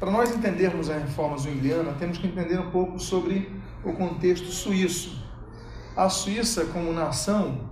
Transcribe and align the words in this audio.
para 0.00 0.10
nós 0.10 0.34
entendermos 0.34 0.88
a 0.88 0.96
reforma 0.96 1.36
zwingliana, 1.36 1.92
temos 1.92 2.16
que 2.16 2.26
entender 2.26 2.58
um 2.58 2.70
pouco 2.70 2.98
sobre 2.98 3.52
o 3.84 3.92
contexto 3.92 4.46
suíço. 4.46 5.22
A 5.94 6.08
Suíça, 6.08 6.64
como 6.64 6.90
nação, 6.90 7.68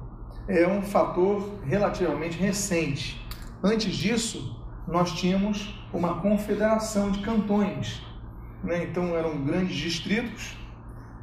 é 0.46 0.69
um 0.69 0.83
fator 0.83 1.51
relativamente 1.64 2.37
recente. 2.37 3.27
Antes 3.62 3.95
disso, 3.95 4.62
nós 4.87 5.12
tínhamos 5.12 5.75
uma 5.91 6.21
confederação 6.21 7.11
de 7.11 7.21
cantões. 7.22 8.03
Né? 8.63 8.85
Então, 8.85 9.17
eram 9.17 9.42
grandes 9.42 9.74
distritos 9.74 10.54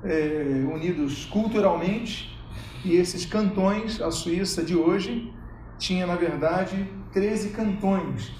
é, 0.03 0.65
unidos 0.73 1.25
culturalmente, 1.25 2.35
e 2.83 2.95
esses 2.95 3.27
cantões, 3.27 4.01
a 4.01 4.09
Suíça 4.09 4.63
de 4.63 4.75
hoje, 4.75 5.31
tinha, 5.77 6.07
na 6.07 6.15
verdade, 6.15 6.89
13 7.13 7.49
cantões. 7.49 8.31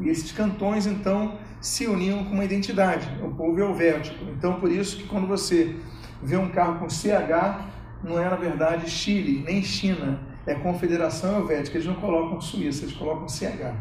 E 0.00 0.08
esses 0.08 0.32
cantões, 0.32 0.86
então, 0.86 1.38
se 1.64 1.86
uniam 1.86 2.22
com 2.24 2.34
uma 2.34 2.44
identidade, 2.44 3.08
o 3.22 3.30
povo 3.30 3.58
helvético. 3.58 4.22
Então, 4.36 4.60
por 4.60 4.70
isso 4.70 4.98
que 4.98 5.08
quando 5.08 5.26
você 5.26 5.74
vê 6.22 6.36
um 6.36 6.50
carro 6.50 6.78
com 6.78 6.90
CH, 6.90 7.72
não 8.02 8.20
é, 8.20 8.28
na 8.28 8.36
verdade, 8.36 8.88
Chile, 8.90 9.42
nem 9.46 9.62
China, 9.62 10.20
é 10.46 10.54
Confederação 10.54 11.38
Helvética. 11.38 11.78
Eles 11.78 11.86
não 11.86 11.94
colocam 11.94 12.38
Suíça, 12.38 12.84
eles 12.84 12.94
colocam 12.94 13.26
CH. 13.26 13.74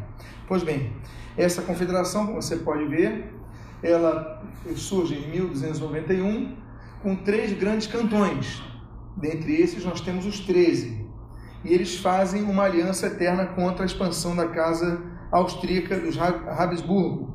Pois 0.47 0.63
bem, 0.63 0.93
essa 1.35 1.61
confederação, 1.61 2.25
como 2.25 2.41
você 2.41 2.55
pode 2.55 2.85
ver, 2.85 3.33
ela 3.83 4.41
surge 4.77 5.15
em 5.15 5.29
1291 5.31 6.55
com 7.01 7.17
três 7.17 7.51
grandes 7.51 7.87
cantões. 7.87 8.63
Dentre 9.17 9.61
esses, 9.61 9.83
nós 9.83 9.99
temos 9.99 10.25
os 10.25 10.39
13. 10.39 11.05
E 11.65 11.73
eles 11.73 11.97
fazem 11.97 12.43
uma 12.43 12.63
aliança 12.63 13.07
eterna 13.07 13.45
contra 13.47 13.83
a 13.83 13.85
expansão 13.85 14.33
da 14.33 14.47
casa 14.47 15.01
austríaca 15.33 15.99
dos 15.99 16.17
Habsburgo. 16.17 17.32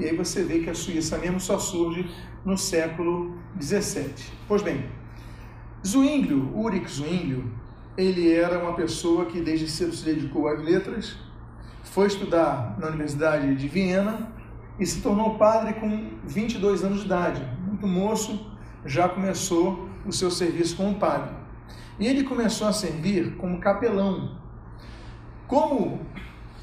E 0.00 0.06
aí 0.06 0.16
você 0.16 0.42
vê 0.42 0.60
que 0.60 0.70
a 0.70 0.74
Suíça 0.74 1.18
mesmo 1.18 1.38
só 1.38 1.58
surge 1.58 2.10
no 2.42 2.56
século 2.56 3.36
17. 3.56 4.32
Pois 4.48 4.62
bem, 4.62 4.86
Zwinglio, 5.86 6.50
Ulrich 6.54 6.90
Zwinglio, 6.90 7.52
ele 7.98 8.32
era 8.32 8.58
uma 8.58 8.72
pessoa 8.72 9.26
que 9.26 9.42
desde 9.42 9.68
cedo 9.68 9.94
se 9.94 10.02
dedicou 10.02 10.48
às 10.48 10.58
letras, 10.58 11.18
foi 11.82 12.06
estudar 12.06 12.78
na 12.78 12.88
Universidade 12.88 13.54
de 13.54 13.68
Viena 13.68 14.32
e 14.78 14.86
se 14.86 15.02
tornou 15.02 15.36
padre 15.36 15.74
com 15.74 16.12
22 16.24 16.82
anos 16.82 17.00
de 17.00 17.06
idade. 17.06 17.46
Muito 17.62 17.86
moço, 17.86 18.50
já 18.86 19.06
começou 19.06 19.86
o 20.06 20.12
seu 20.12 20.30
serviço 20.30 20.78
como 20.78 20.94
padre. 20.94 21.34
E 21.98 22.06
ele 22.06 22.24
começou 22.24 22.66
a 22.66 22.72
servir 22.72 23.36
como 23.36 23.60
capelão. 23.60 24.38
Como 25.46 26.00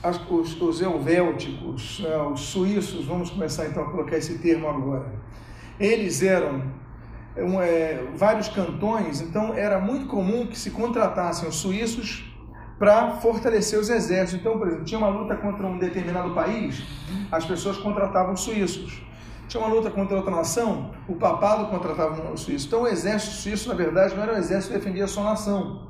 as, 0.04 0.20
os, 0.30 0.62
os 0.62 0.82
helvéticos, 0.82 2.00
né, 2.00 2.18
os 2.18 2.42
suíços, 2.42 3.06
vamos 3.06 3.30
começar 3.30 3.66
então 3.66 3.84
a 3.84 3.92
colocar 3.92 4.18
esse 4.18 4.38
termo 4.40 4.68
agora, 4.68 5.12
eles 5.80 6.22
eram 6.22 6.64
um, 7.38 7.62
é, 7.62 8.04
vários 8.16 8.48
cantões, 8.48 9.22
então 9.22 9.54
era 9.54 9.80
muito 9.80 10.08
comum 10.08 10.48
que 10.48 10.58
se 10.58 10.72
contratassem 10.72 11.48
os 11.48 11.56
suíços 11.56 12.26
para 12.80 13.12
fortalecer 13.18 13.80
os 13.80 13.90
exércitos. 13.90 14.40
Então, 14.40 14.58
por 14.58 14.68
exemplo, 14.68 14.86
tinha 14.86 14.98
uma 15.00 15.10
luta 15.10 15.36
contra 15.36 15.66
um 15.66 15.78
determinado 15.78 16.34
país, 16.34 16.84
as 17.32 17.46
pessoas 17.46 17.78
contratavam 17.78 18.34
os 18.34 18.42
suíços. 18.42 19.02
Tinha 19.48 19.64
uma 19.64 19.74
luta 19.74 19.90
contra 19.90 20.18
outra 20.18 20.36
nação, 20.36 20.92
o 21.08 21.16
papado 21.16 21.68
contratava 21.68 22.34
os 22.34 22.42
suíços. 22.42 22.68
Então, 22.68 22.82
o 22.82 22.88
exército 22.88 23.36
suíço, 23.36 23.70
na 23.70 23.76
verdade, 23.76 24.14
não 24.14 24.24
era 24.24 24.34
um 24.34 24.38
exército 24.38 24.74
que 24.74 24.80
defendia 24.80 25.08
sua 25.08 25.24
nação, 25.24 25.88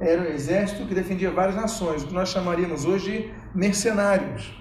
era 0.00 0.22
um 0.22 0.26
exército 0.26 0.86
que 0.86 0.94
defendia 0.94 1.30
várias 1.30 1.56
nações, 1.56 2.02
o 2.02 2.08
que 2.08 2.14
nós 2.14 2.28
chamaríamos 2.28 2.84
hoje 2.84 3.32
de 3.45 3.45
mercenários. 3.56 4.54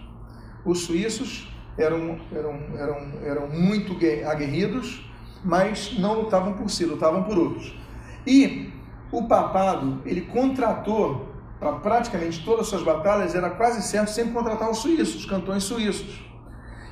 Os 0.66 0.80
suíços 0.80 1.54
eram, 1.78 2.18
eram, 2.32 2.60
eram, 2.78 2.98
eram 3.24 3.48
muito 3.50 3.94
aguerridos, 4.26 5.06
mas 5.44 6.00
não 6.00 6.22
lutavam 6.22 6.54
por 6.54 6.70
si, 6.70 6.86
lutavam 6.86 7.23
por 7.23 7.38
outros. 7.38 7.78
E 8.26 8.73
o 9.12 9.28
papado, 9.28 10.02
ele 10.05 10.22
contratou 10.22 11.28
para 11.60 11.73
praticamente 11.73 12.44
todas 12.44 12.61
as 12.61 12.67
suas 12.67 12.84
batalhas, 12.84 13.36
era 13.36 13.50
quase 13.50 13.82
certo 13.82 14.10
sempre 14.10 14.34
contratar 14.34 14.70
os 14.70 14.80
suíços, 14.80 15.16
os 15.16 15.26
cantões 15.26 15.64
suíços. 15.64 16.26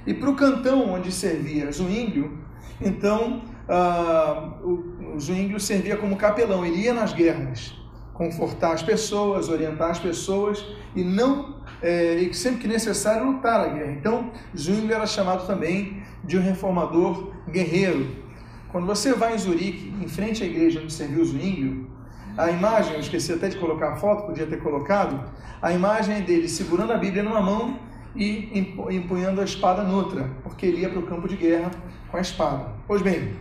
E 0.05 0.13
para 0.13 0.29
o 0.29 0.35
cantão 0.35 0.93
onde 0.93 1.11
servia 1.11 1.71
Zwinglio, 1.71 2.37
então 2.81 3.41
uh, 3.67 4.67
o, 4.67 5.15
o 5.15 5.19
Zwinglio 5.19 5.59
servia 5.59 5.97
como 5.97 6.17
capelão, 6.17 6.65
ele 6.65 6.81
ia 6.81 6.93
nas 6.93 7.13
guerras, 7.13 7.73
confortar 8.13 8.73
as 8.73 8.83
pessoas, 8.83 9.49
orientar 9.49 9.89
as 9.89 9.99
pessoas 9.99 10.63
e 10.95 11.03
não 11.03 11.62
é, 11.83 12.15
e 12.15 12.33
sempre 12.33 12.61
que 12.61 12.67
necessário 12.67 13.25
lutar 13.25 13.59
a 13.59 13.67
guerra. 13.67 13.91
Então 13.91 14.31
Zwinglio 14.57 14.95
era 14.95 15.05
chamado 15.05 15.45
também 15.45 16.01
de 16.23 16.37
um 16.37 16.41
reformador 16.41 17.31
guerreiro. 17.49 18.23
Quando 18.71 18.87
você 18.87 19.13
vai 19.13 19.35
em 19.35 19.37
Zurique, 19.37 19.93
em 20.01 20.07
frente 20.07 20.41
à 20.41 20.47
igreja 20.47 20.79
onde 20.81 20.91
serviu 20.91 21.23
Zwinglio, 21.23 21.91
a 22.35 22.49
imagem, 22.49 22.93
eu 22.93 22.99
esqueci 22.99 23.31
até 23.31 23.49
de 23.49 23.57
colocar 23.57 23.91
a 23.91 23.95
foto, 23.97 24.25
podia 24.25 24.47
ter 24.47 24.57
colocado, 24.57 25.29
a 25.61 25.71
imagem 25.71 26.15
é 26.15 26.21
dele 26.21 26.49
segurando 26.49 26.91
a 26.91 26.97
Bíblia 26.97 27.21
numa 27.21 27.41
mão 27.41 27.77
e 28.15 28.49
empunhando 28.89 29.41
a 29.41 29.43
espada 29.43 29.83
noutra, 29.83 30.29
porque 30.41 30.65
ele 30.65 30.81
ia 30.81 30.89
para 30.89 30.99
o 30.99 31.03
campo 31.03 31.27
de 31.27 31.35
guerra 31.35 31.69
com 32.09 32.17
a 32.17 32.21
espada. 32.21 32.73
Pois 32.87 33.03
bem, 33.03 33.33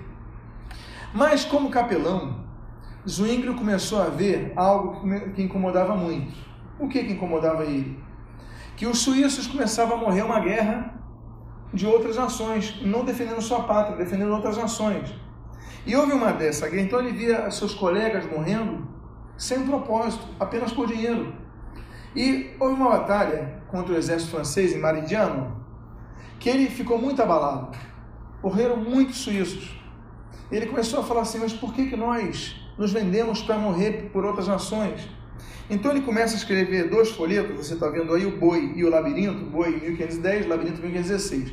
mas 1.15 1.45
como 1.45 1.71
capelão, 1.71 2.43
Zwinglio 3.09 3.55
começou 3.55 4.03
a 4.03 4.07
ver 4.07 4.53
algo 4.57 5.01
que 5.35 5.43
incomodava 5.43 5.95
muito. 5.95 6.35
O 6.79 6.89
que, 6.89 7.05
que 7.05 7.13
incomodava 7.13 7.65
ele? 7.65 8.02
Que 8.83 8.89
os 8.89 8.99
suíços 8.99 9.47
começavam 9.47 9.97
a 9.97 10.01
morrer 10.01 10.23
uma 10.23 10.41
guerra 10.41 10.93
de 11.73 11.87
outras 11.87 12.17
nações, 12.17 12.83
não 12.85 13.05
defendendo 13.05 13.41
sua 13.41 13.63
pátria, 13.63 13.97
defendendo 13.97 14.33
outras 14.33 14.57
nações. 14.57 15.15
E 15.87 15.95
houve 15.95 16.13
uma 16.13 16.33
dessa 16.33 16.69
guerra, 16.69 16.83
então 16.83 16.99
ele 16.99 17.13
via 17.13 17.49
seus 17.53 17.75
colegas 17.75 18.29
morrendo 18.29 18.85
sem 19.37 19.65
propósito, 19.65 20.27
apenas 20.41 20.73
por 20.73 20.89
dinheiro. 20.89 21.33
E 22.17 22.57
houve 22.59 22.75
uma 22.75 22.91
batalha 22.91 23.63
contra 23.69 23.95
o 23.95 23.97
exército 23.97 24.33
francês 24.33 24.75
em 24.75 24.81
Maridiano, 24.81 25.65
que 26.41 26.49
ele 26.49 26.69
ficou 26.69 26.99
muito 26.99 27.23
abalado. 27.23 27.79
Morreram 28.43 28.79
muitos 28.79 29.19
suíços. 29.19 29.81
Ele 30.51 30.67
começou 30.67 30.99
a 30.99 31.05
falar 31.05 31.21
assim: 31.21 31.39
mas 31.39 31.53
por 31.53 31.73
que, 31.73 31.89
que 31.89 31.97
nós 31.97 32.61
nos 32.77 32.93
vendemos 32.93 33.43
para 33.43 33.57
morrer 33.57 34.11
por 34.13 34.25
outras 34.25 34.49
nações? 34.49 35.09
Então 35.71 35.91
ele 35.91 36.03
começa 36.03 36.35
a 36.35 36.37
escrever 36.37 36.89
dois 36.91 37.11
folhetos, 37.11 37.57
você 37.57 37.75
está 37.75 37.89
vendo 37.89 38.13
aí 38.13 38.27
o 38.27 38.37
Boi 38.37 38.73
e 38.77 38.85
o 38.85 38.91
Labirinto, 38.91 39.45
Boi 39.47 39.71
1510, 39.71 40.47
Labirinto 40.47 40.83
1516. 40.83 41.53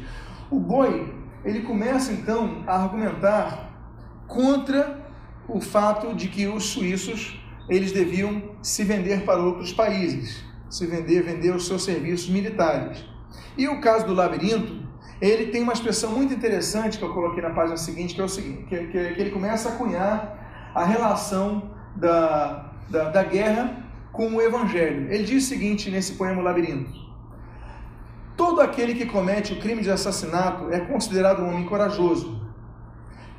O 0.52 0.60
Boi, 0.60 1.14
ele 1.46 1.62
começa 1.62 2.12
então 2.12 2.64
a 2.68 2.84
argumentar 2.84 3.70
contra 4.28 5.00
o 5.48 5.62
fato 5.62 6.14
de 6.14 6.28
que 6.28 6.48
os 6.48 6.66
suíços 6.66 7.40
eles 7.70 7.92
deviam 7.92 8.42
se 8.62 8.84
vender 8.84 9.24
para 9.24 9.42
outros 9.42 9.72
países, 9.72 10.44
se 10.70 10.86
vender, 10.86 11.24
vender 11.24 11.56
os 11.56 11.68
seus 11.68 11.84
serviços 11.84 12.30
militares. 12.30 13.06
E 13.58 13.68
o 13.68 13.80
caso 13.80 14.06
do 14.06 14.14
labirinto, 14.14 14.84
ele 15.22 15.48
tem 15.48 15.62
uma 15.62 15.74
expressão 15.74 16.12
muito 16.12 16.34
interessante 16.34 16.98
que 16.98 17.04
eu 17.04 17.14
coloquei 17.14 17.42
na 17.44 17.52
página 17.52 17.78
seguinte, 17.78 18.16
que 18.16 18.22
é 18.22 18.24
o 18.24 18.30
seguinte, 18.30 18.64
que, 18.64 18.88
que, 18.88 19.14
que 19.14 19.22
ele 19.22 19.30
começa 19.32 19.70
a 19.70 19.72
cunhar 19.74 20.72
a 20.74 20.84
relação 20.84 21.72
da, 21.96 22.69
da, 22.90 23.10
da 23.10 23.24
guerra 23.24 23.84
com 24.12 24.36
o 24.36 24.42
evangelho. 24.42 25.12
Ele 25.12 25.24
diz 25.24 25.46
o 25.46 25.48
seguinte 25.48 25.90
nesse 25.90 26.14
poema 26.14 26.42
Labirinto: 26.42 26.92
Todo 28.36 28.62
aquele 28.62 28.96
que 28.96 29.06
comete 29.06 29.54
o 29.54 29.60
crime 29.60 29.82
de 29.82 29.92
assassinato 29.92 30.72
é 30.72 30.80
considerado 30.80 31.42
um 31.42 31.50
homem 31.50 31.66
corajoso 31.66 32.40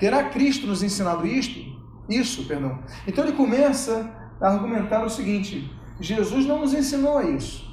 Terá 0.00 0.24
Cristo 0.24 0.66
nos 0.66 0.82
ensinado 0.82 1.26
isto? 1.26 1.60
Isso, 2.08 2.48
perdão. 2.48 2.78
Então 3.06 3.22
ele 3.22 3.34
começa 3.34 4.10
a 4.40 4.48
argumentar 4.48 5.04
o 5.04 5.10
seguinte: 5.10 5.70
Jesus 6.00 6.46
não 6.46 6.60
nos 6.60 6.72
ensinou 6.72 7.18
a 7.18 7.24
isso. 7.24 7.70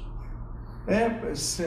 É, 0.86 1.08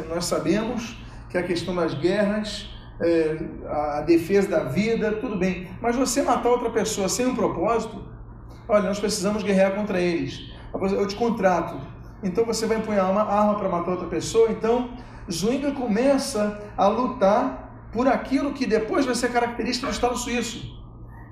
nós 0.07 0.25
sabemos 0.25 0.95
que 1.29 1.37
a 1.37 1.43
questão 1.43 1.75
das 1.75 1.95
guerras, 1.95 2.69
é, 3.01 3.37
a 3.67 4.01
defesa 4.01 4.49
da 4.49 4.63
vida, 4.65 5.13
tudo 5.13 5.35
bem. 5.35 5.67
Mas 5.81 5.95
você 5.95 6.21
matar 6.21 6.49
outra 6.49 6.69
pessoa 6.69 7.09
sem 7.09 7.25
um 7.25 7.35
propósito, 7.35 7.99
olha, 8.67 8.83
nós 8.83 8.99
precisamos 8.99 9.43
guerrear 9.43 9.75
contra 9.75 9.99
eles. 9.99 10.51
Eu 10.73 11.07
te 11.07 11.15
contrato. 11.15 11.75
Então 12.23 12.45
você 12.45 12.65
vai 12.65 12.77
empunhar 12.77 13.09
uma 13.11 13.23
arma 13.23 13.55
para 13.55 13.69
matar 13.69 13.91
outra 13.91 14.07
pessoa. 14.07 14.51
Então 14.51 14.91
Zwingli 15.29 15.71
começa 15.73 16.61
a 16.77 16.87
lutar 16.87 17.89
por 17.91 18.07
aquilo 18.07 18.53
que 18.53 18.65
depois 18.65 19.05
vai 19.05 19.15
ser 19.15 19.31
característica 19.31 19.87
do 19.87 19.93
Estado 19.93 20.17
suíço. 20.17 20.79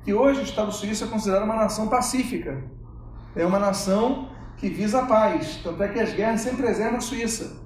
Que 0.03 0.13
hoje 0.13 0.41
o 0.41 0.43
Estado 0.43 0.71
suíço 0.71 1.03
é 1.03 1.07
considerado 1.07 1.43
uma 1.43 1.55
nação 1.55 1.87
pacífica. 1.87 2.63
É 3.35 3.45
uma 3.45 3.59
nação 3.59 4.29
que 4.57 4.69
visa 4.69 4.99
a 4.99 5.05
paz. 5.05 5.59
Tanto 5.63 5.81
é 5.81 5.87
que 5.87 5.99
as 5.99 6.13
guerras 6.13 6.41
sempre 6.41 6.63
preservam 6.63 6.97
a 6.97 7.01
Suíça. 7.01 7.57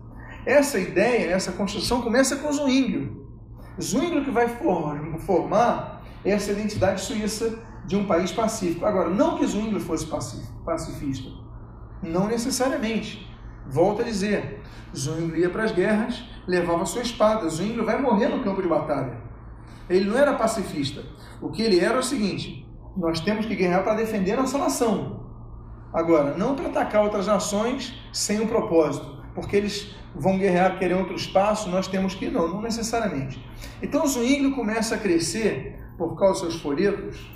Essa 0.46 0.78
ideia, 0.78 1.32
essa 1.32 1.54
construção 1.54 2.02
começa 2.02 2.36
com 2.36 2.52
Zwinglio. 2.52 3.26
Zwinglio 3.82 4.24
que 4.24 4.32
vai 4.32 4.48
formar 5.20 6.04
essa 6.24 6.52
identidade 6.52 7.02
suíça 7.02 7.60
de 7.86 7.96
um 7.96 8.06
país 8.06 8.32
pacífico. 8.32 8.86
Agora, 8.86 9.10
não 9.10 9.38
que 9.38 9.46
Zwinglio 9.46 9.80
fosse 9.80 10.08
pacifista. 10.66 11.30
Não 12.02 12.28
necessariamente. 12.28 13.30
Volto 13.68 14.02
a 14.02 14.06
dizer, 14.06 14.62
Zwinglio 14.96 15.38
ia 15.38 15.50
para 15.50 15.64
as 15.64 15.72
guerras 15.72 16.34
levava 16.48 16.86
sua 16.86 17.02
espada. 17.02 17.50
Zwingli 17.50 17.84
vai 17.84 18.02
morrer 18.02 18.28
no 18.28 18.44
campo 18.44 18.62
de 18.62 18.68
batalha. 18.68 19.22
Ele 19.90 20.10
não 20.10 20.18
era 20.18 20.34
pacifista. 20.34 21.04
O 21.42 21.50
que 21.50 21.62
ele 21.62 21.80
era 21.80 21.96
é 21.96 22.00
o 22.00 22.04
seguinte: 22.04 22.68
nós 22.96 23.20
temos 23.20 23.46
que 23.46 23.56
guerrear 23.56 23.84
para 23.84 23.96
defender 23.96 24.36
nossa 24.36 24.58
nação. 24.58 25.24
Agora, 25.94 26.36
não 26.38 26.56
para 26.56 26.68
atacar 26.68 27.04
outras 27.04 27.28
nações 27.28 27.94
sem 28.12 28.40
um 28.40 28.48
propósito, 28.48 29.24
porque 29.36 29.56
eles 29.56 29.96
vão 30.16 30.38
guerrear, 30.38 30.80
querer 30.80 30.96
outro 30.96 31.16
espaço, 31.16 31.70
nós 31.70 31.88
temos 31.88 32.16
que 32.16 32.30
não, 32.30 32.48
não 32.48 32.62
necessariamente. 32.62 33.44
Então 33.82 34.06
Zwingli 34.08 34.52
começa 34.52 34.96
a 34.96 34.98
crescer 34.98 35.80
por 35.98 36.18
causa 36.18 36.46
dos 36.46 36.54
seus 36.54 36.62
folhetos 36.62 37.32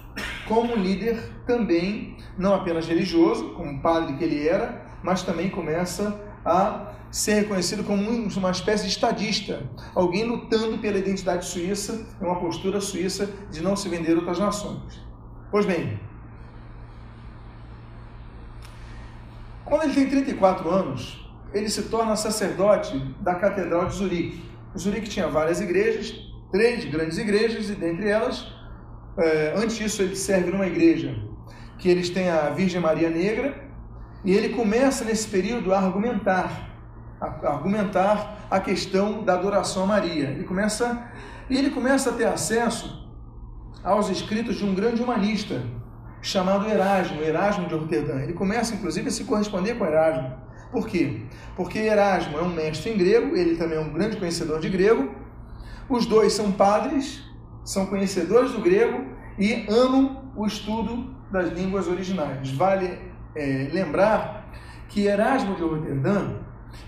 como 0.48 0.76
líder 0.76 1.22
também, 1.46 2.18
não 2.38 2.54
apenas 2.54 2.88
religioso, 2.88 3.54
como 3.54 3.82
padre 3.82 4.16
que 4.16 4.24
ele 4.24 4.48
era, 4.48 4.86
mas 5.04 5.24
também 5.24 5.50
começa 5.50 6.20
a 6.46 6.94
ser 7.12 7.36
reconhecido 7.36 7.84
como 7.84 8.02
uma 8.10 8.52
espécie 8.52 8.84
de 8.84 8.90
estadista, 8.90 9.64
alguém 9.96 10.26
lutando 10.26 10.78
pela 10.78 10.98
identidade 10.98 11.46
suíça, 11.46 12.06
é 12.20 12.24
uma 12.24 12.40
postura 12.40 12.82
suíça 12.82 13.30
de 13.50 13.62
não 13.62 13.76
se 13.76 13.88
vender 13.90 14.16
outras 14.16 14.40
nações. 14.40 15.02
Pois 15.50 15.66
bem, 15.66 16.00
quando 19.64 19.84
ele 19.84 19.94
tem 19.94 20.10
34 20.10 20.70
anos, 20.70 21.30
ele 21.54 21.70
se 21.70 21.84
torna 21.84 22.16
sacerdote 22.16 22.98
da 23.22 23.36
Catedral 23.36 23.86
de 23.86 23.96
Zurique. 23.96 24.44
Zurique 24.78 25.10
tinha 25.10 25.28
várias 25.28 25.60
igrejas, 25.62 26.14
três 26.52 26.86
grandes 26.86 27.18
igrejas, 27.18 27.70
e 27.70 27.76
dentre 27.76 28.10
elas, 28.10 28.48
é, 29.18 29.54
antes 29.56 29.78
disso, 29.78 30.02
ele 30.02 30.16
serve 30.16 30.52
numa 30.52 30.68
igreja 30.68 31.16
que 31.80 31.90
eles 31.90 32.10
têm 32.10 32.30
a 32.30 32.50
Virgem 32.50 32.82
Maria 32.82 33.10
Negra, 33.10 33.68
e 34.24 34.34
ele 34.34 34.50
começa 34.50 35.06
nesse 35.06 35.28
período 35.28 35.74
a 35.74 35.80
argumentar, 35.80 36.70
a 37.22 37.48
argumentar 37.48 38.48
a 38.50 38.60
questão 38.60 39.24
da 39.24 39.34
adoração 39.34 39.84
a 39.84 39.88
Maria. 39.88 40.30
Ele 40.30 40.44
começa, 40.44 41.10
e 41.50 41.58
ele 41.58 41.70
começa 41.70 42.10
a 42.10 42.14
ter 42.14 42.26
acesso 42.26 43.08
aos 43.84 44.10
escritos 44.10 44.56
de 44.58 44.66
um 44.66 44.74
grande 44.74 45.02
humanista 45.02 45.62
chamado 46.22 46.68
Erasmo, 46.68 47.22
Erasmo 47.22 47.68
de 47.68 47.76
Roterdã. 47.76 48.20
Ele 48.22 48.34
começa, 48.34 48.74
inclusive, 48.74 49.08
a 49.08 49.12
se 49.12 49.24
corresponder 49.24 49.76
com 49.76 49.86
Erasmo. 49.86 50.36
Por 50.72 50.88
quê? 50.88 51.22
Porque 51.56 51.80
Erasmo 51.80 52.38
é 52.38 52.42
um 52.42 52.50
mestre 52.50 52.92
em 52.92 52.98
grego, 52.98 53.36
ele 53.36 53.56
também 53.56 53.78
é 53.78 53.82
um 53.82 53.94
grande 53.94 54.18
conhecedor 54.18 54.60
de 54.60 54.70
grego. 54.70 55.16
Os 55.88 56.06
dois 56.06 56.34
são 56.34 56.52
padres, 56.52 57.24
são 57.68 57.86
conhecedores 57.86 58.54
do 58.54 58.62
grego 58.62 59.04
e 59.38 59.66
amam 59.68 60.32
o 60.38 60.48
estudo 60.48 61.14
das 61.30 61.50
línguas 61.50 61.86
originais. 61.86 62.50
Vale 62.52 62.98
é, 63.36 63.70
lembrar 63.74 64.50
que 64.88 65.06
Erasmo 65.06 65.54
de 65.54 65.64
Roterdã, 65.64 66.30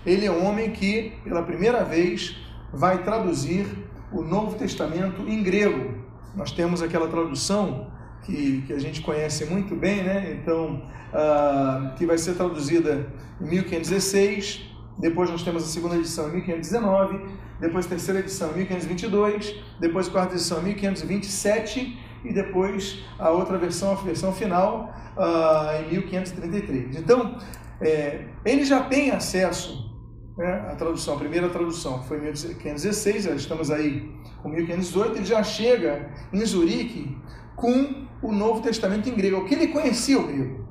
ele 0.06 0.24
é 0.24 0.32
um 0.32 0.46
homem 0.46 0.70
que, 0.70 1.12
pela 1.22 1.42
primeira 1.42 1.84
vez, 1.84 2.34
vai 2.72 3.02
traduzir 3.04 3.66
o 4.10 4.22
Novo 4.22 4.56
Testamento 4.56 5.28
em 5.28 5.42
grego. 5.42 5.98
Nós 6.34 6.50
temos 6.50 6.80
aquela 6.80 7.08
tradução 7.08 7.88
que, 8.22 8.62
que 8.66 8.72
a 8.72 8.78
gente 8.78 9.02
conhece 9.02 9.44
muito 9.44 9.76
bem, 9.76 10.02
né? 10.02 10.38
Então, 10.40 10.82
uh, 11.12 11.94
que 11.96 12.06
vai 12.06 12.16
ser 12.16 12.36
traduzida 12.36 13.06
em 13.38 13.44
1516, 13.44 14.69
depois 15.00 15.30
nós 15.30 15.42
temos 15.42 15.64
a 15.64 15.66
segunda 15.66 15.96
edição 15.96 16.28
em 16.28 16.32
1519, 16.32 17.18
depois 17.58 17.86
a 17.86 17.88
terceira 17.88 18.20
edição 18.20 18.50
em 18.52 18.58
1522, 18.58 19.56
depois 19.80 20.08
a 20.08 20.10
quarta 20.10 20.34
edição 20.34 20.60
em 20.60 20.64
1527 20.64 21.98
e 22.24 22.32
depois 22.32 23.02
a 23.18 23.30
outra 23.30 23.56
versão, 23.56 23.92
a 23.92 23.94
versão 23.94 24.32
final, 24.32 24.94
uh, 25.16 25.82
em 25.82 25.90
1533. 25.90 26.96
Então, 26.96 27.38
é, 27.80 28.26
ele 28.44 28.64
já 28.64 28.84
tem 28.84 29.10
acesso 29.10 29.90
né, 30.36 30.68
à 30.70 30.74
tradução, 30.74 31.14
a 31.14 31.18
primeira 31.18 31.48
tradução 31.48 32.02
foi 32.02 32.18
em 32.18 32.22
1516, 32.22 33.24
estamos 33.26 33.70
aí 33.70 34.12
com 34.42 34.50
1518, 34.50 35.16
ele 35.16 35.24
já 35.24 35.42
chega 35.42 36.10
em 36.30 36.44
Zurique 36.44 37.16
com 37.56 38.06
o 38.22 38.32
Novo 38.32 38.60
Testamento 38.60 39.08
em 39.08 39.14
grego, 39.14 39.38
o 39.38 39.44
que 39.46 39.54
ele 39.54 39.68
conhecia 39.68 40.18
o 40.18 40.26
grego. 40.26 40.68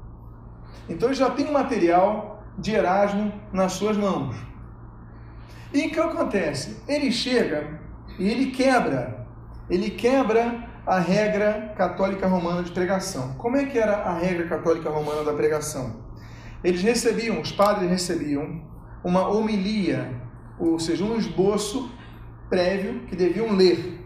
Então 0.88 1.10
ele 1.10 1.16
já 1.16 1.32
tem 1.32 1.48
um 1.48 1.52
material 1.52 2.39
de 2.60 2.72
Erasmo 2.72 3.34
nas 3.52 3.74
suas 3.74 3.98
mãos. 3.98 4.36
E 5.74 5.88
o 5.88 5.92
que 5.92 6.00
acontece? 6.00 6.82
Ele 6.88 7.12
chega 7.12 7.80
e 8.18 8.28
ele 8.28 8.48
quebra, 8.52 9.28
ele 9.70 9.92
quebra 9.92 10.68
a 10.86 11.00
regra 11.00 11.74
católica 11.78 12.28
romana 12.28 12.64
de 12.64 12.72
pregação. 12.72 13.36
Como 13.38 13.56
é 13.56 13.66
que 13.66 13.78
era 13.78 13.98
a 13.98 14.18
regra 14.18 14.48
católica 14.48 14.90
romana 14.90 15.24
da 15.24 15.34
pregação? 15.34 15.98
Eles 16.64 16.82
recebiam, 16.82 17.40
os 17.40 17.52
padres 17.52 17.90
recebiam 17.90 18.62
uma 19.04 19.28
homilia, 19.28 20.12
ou 20.58 20.80
seja, 20.80 21.06
um 21.06 21.16
esboço 21.16 21.90
prévio 22.50 23.02
que 23.06 23.16
deviam 23.16 23.56
ler. 23.56 24.04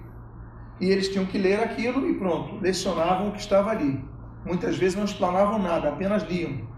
E 0.79 0.89
eles 0.89 1.07
tinham 1.07 1.25
que 1.25 1.37
ler 1.37 1.59
aquilo 1.61 2.07
e 2.09 2.13
pronto, 2.15 2.59
lecionavam 2.59 3.29
o 3.29 3.31
que 3.31 3.39
estava 3.39 3.71
ali. 3.71 4.03
Muitas 4.45 4.77
vezes 4.77 4.97
não 4.97 5.05
explanavam 5.05 5.57
nada, 5.57 5.89
apenas 5.89 6.23
liam. 6.23 6.72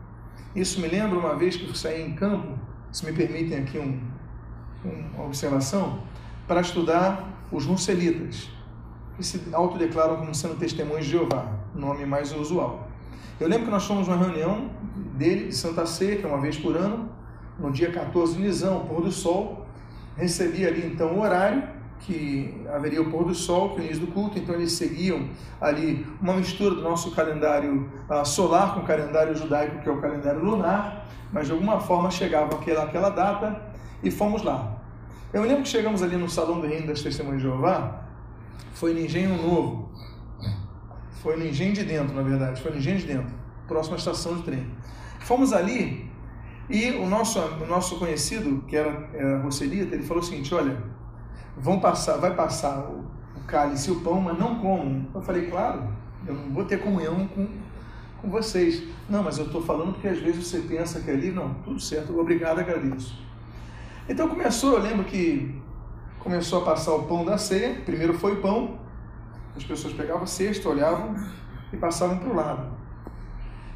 Isso 0.55 0.79
me 0.79 0.87
lembra 0.87 1.17
uma 1.17 1.35
vez 1.35 1.55
que 1.55 1.67
eu 1.67 1.75
saí 1.75 2.01
em 2.01 2.13
campo, 2.13 2.57
se 2.91 3.05
me 3.05 3.11
permitem 3.11 3.59
aqui 3.59 3.77
um, 3.77 3.99
uma 5.15 5.25
observação, 5.25 5.99
para 6.47 6.61
estudar 6.61 7.27
os 7.51 7.65
Nucelitas, 7.65 8.49
que 9.17 9.23
se 9.23 9.41
autodeclaram 9.53 10.17
como 10.17 10.33
sendo 10.33 10.55
testemunhos 10.55 11.05
de 11.05 11.11
Jeová, 11.11 11.51
nome 11.73 12.05
mais 12.05 12.31
usual. 12.31 12.87
Eu 13.39 13.47
lembro 13.47 13.65
que 13.65 13.71
nós 13.71 13.85
fomos 13.85 14.07
numa 14.07 14.17
reunião 14.17 14.69
dele, 15.17 15.47
de 15.47 15.55
Santa 15.55 15.85
Ceia, 15.85 16.17
que 16.17 16.25
é 16.25 16.27
uma 16.27 16.39
vez 16.39 16.57
por 16.57 16.77
ano, 16.77 17.09
no 17.59 17.71
dia 17.71 17.91
14 17.91 18.35
de 18.35 18.41
Nizão, 18.41 18.85
pôr 18.85 19.01
do 19.01 19.11
sol, 19.11 19.65
recebi 20.15 20.65
ali 20.65 20.85
então 20.85 21.15
o 21.15 21.21
horário, 21.21 21.63
que 22.01 22.65
haveria 22.71 23.01
o 23.01 23.09
pôr 23.09 23.25
do 23.25 23.33
sol, 23.33 23.71
que 23.71 23.77
é 23.77 23.81
o 23.81 23.86
início 23.86 24.06
do 24.06 24.12
culto, 24.12 24.38
então 24.38 24.53
eles 24.56 24.74
seguiam 24.74 25.27
ali 25.59 26.06
uma 26.21 26.33
mistura 26.33 26.75
do 26.75 26.81
nosso 26.81 27.12
calendário 27.12 27.89
uh, 28.09 28.25
solar 28.25 28.74
com 28.74 28.81
o 28.81 28.83
calendário 28.83 29.36
judaico, 29.36 29.81
que 29.81 29.89
é 29.89 29.92
o 29.92 30.00
calendário 30.00 30.44
lunar, 30.44 31.07
mas 31.31 31.47
de 31.47 31.53
alguma 31.53 31.80
forma 31.80 32.12
chegava 32.12 32.56
aquela, 32.56 32.83
aquela 32.83 33.09
data 33.09 33.62
e 34.03 34.12
fomos 34.12 34.44
lá. 34.44 34.81
Eu 35.33 35.42
me 35.42 35.47
lembro 35.47 35.63
que 35.63 35.69
chegamos 35.69 36.03
ali 36.03 36.15
no 36.15 36.30
Salão 36.30 36.62
do 36.62 36.68
Reino 36.68 36.88
das 36.88 37.01
Testemunhas 37.01 37.42
de 37.42 37.47
Jeová, 37.47 38.03
foi 38.74 38.94
no 38.94 39.00
Engenho 39.00 39.36
Novo, 39.41 39.91
foi 41.21 41.36
no 41.38 41.45
Engenho 41.45 41.74
de 41.74 41.83
Dentro, 41.83 42.15
na 42.15 42.21
verdade, 42.21 42.62
foi 42.62 42.71
no 42.71 42.77
Engenho 42.77 43.00
de 43.00 43.06
Dentro, 43.06 43.33
próxima 43.68 43.98
estação 43.98 44.36
de 44.38 44.44
trem. 44.44 44.69
Fomos 45.21 45.53
ali 45.53 46.09
e 46.69 46.91
o 46.91 47.07
nosso, 47.07 47.39
o 47.39 47.68
nosso 47.68 47.98
conhecido, 47.98 48.63
que 48.68 48.75
era, 48.75 49.09
era 49.13 49.41
ele 49.69 50.03
falou 50.03 50.21
o 50.21 50.25
seguinte, 50.25 50.53
olha, 50.53 50.94
vão 51.57 51.79
passar, 51.79 52.17
vai 52.17 52.33
passar 52.33 52.79
o, 52.79 53.05
o 53.35 53.43
cálice 53.47 53.89
e 53.89 53.93
o 53.93 54.01
pão, 54.01 54.21
mas 54.21 54.37
não 54.37 54.59
comam. 54.59 55.07
Eu 55.13 55.21
falei, 55.21 55.50
claro, 55.50 55.88
eu 56.27 56.33
não 56.33 56.53
vou 56.53 56.65
ter 56.65 56.81
comunhão 56.81 57.27
com, 57.27 57.48
com 58.21 58.29
vocês. 58.29 58.83
Não, 59.10 59.24
mas 59.24 59.38
eu 59.38 59.45
estou 59.45 59.62
falando 59.62 59.93
porque 59.93 60.07
às 60.07 60.19
vezes 60.19 60.48
você 60.48 60.60
pensa 60.60 61.00
que 61.01 61.12
ali, 61.12 61.31
não, 61.31 61.53
tudo 61.55 61.79
certo, 61.79 62.17
obrigado, 62.19 62.60
agradeço. 62.60 63.24
Então 64.07 64.27
começou, 64.27 64.74
eu 64.74 64.81
lembro 64.81 65.05
que 65.05 65.62
começou 66.19 66.62
a 66.62 66.65
passar 66.65 66.93
o 66.93 67.03
pão 67.03 67.24
da 67.24 67.38
ceia, 67.38 67.81
primeiro 67.86 68.13
foi 68.13 68.33
o 68.33 68.41
pão, 68.41 68.79
as 69.55 69.63
pessoas 69.63 69.93
pegavam 69.93 70.24
a 70.24 70.27
cesta, 70.27 70.67
olhavam 70.67 71.15
e 71.71 71.77
passavam 71.77 72.17
para 72.17 72.29
o 72.29 72.36
lado. 72.36 72.75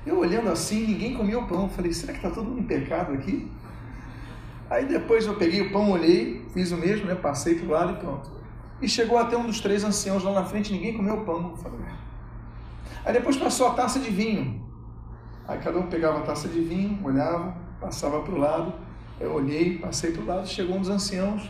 Eu 0.05 0.19
olhando 0.19 0.49
assim, 0.49 0.87
ninguém 0.87 1.13
comia 1.13 1.37
o 1.37 1.47
pão, 1.47 1.69
falei, 1.69 1.93
será 1.93 2.13
que 2.13 2.19
está 2.19 2.29
todo 2.29 2.49
mundo 2.49 2.61
em 2.61 2.63
pecado 2.63 3.13
aqui? 3.13 3.51
Aí 4.69 4.85
depois 4.85 5.25
eu 5.25 5.35
peguei 5.35 5.61
o 5.61 5.71
pão, 5.71 5.91
olhei, 5.91 6.45
fiz 6.53 6.71
o 6.71 6.77
mesmo, 6.77 7.07
né? 7.07 7.15
Passei 7.15 7.55
para 7.55 7.65
o 7.65 7.69
lado 7.69 7.93
e 7.93 7.95
pronto. 7.97 8.29
E 8.81 8.87
chegou 8.87 9.17
até 9.17 9.35
um 9.35 9.45
dos 9.45 9.59
três 9.59 9.83
anciãos 9.83 10.23
lá 10.23 10.31
na 10.31 10.45
frente, 10.45 10.71
ninguém 10.71 10.95
comeu 10.95 11.15
o 11.15 11.25
pão. 11.25 11.55
Falei, 11.57 11.79
Aí 13.03 13.13
depois 13.13 13.37
passou 13.37 13.67
a 13.67 13.71
taça 13.71 13.99
de 13.99 14.09
vinho. 14.09 14.61
Aí 15.47 15.57
cada 15.59 15.79
um 15.79 15.87
pegava 15.87 16.19
a 16.19 16.21
taça 16.21 16.47
de 16.47 16.61
vinho, 16.61 16.99
olhava, 17.03 17.55
passava 17.81 18.21
para 18.21 18.33
o 18.33 18.37
lado. 18.37 18.73
Eu 19.19 19.33
olhei, 19.33 19.79
passei 19.79 20.11
para 20.11 20.21
o 20.21 20.25
lado, 20.25 20.47
chegou 20.47 20.75
um 20.75 20.79
dos 20.79 20.89
anciãos, 20.89 21.49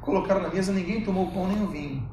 colocaram 0.00 0.40
na 0.40 0.48
mesa, 0.48 0.72
ninguém 0.72 1.02
tomou 1.02 1.26
o 1.26 1.32
pão 1.32 1.48
nem 1.48 1.62
o 1.62 1.66
vinho. 1.66 2.08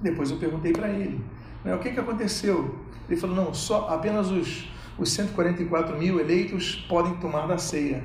Depois 0.00 0.30
eu 0.30 0.38
perguntei 0.38 0.72
para 0.72 0.88
ele, 0.88 1.24
né, 1.64 1.74
o 1.74 1.78
que, 1.78 1.92
que 1.92 2.00
aconteceu? 2.00 2.74
Ele 3.08 3.20
falou, 3.20 3.36
não, 3.36 3.54
só 3.54 3.88
apenas 3.88 4.30
os, 4.30 4.70
os 4.98 5.12
144 5.12 5.96
mil 5.96 6.18
eleitos 6.18 6.74
podem 6.88 7.14
tomar 7.16 7.46
da 7.46 7.58
ceia. 7.58 8.02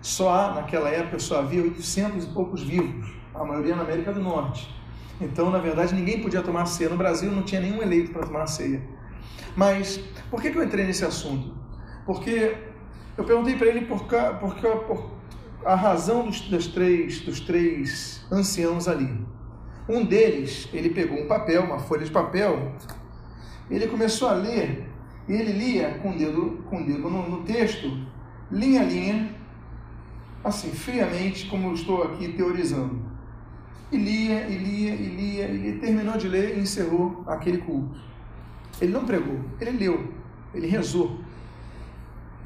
Só 0.00 0.54
naquela 0.54 0.88
época, 0.88 1.18
só 1.18 1.40
havia 1.40 1.62
800 1.62 2.24
e 2.24 2.26
poucos 2.28 2.62
vivos, 2.62 3.12
a 3.34 3.44
maioria 3.44 3.76
na 3.76 3.82
América 3.82 4.12
do 4.12 4.20
Norte. 4.20 4.74
Então, 5.20 5.50
na 5.50 5.58
verdade, 5.58 5.94
ninguém 5.94 6.22
podia 6.22 6.40
tomar 6.40 6.64
ceia. 6.66 6.88
No 6.88 6.96
Brasil 6.96 7.30
não 7.30 7.42
tinha 7.42 7.60
nenhum 7.60 7.82
eleito 7.82 8.10
para 8.10 8.22
tomar 8.22 8.46
ceia. 8.46 8.82
Mas, 9.54 9.98
por 10.30 10.40
que, 10.40 10.50
que 10.50 10.56
eu 10.56 10.62
entrei 10.62 10.86
nesse 10.86 11.04
assunto? 11.04 11.54
Porque 12.06 12.56
eu 13.16 13.24
perguntei 13.24 13.56
para 13.56 13.66
ele 13.66 13.82
por, 13.82 14.04
por, 14.04 14.54
por 14.54 15.10
a 15.64 15.74
razão 15.74 16.26
dos, 16.26 16.40
dos, 16.40 16.66
três, 16.68 17.20
dos 17.20 17.40
três 17.40 18.24
anciãos 18.32 18.88
ali. 18.88 19.12
Um 19.88 20.04
deles, 20.04 20.68
ele 20.72 20.90
pegou 20.90 21.18
um 21.18 21.26
papel, 21.26 21.64
uma 21.64 21.78
folha 21.78 22.04
de 22.04 22.10
papel, 22.10 22.72
ele 23.70 23.86
começou 23.88 24.28
a 24.28 24.32
ler, 24.32 24.88
e 25.28 25.32
ele 25.34 25.52
lia 25.52 25.98
com 26.02 26.10
o 26.10 26.16
dedo, 26.16 26.64
com 26.70 26.80
o 26.80 26.86
dedo 26.86 27.10
no, 27.10 27.28
no 27.28 27.42
texto, 27.42 27.90
linha 28.50 28.80
a 28.80 28.84
linha, 28.84 29.34
assim, 30.42 30.70
friamente, 30.70 31.46
como 31.48 31.68
eu 31.68 31.74
estou 31.74 32.02
aqui 32.02 32.32
teorizando. 32.32 33.00
E 33.92 33.96
lia, 33.96 34.46
e 34.48 34.56
lia, 34.56 34.94
e 34.94 35.06
lia, 35.08 35.50
e 35.50 35.78
terminou 35.78 36.16
de 36.16 36.28
ler 36.28 36.56
e 36.56 36.60
encerrou 36.60 37.24
aquele 37.26 37.58
culto. 37.58 37.98
Ele 38.80 38.92
não 38.92 39.04
pregou, 39.04 39.40
ele 39.60 39.72
leu, 39.72 40.14
ele 40.54 40.66
rezou. 40.66 41.18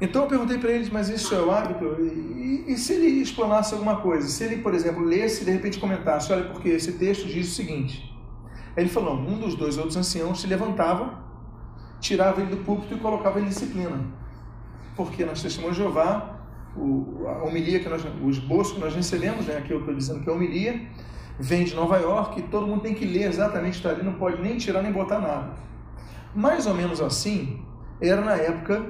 Então 0.01 0.23
eu 0.23 0.27
perguntei 0.27 0.57
para 0.57 0.71
ele, 0.71 0.89
mas 0.91 1.07
isso 1.07 1.33
é 1.33 1.39
o 1.39 1.51
hábito? 1.51 1.85
E, 2.01 2.65
e, 2.67 2.77
se 2.77 2.93
ele 2.93 3.21
explanasse 3.21 3.73
alguma 3.73 3.97
coisa? 3.97 4.27
Se 4.27 4.43
ele, 4.43 4.57
por 4.57 4.73
exemplo, 4.73 5.03
lesse 5.03 5.43
e 5.43 5.45
de 5.45 5.51
repente 5.51 5.79
comentasse, 5.79 6.33
olha, 6.33 6.49
porque 6.49 6.69
esse 6.69 6.93
texto 6.93 7.27
diz 7.27 7.47
o 7.47 7.55
seguinte. 7.55 8.13
Ele 8.75 8.89
falou, 8.89 9.15
um 9.15 9.39
dos 9.39 9.55
dois 9.55 9.77
outros 9.77 9.95
anciãos 9.95 10.41
se 10.41 10.47
levantava, 10.47 11.23
tirava 12.01 12.41
ele 12.41 12.51
do 12.51 12.57
púlpito 12.57 12.95
e 12.95 12.97
colocava 12.97 13.39
ele 13.39 13.45
em 13.45 13.49
disciplina. 13.49 14.05
Porque 14.97 15.23
nós 15.23 15.41
testemunhos 15.41 15.77
de 15.77 15.83
Jeová, 15.83 16.34
o, 16.77 17.25
a 17.27 17.43
homilia 17.43 17.79
que 17.79 17.89
nós, 17.89 18.03
o 18.03 18.29
esboço 18.29 18.75
que 18.75 18.79
nós 18.79 18.95
recebemos, 18.95 19.45
né, 19.45 19.57
aqui 19.57 19.71
eu 19.71 19.79
estou 19.79 19.93
dizendo 19.93 20.21
que 20.21 20.29
é 20.29 20.33
homilia, 20.33 20.81
vem 21.39 21.63
de 21.63 21.75
Nova 21.75 21.97
York 21.97 22.39
e 22.39 22.43
todo 22.43 22.67
mundo 22.67 22.81
tem 22.81 22.93
que 22.93 23.05
ler 23.05 23.27
exatamente 23.27 23.77
está 23.77 23.89
ali, 23.89 24.03
não 24.03 24.13
pode 24.13 24.41
nem 24.41 24.57
tirar 24.57 24.81
nem 24.81 24.91
botar 24.91 25.19
nada. 25.19 25.55
Mais 26.33 26.65
ou 26.65 26.73
menos 26.73 27.01
assim 27.01 27.61
era 28.01 28.21
na 28.21 28.35
época 28.35 28.85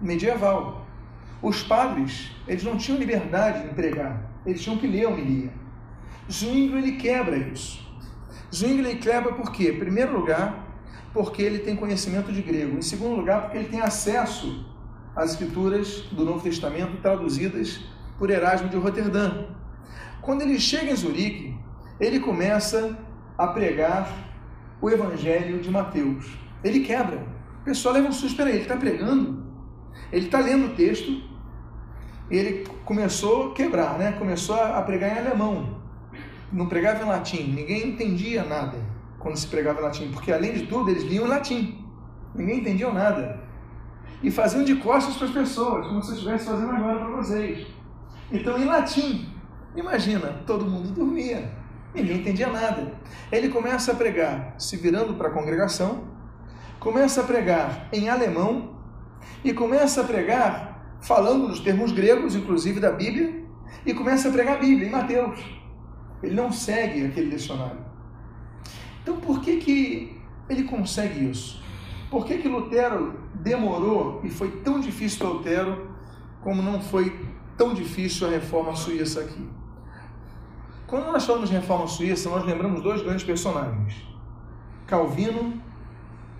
medieval. 0.00 0.86
Os 1.40 1.62
padres, 1.62 2.32
eles 2.46 2.64
não 2.64 2.76
tinham 2.76 2.98
liberdade 2.98 3.68
de 3.68 3.74
pregar, 3.74 4.30
eles 4.44 4.60
tinham 4.60 4.78
que 4.78 4.86
ler 4.86 5.06
a 5.06 5.08
homilia. 5.08 5.52
Zwingli, 6.30 6.78
ele 6.78 6.92
quebra 6.92 7.36
isso. 7.36 7.86
Zwingli 8.54 8.96
quebra 8.96 9.32
por 9.32 9.52
quê? 9.52 9.70
Em 9.70 9.78
primeiro 9.78 10.18
lugar, 10.18 10.66
porque 11.12 11.42
ele 11.42 11.60
tem 11.60 11.76
conhecimento 11.76 12.32
de 12.32 12.42
grego. 12.42 12.76
Em 12.76 12.82
segundo 12.82 13.16
lugar, 13.16 13.42
porque 13.42 13.58
ele 13.58 13.68
tem 13.68 13.80
acesso 13.80 14.66
às 15.18 15.32
escrituras 15.32 16.04
do 16.12 16.24
Novo 16.24 16.40
Testamento 16.40 17.02
traduzidas 17.02 17.80
por 18.16 18.30
Erasmo 18.30 18.68
de 18.68 18.76
Roterdã. 18.76 19.46
Quando 20.22 20.42
ele 20.42 20.60
chega 20.60 20.92
em 20.92 20.96
Zurique, 20.96 21.58
ele 21.98 22.20
começa 22.20 22.96
a 23.36 23.48
pregar 23.48 24.08
o 24.80 24.88
Evangelho 24.88 25.60
de 25.60 25.68
Mateus. 25.72 26.38
Ele 26.62 26.80
quebra. 26.80 27.26
O 27.62 27.64
pessoal 27.64 27.94
leva 27.94 28.06
um 28.06 28.12
susto, 28.12 28.28
espera 28.28 28.48
aí, 28.48 28.54
ele 28.54 28.62
está 28.62 28.76
pregando? 28.76 29.44
Ele 30.12 30.26
está 30.26 30.38
lendo 30.38 30.66
o 30.66 30.76
texto, 30.76 31.20
ele 32.30 32.64
começou 32.84 33.50
a 33.50 33.54
quebrar, 33.54 33.98
né? 33.98 34.12
começou 34.12 34.54
a 34.54 34.80
pregar 34.82 35.16
em 35.16 35.18
alemão. 35.18 35.82
Não 36.52 36.68
pregava 36.68 37.02
em 37.02 37.08
latim, 37.08 37.42
ninguém 37.42 37.88
entendia 37.88 38.44
nada 38.44 38.78
quando 39.18 39.36
se 39.36 39.48
pregava 39.48 39.80
em 39.80 39.82
latim, 39.82 40.10
porque 40.12 40.30
além 40.30 40.52
de 40.52 40.66
tudo 40.66 40.90
eles 40.90 41.02
liam 41.02 41.26
em 41.26 41.28
latim, 41.28 41.84
ninguém 42.36 42.60
entendia 42.60 42.92
nada. 42.92 43.47
E 44.22 44.30
faziam 44.30 44.64
de 44.64 44.76
costas 44.76 45.16
para 45.16 45.26
as 45.26 45.32
pessoas, 45.32 45.86
como 45.86 46.02
se 46.02 46.10
eu 46.10 46.14
estivesse 46.14 46.46
fazendo 46.46 46.70
agora 46.72 46.98
para 46.98 47.16
vocês. 47.16 47.66
Então, 48.32 48.58
em 48.58 48.64
latim, 48.64 49.28
imagina, 49.76 50.42
todo 50.46 50.64
mundo 50.64 50.90
dormia, 50.90 51.52
ninguém 51.94 52.18
entendia 52.18 52.48
nada. 52.48 52.92
Ele 53.30 53.48
começa 53.48 53.92
a 53.92 53.94
pregar 53.94 54.54
se 54.58 54.76
virando 54.76 55.14
para 55.14 55.28
a 55.28 55.30
congregação, 55.30 56.04
começa 56.80 57.20
a 57.20 57.24
pregar 57.24 57.88
em 57.92 58.08
alemão, 58.08 58.78
e 59.44 59.52
começa 59.52 60.00
a 60.00 60.04
pregar 60.04 60.98
falando 61.00 61.48
nos 61.48 61.60
termos 61.60 61.92
gregos, 61.92 62.34
inclusive 62.34 62.80
da 62.80 62.90
Bíblia, 62.90 63.44
e 63.86 63.94
começa 63.94 64.28
a 64.28 64.32
pregar 64.32 64.56
a 64.56 64.58
Bíblia 64.58 64.88
em 64.88 64.90
Mateus. 64.90 65.40
Ele 66.22 66.34
não 66.34 66.50
segue 66.50 67.06
aquele 67.06 67.30
dicionário. 67.30 67.78
Então, 69.02 69.18
por 69.18 69.40
que, 69.40 69.58
que 69.58 70.20
ele 70.48 70.64
consegue 70.64 71.30
isso? 71.30 71.62
Por 72.10 72.24
que, 72.24 72.38
que 72.38 72.48
Lutero 72.48 73.20
demorou 73.34 74.20
e 74.24 74.30
foi 74.30 74.50
tão 74.62 74.80
difícil 74.80 75.18
para 75.18 75.28
Lutero 75.28 75.90
como 76.42 76.62
não 76.62 76.80
foi 76.80 77.26
tão 77.56 77.74
difícil 77.74 78.26
a 78.26 78.30
reforma 78.30 78.74
suíça 78.74 79.20
aqui? 79.20 79.46
Quando 80.86 81.12
nós 81.12 81.26
falamos 81.26 81.50
de 81.50 81.56
reforma 81.56 81.86
suíça, 81.86 82.30
nós 82.30 82.46
lembramos 82.46 82.80
dois 82.82 83.02
grandes 83.02 83.24
personagens: 83.24 83.94
Calvino 84.86 85.60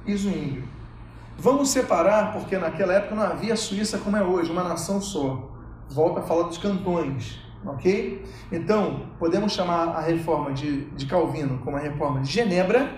e 0.07 0.17
Zwingli. 0.17 0.65
Vamos 1.37 1.69
separar, 1.69 2.33
porque 2.33 2.57
naquela 2.59 2.95
época 2.95 3.15
não 3.15 3.23
havia 3.23 3.55
Suíça 3.55 3.99
como 3.99 4.17
é 4.17 4.23
hoje, 4.25 4.51
uma 4.51 4.65
nação 4.65 5.01
só. 5.01 5.51
Volta 5.89 6.21
a 6.21 6.23
falar 6.23 6.45
dos 6.45 6.59
cantões, 6.59 7.39
ok? 7.65 8.25
Então, 8.51 9.07
podemos 9.19 9.53
chamar 9.53 9.89
a 9.91 10.01
reforma 10.01 10.53
de, 10.53 10.87
de 10.87 11.07
Calvino 11.07 11.59
como 11.59 11.77
a 11.77 11.81
reforma 11.81 12.21
de 12.23 12.33
Genebra 12.33 12.91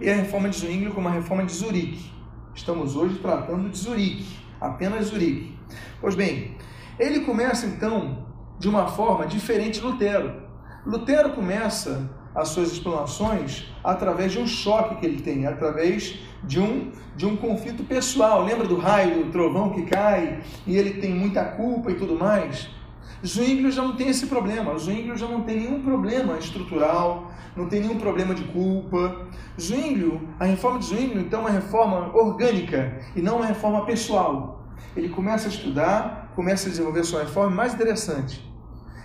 e 0.00 0.10
a 0.10 0.16
reforma 0.16 0.48
de 0.48 0.56
Zwingli 0.56 0.90
como 0.90 1.06
a 1.06 1.12
reforma 1.12 1.44
de 1.44 1.52
Zurique. 1.52 2.13
Estamos 2.54 2.94
hoje 2.94 3.18
tratando 3.18 3.68
de 3.68 3.76
Zurique, 3.76 4.38
apenas 4.60 5.06
Zurique. 5.06 5.58
Pois 6.00 6.14
bem, 6.14 6.56
ele 7.00 7.20
começa 7.20 7.66
então 7.66 8.28
de 8.60 8.68
uma 8.68 8.86
forma 8.86 9.26
diferente 9.26 9.80
de 9.80 9.86
Lutero. 9.86 10.42
Lutero 10.86 11.30
começa 11.30 12.08
as 12.32 12.48
suas 12.48 12.70
explanações 12.70 13.66
através 13.82 14.30
de 14.30 14.38
um 14.38 14.46
choque 14.46 14.96
que 14.96 15.06
ele 15.06 15.20
tem, 15.20 15.46
através 15.46 16.20
de 16.44 16.60
um, 16.60 16.92
de 17.16 17.26
um 17.26 17.36
conflito 17.36 17.82
pessoal. 17.82 18.44
Lembra 18.44 18.68
do 18.68 18.78
raio, 18.78 19.24
do 19.24 19.32
trovão 19.32 19.70
que 19.70 19.82
cai 19.82 20.40
e 20.64 20.76
ele 20.76 21.00
tem 21.00 21.12
muita 21.12 21.44
culpa 21.44 21.90
e 21.90 21.94
tudo 21.94 22.16
mais? 22.16 22.70
Zwingli 23.24 23.70
já 23.70 23.82
não 23.82 23.96
tem 23.96 24.08
esse 24.08 24.26
problema. 24.26 24.78
Zwingli 24.78 25.16
já 25.16 25.26
não 25.26 25.42
tem 25.42 25.60
nenhum 25.60 25.82
problema 25.82 26.36
estrutural, 26.36 27.32
não 27.56 27.68
tem 27.68 27.80
nenhum 27.80 27.98
problema 27.98 28.34
de 28.34 28.44
culpa. 28.44 29.26
Zwingli, 29.58 30.20
a 30.38 30.44
reforma 30.44 30.78
de 30.78 30.86
Zwingli, 30.86 31.20
então, 31.20 31.40
é 31.40 31.42
uma 31.44 31.50
reforma 31.50 32.14
orgânica 32.14 33.00
e 33.16 33.22
não 33.22 33.36
uma 33.36 33.46
reforma 33.46 33.84
pessoal. 33.86 34.64
Ele 34.96 35.08
começa 35.08 35.48
a 35.48 35.50
estudar, 35.50 36.32
começa 36.34 36.66
a 36.68 36.70
desenvolver 36.70 37.00
a 37.00 37.04
sua 37.04 37.20
reforma 37.20 37.50
mais 37.50 37.74
interessante 37.74 38.54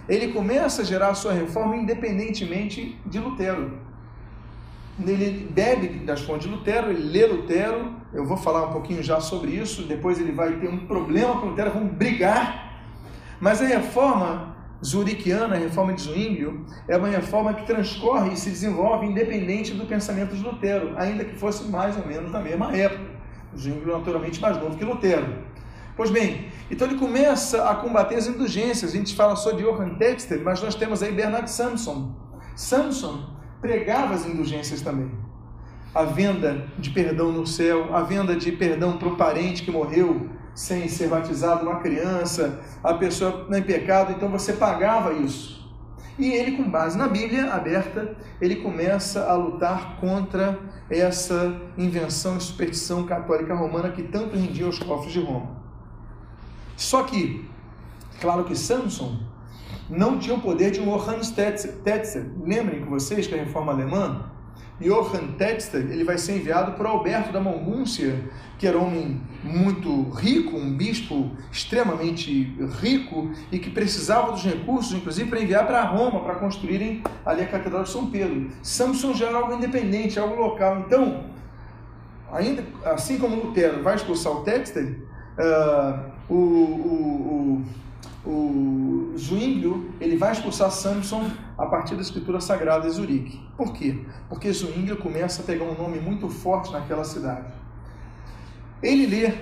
ele 0.09 0.33
começa 0.33 0.81
a 0.81 0.85
gerar 0.85 1.09
a 1.09 1.13
sua 1.13 1.31
reforma 1.31 1.77
independentemente 1.77 2.99
de 3.05 3.19
Lutero. 3.19 3.77
Ele 4.99 5.47
bebe 5.51 5.87
das 5.99 6.21
fontes 6.21 6.49
de 6.49 6.53
Lutero, 6.53 6.89
ele 6.89 7.03
lê 7.03 7.25
Lutero, 7.25 7.93
eu 8.11 8.25
vou 8.25 8.35
falar 8.35 8.65
um 8.65 8.73
pouquinho 8.73 9.03
já 9.03 9.21
sobre 9.21 9.51
isso, 9.51 9.83
depois 9.83 10.19
ele 10.19 10.31
vai 10.31 10.59
ter 10.59 10.67
um 10.67 10.87
problema 10.87 11.39
com 11.39 11.47
Lutero, 11.47 11.71
vão 11.71 11.87
brigar. 11.87 12.68
Mas 13.39 13.61
a 13.61 13.65
reforma 13.65 14.55
zuriquiana, 14.83 15.55
a 15.55 15.59
reforma 15.59 15.93
de 15.93 16.01
Zwinglio, 16.01 16.65
é 16.87 16.97
uma 16.97 17.07
reforma 17.07 17.53
que 17.53 17.65
transcorre 17.65 18.33
e 18.33 18.37
se 18.37 18.49
desenvolve 18.49 19.05
independente 19.05 19.73
do 19.73 19.85
pensamento 19.85 20.35
de 20.35 20.43
Lutero, 20.43 20.93
ainda 20.97 21.25
que 21.25 21.35
fosse 21.37 21.69
mais 21.69 21.97
ou 21.97 22.05
menos 22.05 22.31
na 22.31 22.39
mesma 22.39 22.75
época. 22.75 23.19
Zwinglio 23.57 23.97
naturalmente 23.97 24.39
mais 24.39 24.57
novo 24.57 24.77
que 24.77 24.85
Lutero. 24.85 25.49
Pois 25.95 26.11
bem, 26.11 26.47
então 26.71 26.87
ele 26.87 26.97
começa 26.97 27.69
a 27.69 27.75
combater 27.75 28.15
as 28.15 28.27
indulgências. 28.27 28.93
A 28.93 28.95
gente 28.95 29.15
fala 29.15 29.35
só 29.35 29.51
de 29.51 29.63
Johann 29.63 29.95
Texter, 29.95 30.41
mas 30.41 30.61
nós 30.61 30.75
temos 30.75 31.03
aí 31.03 31.11
Bernard 31.11 31.51
Samson. 31.51 32.15
Samson 32.55 33.29
pregava 33.59 34.13
as 34.13 34.25
indulgências 34.25 34.81
também. 34.81 35.11
A 35.93 36.03
venda 36.03 36.67
de 36.77 36.91
perdão 36.91 37.31
no 37.31 37.45
céu, 37.45 37.93
a 37.93 38.01
venda 38.01 38.35
de 38.35 38.51
perdão 38.51 38.97
para 38.97 39.09
um 39.09 39.15
parente 39.15 39.63
que 39.63 39.71
morreu 39.71 40.29
sem 40.53 40.87
ser 40.87 41.07
batizado, 41.07 41.65
uma 41.67 41.79
criança, 41.79 42.59
a 42.83 42.93
pessoa 42.93 43.47
em 43.51 43.61
pecado, 43.61 44.13
então 44.13 44.29
você 44.29 44.53
pagava 44.53 45.13
isso. 45.13 45.59
E 46.17 46.31
ele, 46.31 46.57
com 46.57 46.69
base 46.69 46.97
na 46.97 47.07
Bíblia 47.07 47.53
aberta, 47.53 48.15
ele 48.41 48.57
começa 48.57 49.25
a 49.25 49.33
lutar 49.35 49.97
contra 50.01 50.59
essa 50.89 51.61
invenção 51.77 52.37
e 52.37 52.41
superstição 52.41 53.05
católica 53.05 53.55
romana 53.55 53.89
que 53.89 54.03
tanto 54.03 54.35
rendia 54.35 54.65
aos 54.65 54.77
cofres 54.79 55.13
de 55.13 55.21
Roma. 55.21 55.57
Só 56.75 57.03
que, 57.03 57.49
claro 58.19 58.43
que 58.43 58.55
Samson 58.55 59.19
não 59.89 60.19
tinha 60.19 60.35
o 60.35 60.41
poder 60.41 60.71
de 60.71 60.81
Johann 60.81 61.19
Tetzer. 61.19 62.31
Lembrem 62.43 62.81
com 62.83 62.89
vocês 62.89 63.25
que 63.25 63.35
a 63.35 63.37
reforma 63.37 63.71
alemã, 63.71 64.29
Johann 64.81 65.33
Tetzer, 65.37 65.91
ele 65.91 66.03
vai 66.03 66.17
ser 66.17 66.37
enviado 66.37 66.73
por 66.73 66.85
Alberto 66.85 67.31
da 67.33 67.39
Mongúncia, 67.39 68.15
que 68.57 68.65
era 68.65 68.77
um 68.77 68.87
homem 68.87 69.21
muito 69.43 70.09
rico, 70.11 70.55
um 70.57 70.75
bispo 70.75 71.31
extremamente 71.51 72.55
rico 72.81 73.31
e 73.51 73.59
que 73.59 73.69
precisava 73.69 74.31
dos 74.31 74.43
recursos, 74.43 74.93
inclusive, 74.93 75.29
para 75.29 75.41
enviar 75.41 75.67
para 75.67 75.83
Roma, 75.83 76.21
para 76.21 76.35
construírem 76.35 77.03
ali 77.25 77.41
a 77.41 77.47
Catedral 77.47 77.83
de 77.83 77.89
São 77.89 78.09
Pedro. 78.09 78.49
Samson 78.61 79.13
já 79.13 79.27
era 79.27 79.37
algo 79.37 79.53
independente, 79.53 80.19
algo 80.19 80.35
local. 80.35 80.79
Então, 80.79 81.25
ainda 82.31 82.63
assim 82.85 83.17
como 83.17 83.35
Lutero 83.35 83.83
vai 83.83 83.95
expulsar 83.95 84.33
o 84.33 84.41
Tetzer, 84.41 84.97
uh, 85.37 86.11
o, 86.29 86.35
o, 86.35 86.37
o, 86.37 87.65
o 88.31 89.13
Zwinglio, 89.17 89.91
ele 89.99 90.15
vai 90.15 90.31
expulsar 90.31 90.69
Samson 90.69 91.29
a 91.57 91.65
partir 91.65 91.95
da 91.95 92.01
escritura 92.01 92.39
sagrada 92.39 92.87
de 92.87 92.93
Zurique. 92.93 93.41
Por 93.57 93.73
quê? 93.73 94.05
Porque 94.29 94.51
Zwinglio 94.53 94.97
começa 94.97 95.41
a 95.41 95.45
pegar 95.45 95.65
um 95.65 95.75
nome 95.75 95.99
muito 95.99 96.29
forte 96.29 96.71
naquela 96.71 97.03
cidade. 97.03 97.51
Ele 98.83 99.07
lê 99.07 99.33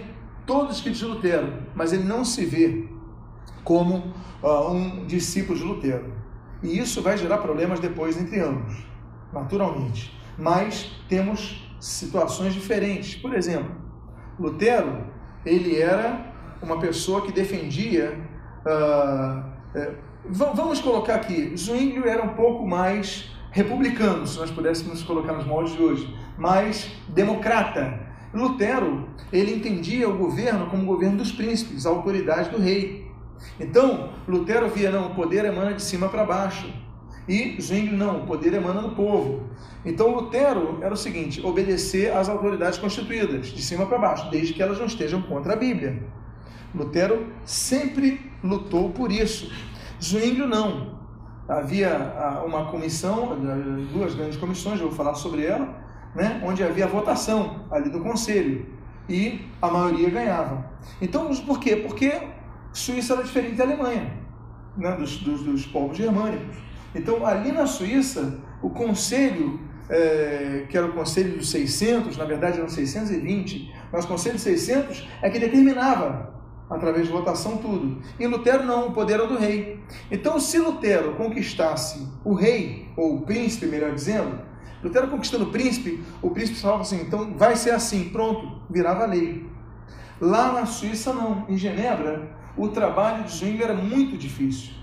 todos 0.45 0.71
os 0.71 0.77
escritos 0.77 0.99
de 0.99 1.05
Lutero, 1.05 1.53
mas 1.75 1.91
ele 1.91 2.03
não 2.03 2.23
se 2.23 2.45
vê 2.45 2.87
como 3.63 4.13
uh, 4.41 4.71
um 4.71 5.05
discípulo 5.05 5.57
de 5.57 5.65
Lutero. 5.65 6.13
E 6.63 6.79
isso 6.79 7.01
vai 7.01 7.17
gerar 7.17 7.39
problemas 7.39 7.79
depois 7.81 8.19
entre 8.19 8.39
ambos, 8.39 8.73
naturalmente. 9.33 10.17
Mas 10.37 10.91
temos 11.09 11.69
situações 11.79 12.53
diferentes. 12.53 13.15
Por 13.15 13.35
exemplo, 13.35 13.75
Lutero, 14.39 15.05
ele 15.45 15.77
era 15.77 16.33
uma 16.61 16.79
pessoa 16.79 17.21
que 17.21 17.31
defendia. 17.31 18.17
Uh, 18.65 19.43
vamos 20.29 20.81
colocar 20.81 21.15
aqui, 21.15 21.53
Zwinglio 21.55 22.07
era 22.07 22.23
um 22.23 22.35
pouco 22.35 22.67
mais 22.67 23.31
republicano, 23.51 24.27
se 24.27 24.37
nós 24.37 24.51
pudéssemos 24.51 25.03
colocar 25.03 25.33
nos 25.33 25.45
moldes 25.45 25.73
de 25.73 25.81
hoje, 25.81 26.15
mas 26.37 26.91
democrata. 27.09 28.07
Lutero, 28.33 29.07
ele 29.31 29.55
entendia 29.55 30.07
o 30.07 30.17
governo 30.17 30.67
como 30.67 30.83
o 30.83 30.85
governo 30.85 31.17
dos 31.17 31.31
príncipes, 31.31 31.85
a 31.85 31.89
autoridade 31.89 32.49
do 32.49 32.61
rei. 32.61 33.09
Então, 33.59 34.09
Lutero 34.27 34.69
via, 34.69 34.91
não, 34.91 35.07
o 35.07 35.15
poder 35.15 35.45
emana 35.45 35.73
de 35.73 35.81
cima 35.81 36.09
para 36.09 36.25
baixo. 36.25 36.71
E 37.27 37.59
Zwingli, 37.59 37.95
não, 37.95 38.23
o 38.23 38.27
poder 38.27 38.53
emana 38.53 38.81
do 38.81 38.91
povo. 38.95 39.49
Então, 39.85 40.13
Lutero 40.13 40.79
era 40.81 40.93
o 40.93 40.97
seguinte: 40.97 41.45
obedecer 41.45 42.11
às 42.13 42.29
autoridades 42.29 42.77
constituídas, 42.77 43.47
de 43.47 43.61
cima 43.61 43.85
para 43.85 43.97
baixo, 43.97 44.29
desde 44.29 44.53
que 44.53 44.61
elas 44.61 44.79
não 44.79 44.85
estejam 44.85 45.21
contra 45.21 45.53
a 45.53 45.55
Bíblia. 45.55 46.03
Lutero 46.73 47.27
sempre 47.45 48.31
lutou 48.43 48.91
por 48.91 49.11
isso. 49.11 49.51
Zwingli 50.01 50.45
não. 50.45 50.97
Havia 51.47 51.89
ah, 51.95 52.43
uma 52.45 52.65
comissão, 52.65 53.37
duas 53.93 54.13
grandes 54.13 54.37
comissões, 54.37 54.79
eu 54.79 54.87
vou 54.87 54.95
falar 54.95 55.15
sobre 55.15 55.45
ela, 55.45 55.81
né, 56.13 56.41
onde 56.43 56.61
havia 56.61 56.85
votação 56.87 57.65
ali 57.71 57.89
do 57.89 58.01
conselho 58.01 58.65
e 59.07 59.45
a 59.61 59.69
maioria 59.69 60.09
ganhava. 60.09 60.69
Então, 61.01 61.33
por 61.45 61.59
quê? 61.59 61.77
Porque 61.77 62.11
Suíça 62.73 63.13
era 63.13 63.23
diferente 63.23 63.55
da 63.55 63.63
Alemanha, 63.63 64.13
né, 64.75 64.91
dos, 64.91 65.17
dos, 65.17 65.41
dos 65.41 65.65
povos 65.65 65.97
germânicos. 65.97 66.57
Então, 66.93 67.25
ali 67.25 67.51
na 67.51 67.65
Suíça, 67.65 68.39
o 68.61 68.69
conselho, 68.69 69.59
é, 69.89 70.65
que 70.69 70.77
era 70.77 70.87
o 70.87 70.93
conselho 70.93 71.37
dos 71.37 71.49
600, 71.49 72.17
na 72.17 72.25
verdade 72.25 72.57
eram 72.57 72.69
620, 72.69 73.73
mas 73.91 74.05
o 74.05 74.07
conselho 74.07 74.35
dos 74.35 74.43
600 74.43 75.07
é 75.21 75.29
que 75.29 75.39
determinava, 75.39 76.36
através 76.69 77.07
de 77.07 77.11
votação, 77.11 77.57
tudo. 77.57 78.01
E 78.19 78.27
Lutero 78.27 78.63
não, 78.63 78.89
o 78.89 78.91
poder 78.91 79.15
era 79.15 79.27
do 79.27 79.37
rei. 79.37 79.79
Então, 80.11 80.39
se 80.39 80.59
Lutero 80.59 81.15
conquistasse 81.15 82.07
o 82.23 82.33
rei, 82.33 82.89
ou 82.95 83.17
o 83.17 83.21
príncipe, 83.21 83.67
melhor 83.67 83.93
dizendo, 83.93 84.39
Lutero 84.83 85.07
conquistando 85.07 85.45
o 85.45 85.51
príncipe, 85.51 86.03
o 86.21 86.29
príncipe 86.29 86.59
falava 86.59 86.81
assim, 86.81 87.01
então 87.01 87.33
vai 87.35 87.55
ser 87.55 87.71
assim, 87.71 88.09
pronto, 88.09 88.61
virava 88.69 89.05
lei. 89.05 89.45
Lá 90.19 90.51
na 90.51 90.65
Suíça 90.65 91.13
não, 91.13 91.45
em 91.47 91.57
Genebra, 91.57 92.35
o 92.55 92.67
trabalho 92.69 93.23
de 93.23 93.31
Zwingli 93.31 93.63
era 93.63 93.73
muito 93.73 94.17
difícil, 94.17 94.73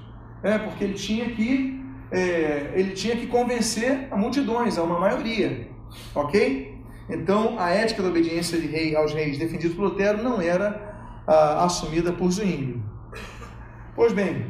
é, 0.42 0.58
porque 0.58 0.84
ele 0.84 0.94
tinha 0.94 1.30
que 1.30 1.82
é, 2.10 2.72
ele 2.74 2.92
tinha 2.92 3.16
que 3.16 3.26
convencer 3.26 4.06
a 4.10 4.16
multidões, 4.16 4.78
a 4.78 4.82
uma 4.82 5.00
maioria, 5.00 5.68
ok? 6.14 6.78
Então 7.08 7.58
a 7.58 7.70
ética 7.70 8.02
da 8.02 8.08
obediência 8.08 8.58
de 8.58 8.66
rei 8.66 8.94
aos 8.94 9.12
reis 9.12 9.38
defendida 9.38 9.74
por 9.74 9.82
Lutero 9.82 10.22
não 10.22 10.40
era 10.40 10.93
ah, 11.26 11.64
assumida 11.64 12.12
por 12.12 12.30
Zwingli. 12.30 12.82
Pois 13.94 14.12
bem, 14.12 14.46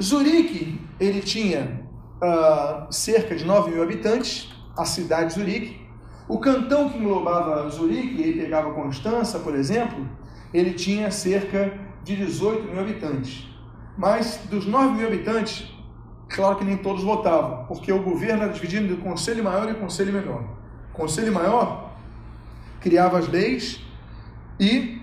Zurique 0.00 0.80
ele 0.98 1.20
tinha 1.20 1.84
uh, 2.22 2.92
cerca 2.92 3.34
de 3.34 3.44
9 3.44 3.70
mil 3.70 3.82
habitantes, 3.82 4.52
a 4.76 4.84
cidade 4.84 5.28
de 5.28 5.40
Zurique. 5.40 5.84
O 6.28 6.38
cantão 6.38 6.88
que 6.88 6.98
englobava 6.98 7.68
Zurique, 7.68 8.22
ele 8.22 8.40
pegava 8.40 8.72
Constança, 8.72 9.38
por 9.40 9.54
exemplo, 9.54 10.08
ele 10.52 10.72
tinha 10.72 11.10
cerca 11.10 11.78
de 12.02 12.16
18 12.16 12.70
mil 12.70 12.80
habitantes. 12.80 13.46
Mas 13.96 14.40
dos 14.48 14.66
9 14.66 14.94
mil 14.94 15.06
habitantes, 15.06 15.72
claro 16.28 16.56
que 16.56 16.64
nem 16.64 16.76
todos 16.76 17.02
votavam, 17.02 17.64
porque 17.66 17.92
o 17.92 18.02
governo 18.02 18.44
era 18.44 18.52
dividido 18.52 18.92
em 18.92 18.96
conselho 18.96 19.44
maior 19.44 19.70
e 19.70 19.74
conselho 19.74 20.12
menor. 20.12 20.44
O 20.92 20.96
conselho 20.96 21.32
maior 21.32 21.92
criava 22.80 23.18
as 23.18 23.28
leis 23.28 23.80
e 24.58 24.93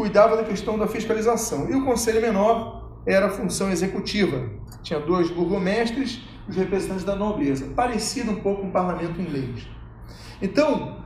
cuidava 0.00 0.34
da 0.34 0.44
questão 0.44 0.78
da 0.78 0.86
fiscalização. 0.86 1.68
E 1.68 1.74
o 1.74 1.84
conselho 1.84 2.22
menor 2.22 2.90
era 3.04 3.26
a 3.26 3.28
função 3.28 3.70
executiva. 3.70 4.48
Tinha 4.82 4.98
dois 4.98 5.30
burgomestres 5.30 6.22
os 6.48 6.56
representantes 6.56 7.04
da 7.04 7.14
nobreza, 7.14 7.66
parecido 7.76 8.30
um 8.30 8.36
pouco 8.36 8.62
com 8.62 8.68
o 8.68 8.72
parlamento 8.72 9.20
inglês. 9.20 9.68
Então, 10.40 10.96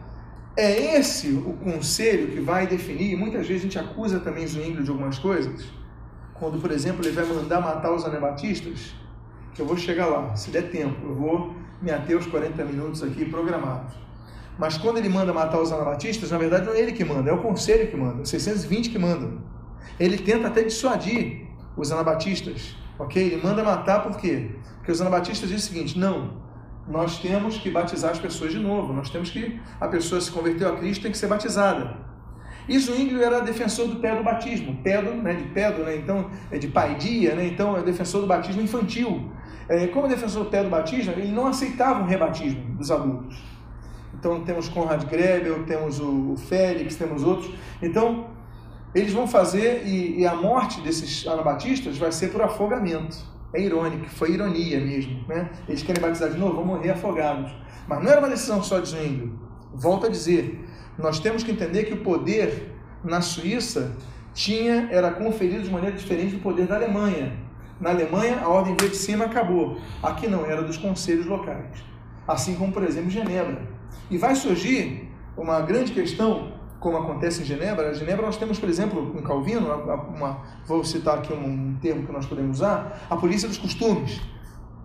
é 0.57 0.97
esse 0.97 1.33
o 1.33 1.55
conselho 1.55 2.29
que 2.29 2.41
vai 2.41 2.69
definir, 2.69 3.17
muitas 3.17 3.49
vezes 3.49 3.63
a 3.63 3.67
gente 3.67 3.79
acusa 3.79 4.21
também 4.21 4.47
Zwingli 4.47 4.85
de 4.85 4.91
algumas 4.91 5.19
coisas, 5.19 5.67
quando, 6.35 6.61
por 6.61 6.71
exemplo, 6.71 7.05
ele 7.05 7.15
vai 7.15 7.25
mandar 7.25 7.61
matar 7.61 7.93
os 7.93 8.05
anabatistas, 8.05 8.95
que 9.53 9.61
eu 9.61 9.67
vou 9.67 9.77
chegar 9.77 10.07
lá, 10.07 10.37
se 10.37 10.51
der 10.51 10.71
tempo, 10.71 11.05
eu 11.05 11.15
vou 11.17 11.55
me 11.83 11.91
ater 11.91 12.17
os 12.17 12.27
40 12.27 12.65
minutos 12.65 13.03
aqui 13.03 13.25
programados. 13.25 13.93
Mas 14.59 14.79
quando 14.79 14.99
ele 14.99 15.09
manda 15.09 15.33
matar 15.33 15.61
os 15.61 15.73
anabatistas, 15.73 16.31
na 16.31 16.39
verdade 16.39 16.67
não 16.67 16.73
é 16.73 16.81
ele 16.81 16.93
que 16.93 17.05
manda, 17.05 17.31
é 17.31 17.33
o 17.33 17.43
conselho 17.43 17.89
que 17.89 17.97
manda, 17.97 18.25
620 18.25 18.91
que 18.91 18.99
mandam. 18.99 19.43
Ele 19.99 20.19
tenta 20.19 20.49
até 20.49 20.63
dissuadir 20.63 21.49
os 21.77 21.91
anabatistas, 21.91 22.77
ok? 22.99 23.23
Ele 23.23 23.43
manda 23.43 23.63
matar 23.65 24.03
por 24.03 24.17
quê? 24.17 24.51
Porque 24.77 24.93
os 24.93 25.01
anabatistas 25.01 25.49
dizem 25.49 25.65
o 25.65 25.73
seguinte: 25.73 25.99
não, 25.99 26.45
nós 26.89 27.19
temos 27.19 27.59
que 27.59 27.71
batizar 27.71 28.13
as 28.13 28.19
pessoas 28.19 28.53
de 28.53 28.59
novo, 28.59 28.93
nós 28.93 29.11
temos 29.11 29.31
que. 29.31 29.61
A 29.81 29.89
pessoa 29.89 30.21
se 30.21 30.31
converteu 30.31 30.69
a 30.69 30.77
Cristo 30.77 31.03
tem 31.03 31.11
que 31.11 31.19
ser 31.19 31.27
batizada. 31.27 31.97
E 32.69 32.79
Zwingli 32.79 33.23
era 33.23 33.41
defensor 33.41 33.89
do 33.89 33.97
pé 33.97 34.17
do 34.17 34.23
batismo, 34.23 34.79
pedo, 34.83 35.11
né, 35.11 35.35
de 35.35 35.45
pedo, 35.51 35.83
né, 35.83 35.97
então 35.97 36.31
é 36.51 36.59
de 36.59 36.69
paidia, 36.69 37.35
né, 37.35 37.47
então 37.47 37.77
é 37.77 37.83
defensor 37.83 38.23
do 38.23 38.27
batismo 38.27 38.63
infantil. 38.63 39.31
É, 39.69 39.87
como 39.89 40.09
defensor 40.09 40.45
do 40.45 40.51
pé 40.51 40.63
do 40.63 40.71
batismo, 40.71 41.13
ele 41.13 41.31
não 41.33 41.47
aceitava 41.47 42.03
o 42.03 42.07
rebatismo 42.07 42.75
dos 42.77 42.91
adultos. 42.91 43.54
Então 44.19 44.45
temos 44.45 44.69
Conrad 44.69 45.05
Grebel, 45.05 45.65
temos 45.65 46.01
o 46.01 46.35
Félix, 46.37 46.97
temos 46.97 47.23
outros. 47.23 47.53
Então 47.83 48.27
eles 48.95 49.13
vão 49.13 49.27
fazer, 49.27 49.85
e, 49.85 50.21
e 50.21 50.27
a 50.27 50.35
morte 50.35 50.81
desses 50.81 51.27
anabatistas 51.27 51.99
vai 51.99 52.13
ser 52.13 52.29
por 52.29 52.41
afogamento. 52.41 53.17
É 53.53 53.61
irônico, 53.61 54.09
foi 54.09 54.33
ironia 54.33 54.81
mesmo. 54.81 55.25
Né? 55.27 55.51
Eles 55.69 55.83
querem 55.83 56.01
batizar 56.01 56.31
de 56.31 56.39
novo, 56.39 56.55
vão 56.55 56.65
morrer 56.65 56.91
afogados. 56.91 57.53
Mas 57.89 58.03
não 58.03 58.11
era 58.11 58.21
uma 58.21 58.29
decisão 58.29 58.63
só 58.63 58.79
de 58.79 58.89
Zwingli. 58.89 59.33
Volto 59.75 60.07
a 60.07 60.09
dizer, 60.09 60.65
nós 60.97 61.19
temos 61.19 61.43
que 61.43 61.51
entender 61.51 61.85
que 61.85 61.95
o 61.95 62.03
poder 62.03 62.73
na 63.03 63.21
Suíça 63.21 63.97
tinha 64.33 64.89
era 64.91 65.11
conferido 65.11 65.63
de 65.63 65.71
maneira 65.71 65.97
diferente 65.97 66.37
do 66.37 66.43
poder 66.43 66.67
da 66.67 66.77
Alemanha. 66.77 67.37
Na 67.81 67.91
Alemanha, 67.91 68.41
a 68.41 68.49
ordem 68.49 68.77
veio 68.79 68.91
de 68.91 68.97
cima 68.97 69.25
acabou. 69.25 69.79
Aqui 70.03 70.29
não, 70.29 70.47
era 70.47 70.63
dos 70.63 70.77
conselhos 70.77 71.27
locais. 71.27 71.85
Assim 72.27 72.55
como, 72.55 72.73
por 72.73 72.85
exemplo, 72.85 73.11
Genebra. 73.11 73.74
E 74.11 74.19
vai 74.19 74.35
surgir 74.35 75.11
uma 75.37 75.61
grande 75.61 75.93
questão 75.93 76.53
como 76.85 76.99
acontece 76.99 77.41
em 77.41 77.45
Genebra. 77.47 77.91
Em 77.91 77.95
Genebra 77.95 78.27
nós 78.27 78.37
temos, 78.37 78.59
por 78.59 78.69
exemplo, 78.69 79.15
em 79.19 79.23
Calvino, 79.23 79.67
uma, 80.15 80.43
vou 80.67 80.85
citar 80.85 81.19
aqui 81.19 81.33
um 81.33 81.77
termo 81.81 82.07
que 82.07 82.13
nós 82.13 82.27
podemos 82.27 82.59
usar, 82.59 83.07
a 83.09 83.17
polícia 83.17 83.49
dos 83.49 83.57
costumes. 83.57 84.21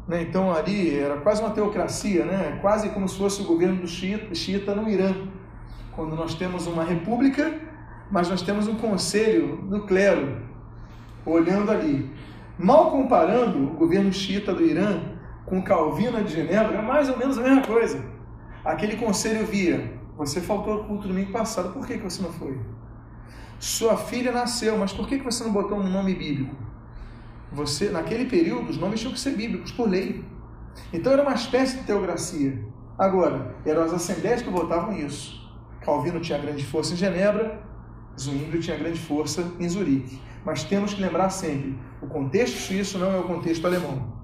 Né? 0.08 0.22
Então 0.22 0.52
ali 0.54 0.98
era 0.98 1.18
quase 1.18 1.42
uma 1.42 1.52
teocracia, 1.52 2.24
né? 2.24 2.58
quase 2.62 2.90
como 2.90 3.08
se 3.08 3.18
fosse 3.18 3.42
o 3.42 3.46
governo 3.46 3.82
do 3.82 3.88
xiita, 3.88 4.74
no 4.74 4.90
Irã. 4.90 5.14
Quando 5.94 6.16
nós 6.16 6.34
temos 6.36 6.68
uma 6.68 6.86
república, 6.86 7.54
mas 8.10 8.30
nós 8.30 8.42
temos 8.42 8.68
um 8.68 8.76
conselho 8.76 9.58
do 9.70 9.82
clero 9.82 10.42
olhando 11.26 11.70
ali. 11.70 12.10
Mal 12.58 12.92
comparando 12.92 13.62
o 13.62 13.74
governo 13.74 14.12
xiita 14.12 14.54
do 14.54 14.64
Irã 14.64 15.02
com 15.46 15.62
Calvino 15.62 16.24
de 16.24 16.34
Genebra, 16.34 16.78
é 16.78 16.82
mais 16.82 17.10
ou 17.10 17.18
menos 17.18 17.38
a 17.38 17.42
mesma 17.42 17.62
coisa. 17.62 18.19
Aquele 18.64 18.98
conselho 18.98 19.46
via 19.46 20.00
você 20.20 20.42
faltou 20.42 20.74
ao 20.74 20.84
culto 20.84 21.08
domingo 21.08 21.32
passado, 21.32 21.72
por 21.72 21.88
que, 21.88 21.98
que 21.98 22.04
você 22.04 22.22
não 22.22 22.34
foi? 22.34 22.60
Sua 23.58 23.96
filha 23.96 24.34
nasceu, 24.34 24.78
mas 24.78 24.92
por 24.92 25.08
que, 25.08 25.18
que 25.18 25.24
você 25.24 25.46
não 25.46 25.54
botou 25.54 25.78
um 25.78 25.90
nome 25.90 26.14
bíblico? 26.14 26.54
Você, 27.54 27.90
naquele 27.90 28.26
período, 28.26 28.70
os 28.70 28.78
nomes 28.78 29.00
tinham 29.00 29.14
que 29.14 29.20
ser 29.20 29.38
bíblicos, 29.38 29.72
por 29.72 29.90
lei. 29.90 30.26
Então 30.92 31.14
era 31.14 31.22
uma 31.22 31.34
espécie 31.34 31.78
de 31.78 31.84
teocracia. 31.86 32.62
Agora, 32.98 33.56
eram 33.66 33.82
as 33.82 33.94
assembleias 33.94 34.42
que 34.42 34.50
votavam 34.50 34.94
isso. 34.94 35.50
Calvino 35.80 36.20
tinha 36.20 36.38
grande 36.38 36.66
força 36.66 36.94
em 36.94 36.98
Genebra, 36.98 37.64
Zwingli 38.20 38.60
tinha 38.60 38.78
grande 38.78 39.00
força 39.00 39.54
em 39.58 39.70
Zurique. 39.70 40.22
Mas 40.44 40.66
temos 40.66 40.94
que 40.94 41.02
lembrar 41.02 41.30
sempre: 41.30 41.80
o 42.02 42.08
contexto 42.08 42.58
suíço 42.58 42.98
não 42.98 43.10
é 43.10 43.18
o 43.18 43.24
contexto 43.24 43.66
alemão. 43.66 44.20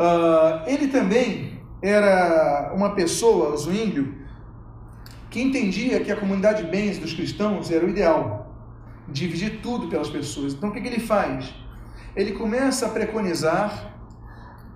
Uh, 0.00 0.66
ele 0.68 0.88
também 0.88 1.53
era 1.86 2.72
uma 2.74 2.94
pessoa, 2.94 3.54
Zwinglio, 3.58 4.14
que 5.28 5.42
entendia 5.42 6.00
que 6.00 6.10
a 6.10 6.16
comunidade 6.16 6.62
de 6.62 6.70
bens 6.70 6.96
dos 6.96 7.12
cristãos 7.12 7.70
era 7.70 7.84
o 7.84 7.90
ideal, 7.90 8.50
dividir 9.06 9.60
tudo 9.60 9.88
pelas 9.88 10.08
pessoas. 10.08 10.54
Então 10.54 10.70
o 10.70 10.72
que, 10.72 10.80
que 10.80 10.88
ele 10.88 11.00
faz? 11.00 11.52
Ele 12.16 12.32
começa 12.32 12.86
a 12.86 12.88
preconizar 12.88 13.92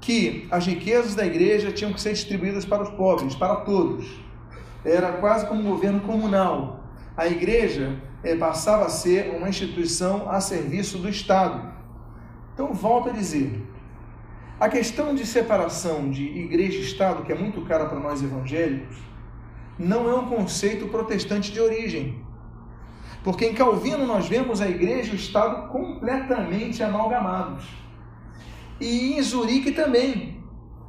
que 0.02 0.46
as 0.50 0.66
riquezas 0.66 1.14
da 1.14 1.24
igreja 1.24 1.72
tinham 1.72 1.94
que 1.94 2.00
ser 2.00 2.12
distribuídas 2.12 2.66
para 2.66 2.82
os 2.82 2.90
pobres, 2.90 3.34
para 3.34 3.56
todos. 3.56 4.20
Era 4.84 5.12
quase 5.12 5.46
como 5.46 5.62
um 5.62 5.70
governo 5.70 6.00
comunal. 6.00 6.84
A 7.16 7.26
igreja 7.26 7.96
é, 8.22 8.36
passava 8.36 8.84
a 8.84 8.90
ser 8.90 9.34
uma 9.34 9.48
instituição 9.48 10.28
a 10.28 10.42
serviço 10.42 10.98
do 10.98 11.08
Estado. 11.08 11.72
Então, 12.52 12.74
volto 12.74 13.08
a 13.08 13.12
dizer: 13.12 13.66
a 14.60 14.68
questão 14.68 15.14
de 15.14 15.24
separação 15.24 16.10
de 16.10 16.24
igreja 16.24 16.78
e 16.78 16.82
Estado, 16.82 17.22
que 17.22 17.32
é 17.32 17.34
muito 17.34 17.60
cara 17.62 17.86
para 17.86 18.00
nós 18.00 18.22
evangélicos, 18.22 18.96
não 19.78 20.08
é 20.08 20.14
um 20.14 20.28
conceito 20.28 20.88
protestante 20.88 21.52
de 21.52 21.60
origem. 21.60 22.26
Porque 23.22 23.46
em 23.46 23.54
Calvino 23.54 24.04
nós 24.04 24.28
vemos 24.28 24.60
a 24.60 24.68
igreja 24.68 25.10
e 25.10 25.14
o 25.14 25.16
Estado 25.16 25.68
completamente 25.68 26.82
amalgamados. 26.82 27.64
E 28.80 29.14
em 29.14 29.22
Zurique 29.22 29.72
também. 29.72 30.36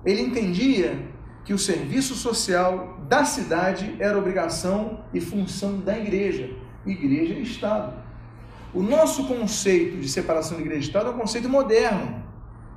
ele 0.06 0.22
entendia 0.22 1.08
que 1.44 1.54
o 1.54 1.58
serviço 1.58 2.16
social 2.16 3.00
da 3.08 3.26
cidade 3.26 3.96
era 4.00 4.18
obrigação 4.18 5.04
e 5.14 5.20
função 5.20 5.80
da 5.80 5.98
igreja, 5.98 6.56
igreja 6.86 7.34
e 7.34 7.42
Estado. 7.44 7.94
O 8.74 8.82
nosso 8.82 9.28
conceito 9.28 9.98
de 9.98 10.08
separação 10.08 10.58
de 10.58 10.64
igreja 10.64 10.82
e 10.82 10.88
Estado 10.88 11.10
é 11.10 11.12
um 11.12 11.18
conceito 11.18 11.50
moderno. 11.50 12.19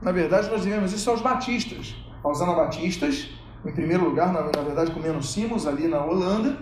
Na 0.02 0.10
verdade, 0.10 0.50
nós 0.50 0.64
devemos 0.64 0.92
isso 0.92 1.08
aos 1.08 1.20
batistas, 1.20 1.94
aos 2.24 2.42
anabatistas, 2.42 3.30
em 3.64 3.72
primeiro 3.72 4.04
lugar, 4.04 4.32
na, 4.32 4.42
na 4.42 4.62
verdade, 4.62 4.90
com 4.90 4.98
menos 4.98 5.32
Simons, 5.32 5.64
ali 5.64 5.86
na 5.86 6.04
Holanda, 6.04 6.58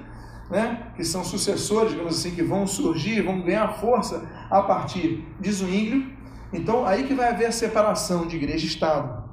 né, 0.51 0.93
que 0.95 1.03
são 1.03 1.25
sucessores, 1.25 1.93
digamos 1.93 2.19
assim, 2.19 2.35
que 2.35 2.43
vão 2.43 2.67
surgir, 2.67 3.23
vão 3.23 3.41
ganhar 3.41 3.69
força 3.75 4.29
a 4.51 4.61
partir 4.61 5.27
de 5.41 5.51
Zwinglio. 5.51 6.13
Então, 6.53 6.85
aí 6.85 7.05
que 7.05 7.15
vai 7.15 7.31
haver 7.31 7.47
a 7.47 7.53
separação 7.53 8.27
de 8.27 8.37
igreja 8.37 8.67
e 8.67 8.69
Estado. 8.69 9.25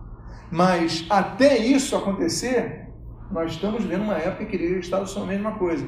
Mas 0.49 1.05
até 1.09 1.57
isso 1.57 1.95
acontecer, 1.95 2.87
nós 3.29 3.51
estamos 3.51 3.83
vendo 3.83 4.03
uma 4.03 4.13
época 4.13 4.45
que 4.45 4.55
igreja 4.55 4.75
e 4.75 4.79
Estado 4.79 5.09
são 5.09 5.23
a 5.23 5.25
mesma 5.25 5.53
coisa. 5.53 5.85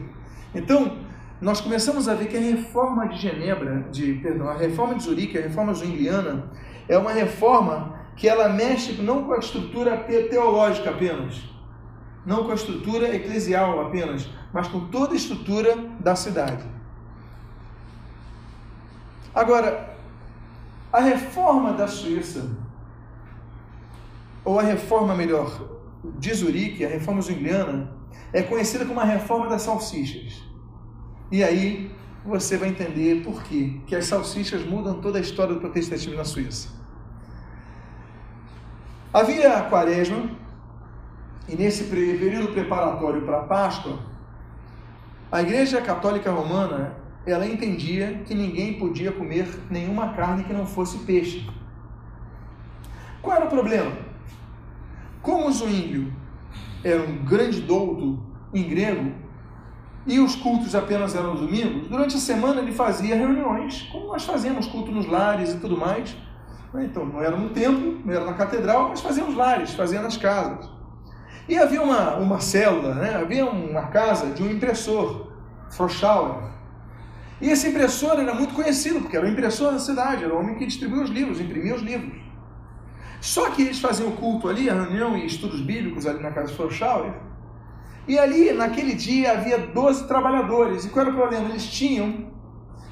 Então, 0.53 0.97
nós 1.39 1.61
começamos 1.61 2.09
a 2.09 2.15
ver 2.15 2.27
que 2.27 2.35
a 2.35 2.41
reforma 2.41 3.07
de 3.07 3.17
Genebra, 3.17 3.87
de, 3.89 4.15
perdão, 4.15 4.49
a 4.49 4.57
reforma 4.57 4.95
de 4.95 5.03
Zurique, 5.03 5.37
a 5.37 5.41
reforma 5.41 5.73
zwingliana, 5.73 6.51
é 6.89 6.97
uma 6.97 7.13
reforma 7.13 7.98
que 8.19 8.27
ela 8.27 8.49
mexe 8.49 9.01
não 9.01 9.23
com 9.23 9.31
a 9.31 9.39
estrutura 9.39 9.97
teológica 10.29 10.89
apenas, 10.89 11.41
não 12.25 12.43
com 12.43 12.51
a 12.51 12.53
estrutura 12.53 13.15
eclesial 13.15 13.79
apenas, 13.79 14.29
mas 14.51 14.67
com 14.67 14.89
toda 14.89 15.13
a 15.13 15.15
estrutura 15.15 15.77
da 16.01 16.17
cidade. 16.17 16.65
Agora, 19.33 19.95
a 20.91 20.99
reforma 20.99 21.71
da 21.71 21.87
Suíça, 21.87 22.57
ou 24.43 24.59
a 24.59 24.63
reforma 24.63 25.15
melhor, 25.15 25.79
de 26.03 26.33
Zurique, 26.33 26.83
a 26.83 26.89
reforma 26.89 27.21
zwingliana, 27.21 27.89
é 28.33 28.41
conhecida 28.41 28.85
como 28.85 28.99
a 28.99 29.05
reforma 29.05 29.47
das 29.47 29.61
salsichas. 29.61 30.43
E 31.31 31.41
aí 31.41 31.89
você 32.25 32.57
vai 32.57 32.67
entender 32.67 33.23
por 33.23 33.41
quê, 33.43 33.79
que 33.87 33.95
as 33.95 34.07
salsichas 34.07 34.65
mudam 34.65 34.99
toda 34.99 35.19
a 35.19 35.21
história 35.21 35.53
do 35.53 35.61
protestantismo 35.61 36.15
na 36.15 36.25
Suíça. 36.25 36.78
Havia 39.11 39.57
a 39.57 39.63
quaresma, 39.63 40.29
e 41.47 41.55
nesse 41.55 41.85
período 41.85 42.53
preparatório 42.53 43.23
para 43.23 43.39
a 43.39 43.43
Páscoa, 43.43 43.97
a 45.31 45.41
Igreja 45.41 45.81
Católica 45.81 46.29
Romana, 46.29 46.93
ela 47.25 47.47
entendia 47.47 48.21
que 48.23 48.35
ninguém 48.35 48.75
podia 48.77 49.11
comer 49.11 49.47
nenhuma 49.67 50.13
carne 50.13 50.43
que 50.43 50.53
não 50.53 50.67
fosse 50.67 50.99
peixe. 50.99 51.49
Qual 53.19 53.35
era 53.35 53.45
o 53.45 53.49
problema? 53.49 53.91
Como 55.23 55.47
o 55.47 55.51
Zwinglio 55.51 56.13
era 56.83 57.01
um 57.01 57.25
grande 57.25 57.61
douto 57.61 58.23
em 58.53 58.69
grego, 58.69 59.11
e 60.05 60.19
os 60.19 60.35
cultos 60.35 60.75
apenas 60.75 61.15
eram 61.15 61.35
domingos, 61.35 61.87
durante 61.87 62.15
a 62.15 62.19
semana 62.19 62.61
ele 62.61 62.71
fazia 62.71 63.15
reuniões, 63.15 63.89
como 63.91 64.05
nós 64.05 64.23
fazemos 64.23 64.67
culto 64.67 64.91
nos 64.91 65.07
lares 65.07 65.53
e 65.55 65.59
tudo 65.59 65.75
mais. 65.75 66.15
Então, 66.75 67.05
não 67.05 67.21
era 67.21 67.35
no 67.35 67.49
templo, 67.49 67.99
não 68.05 68.13
era 68.13 68.25
na 68.25 68.33
catedral, 68.33 68.89
mas 68.89 69.01
fazia 69.01 69.23
nos 69.23 69.35
lares, 69.35 69.73
fazia 69.73 70.01
nas 70.01 70.17
casas. 70.17 70.69
E 71.47 71.57
havia 71.57 71.81
uma, 71.81 72.15
uma 72.17 72.39
célula, 72.39 72.93
né? 72.93 73.15
havia 73.15 73.45
uma 73.45 73.87
casa 73.87 74.27
de 74.27 74.43
um 74.43 74.51
impressor, 74.51 75.31
Froschauer. 75.71 76.49
E 77.41 77.49
esse 77.49 77.69
impressor 77.69 78.19
era 78.19 78.35
muito 78.35 78.53
conhecido, 78.53 78.99
porque 79.01 79.17
era 79.17 79.25
o 79.25 79.29
impressor 79.29 79.71
da 79.71 79.79
cidade, 79.79 80.23
era 80.23 80.33
o 80.33 80.37
homem 80.37 80.55
que 80.55 80.65
distribuía 80.65 81.03
os 81.03 81.09
livros, 81.09 81.39
imprimia 81.39 81.73
os 81.73 81.81
livros. 81.81 82.19
Só 83.19 83.49
que 83.49 83.63
eles 83.63 83.79
faziam 83.79 84.09
o 84.09 84.17
culto 84.17 84.47
ali, 84.47 84.69
a 84.69 84.73
reunião 84.73 85.17
e 85.17 85.25
estudos 85.25 85.61
bíblicos 85.61 86.05
ali 86.05 86.21
na 86.21 86.31
casa 86.31 86.49
de 86.49 86.55
Froschauer. 86.55 87.13
E 88.07 88.17
ali, 88.17 88.51
naquele 88.53 88.93
dia, 88.93 89.33
havia 89.33 89.57
12 89.57 90.07
trabalhadores. 90.07 90.85
E 90.85 90.89
qual 90.89 91.05
era 91.05 91.13
o 91.13 91.17
problema? 91.17 91.49
Eles 91.49 91.65
tinham 91.67 92.31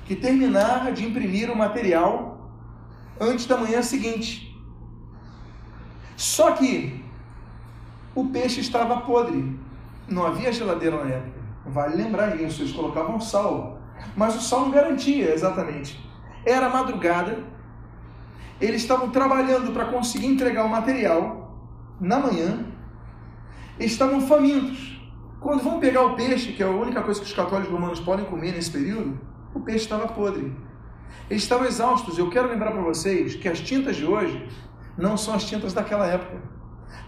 que 0.05 0.15
terminar 0.15 0.91
de 0.91 1.05
imprimir 1.05 1.51
o 1.51 1.55
material 1.55 2.36
antes 3.19 3.45
da 3.45 3.57
manhã 3.57 3.81
seguinte. 3.81 4.55
Só 6.15 6.51
que 6.51 7.03
o 8.15 8.25
peixe 8.29 8.59
estava 8.61 9.01
podre. 9.01 9.59
Não 10.07 10.25
havia 10.25 10.51
geladeira 10.51 11.03
na 11.03 11.09
época. 11.09 11.37
Vale 11.65 11.95
lembrar 11.95 12.39
isso, 12.39 12.61
eles 12.61 12.73
colocavam 12.73 13.19
sal. 13.19 13.79
Mas 14.15 14.35
o 14.35 14.41
sal 14.41 14.61
não 14.61 14.71
garantia 14.71 15.33
exatamente. 15.33 15.99
Era 16.45 16.69
madrugada, 16.69 17.43
eles 18.59 18.81
estavam 18.81 19.09
trabalhando 19.09 19.71
para 19.71 19.85
conseguir 19.85 20.27
entregar 20.27 20.63
o 20.65 20.69
material 20.69 21.55
na 21.99 22.19
manhã, 22.19 22.65
estavam 23.79 24.21
famintos. 24.21 24.97
Quando 25.39 25.63
vão 25.63 25.79
pegar 25.79 26.03
o 26.03 26.15
peixe, 26.15 26.53
que 26.53 26.63
é 26.63 26.65
a 26.65 26.71
única 26.71 27.03
coisa 27.03 27.19
que 27.19 27.27
os 27.27 27.33
católicos 27.33 27.71
romanos 27.71 27.99
podem 27.99 28.25
comer 28.25 28.53
nesse 28.53 28.71
período, 28.71 29.19
o 29.53 29.59
peixe 29.59 29.83
estava 29.83 30.07
podre. 30.07 30.55
Eles 31.29 31.43
estavam 31.43 31.65
exaustos. 31.65 32.17
Eu 32.17 32.29
quero 32.29 32.49
lembrar 32.49 32.71
para 32.71 32.81
vocês 32.81 33.35
que 33.35 33.47
as 33.47 33.59
tintas 33.59 33.95
de 33.95 34.05
hoje 34.05 34.47
não 34.97 35.17
são 35.17 35.33
as 35.33 35.43
tintas 35.45 35.73
daquela 35.73 36.05
época. 36.07 36.41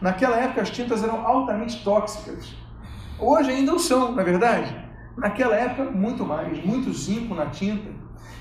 Naquela 0.02 0.38
época 0.38 0.62
as 0.62 0.70
tintas 0.70 1.04
eram 1.04 1.26
altamente 1.26 1.84
tóxicas. 1.84 2.54
Hoje 3.18 3.52
ainda 3.52 3.72
não 3.72 3.80
são, 3.80 4.14
na 4.14 4.22
é 4.22 4.26
verdade. 4.26 4.90
Naquela 5.18 5.56
época, 5.56 5.92
muito 5.92 6.26
mais, 6.26 6.64
muito 6.64 6.94
zinco 6.94 7.36
na 7.36 7.48
tinta. 7.48 7.90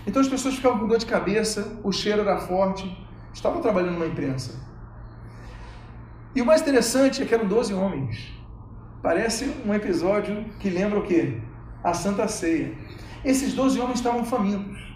Então 0.07 0.23
as 0.23 0.29
pessoas 0.29 0.55
ficavam 0.55 0.79
com 0.79 0.87
dor 0.87 0.99
de 0.99 1.07
cabeça, 1.07 1.81
o 1.83 1.91
cheiro 1.91 2.23
era 2.23 2.39
forte, 2.39 2.97
estavam 3.33 3.61
trabalhando 3.61 3.95
numa 3.95 4.07
imprensa. 4.07 4.67
E 6.35 6.41
o 6.41 6.47
mais 6.47 6.61
interessante 6.61 7.23
é 7.23 7.27
que 7.27 7.35
eram 7.35 7.47
12 7.47 7.75
homens. 7.75 8.33
Parece 9.03 9.53
um 9.67 9.75
episódio 9.75 10.45
que 10.61 10.71
lembra 10.71 10.99
o 10.99 11.03
quê? 11.03 11.41
A 11.83 11.93
Santa 11.93 12.29
Ceia. 12.29 12.75
Esses 13.25 13.55
12 13.55 13.81
homens 13.81 13.99
estavam 13.99 14.25
famintos. 14.25 14.88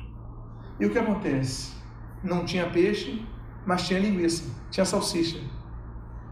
E 0.83 0.87
o 0.87 0.91
que 0.91 0.99
acontece? 0.99 1.73
Não 2.23 2.45
tinha 2.45 2.69
peixe, 2.69 3.27
mas 3.65 3.87
tinha 3.87 4.01
linguiça, 4.01 4.45
tinha 4.71 4.85
salsicha 4.85 5.41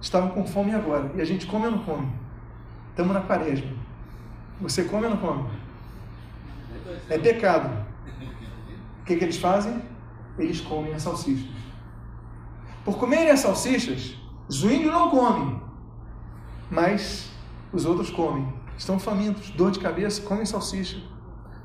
estavam 0.00 0.30
com 0.30 0.46
fome 0.46 0.74
agora. 0.74 1.12
E 1.14 1.20
a 1.20 1.24
gente 1.24 1.46
come 1.46 1.66
ou 1.66 1.72
não 1.72 1.84
come? 1.84 2.10
Estamos 2.90 3.12
na 3.12 3.20
quaresma. 3.20 3.70
Você 4.60 4.84
come 4.84 5.04
ou 5.04 5.10
não 5.10 5.18
come? 5.18 5.48
É 7.08 7.18
pecado. 7.18 7.86
O 9.00 9.04
que, 9.04 9.16
que 9.16 9.24
eles 9.24 9.36
fazem? 9.36 9.82
Eles 10.38 10.60
comem 10.60 10.94
as 10.94 11.02
salsichas. 11.02 11.50
Por 12.84 12.96
comerem 12.96 13.30
as 13.30 13.40
salsichas, 13.40 14.16
Zwinglio 14.50 14.90
não 14.90 15.10
come, 15.10 15.60
mas 16.70 17.30
os 17.72 17.84
outros 17.84 18.10
comem. 18.10 18.52
Estão 18.76 18.98
famintos, 18.98 19.50
dor 19.50 19.70
de 19.70 19.78
cabeça, 19.78 20.22
comem 20.22 20.46
salsicha. 20.46 21.02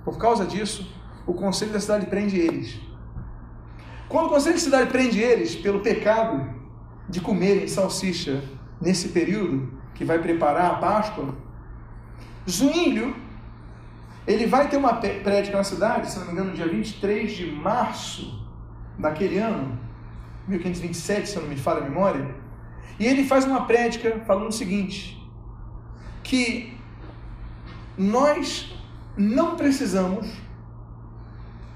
Por 0.03 0.17
causa 0.17 0.45
disso, 0.45 0.93
o 1.25 1.33
conselho 1.33 1.71
da 1.71 1.79
cidade 1.79 2.05
prende 2.05 2.37
eles. 2.37 2.79
Quando 4.07 4.27
o 4.27 4.29
conselho 4.29 4.55
da 4.55 4.61
cidade 4.61 4.89
prende 4.91 5.19
eles 5.19 5.55
pelo 5.55 5.79
pecado 5.79 6.53
de 7.09 7.19
comerem 7.19 7.67
salsicha 7.67 8.43
nesse 8.79 9.09
período 9.09 9.73
que 9.93 10.05
vai 10.05 10.19
preparar 10.19 10.71
a 10.71 10.75
Páscoa, 10.75 11.35
Zwinglio, 12.49 13.15
ele 14.27 14.45
vai 14.45 14.69
ter 14.69 14.77
uma 14.77 14.93
prédica 14.93 15.57
na 15.57 15.63
cidade, 15.63 16.11
se 16.11 16.19
não 16.19 16.25
me 16.25 16.31
engano, 16.33 16.49
no 16.49 16.55
dia 16.55 16.67
23 16.67 17.31
de 17.31 17.51
março 17.51 18.43
daquele 18.97 19.37
ano, 19.37 19.79
1527, 20.47 21.29
se 21.29 21.39
não 21.39 21.47
me 21.47 21.57
falha 21.57 21.79
a 21.79 21.83
memória, 21.83 22.35
e 22.99 23.05
ele 23.05 23.25
faz 23.25 23.45
uma 23.45 23.65
prédica 23.65 24.21
falando 24.25 24.49
o 24.49 24.51
seguinte, 24.51 25.21
que 26.23 26.75
nós 27.97 28.73
não 29.17 29.55
precisamos 29.55 30.27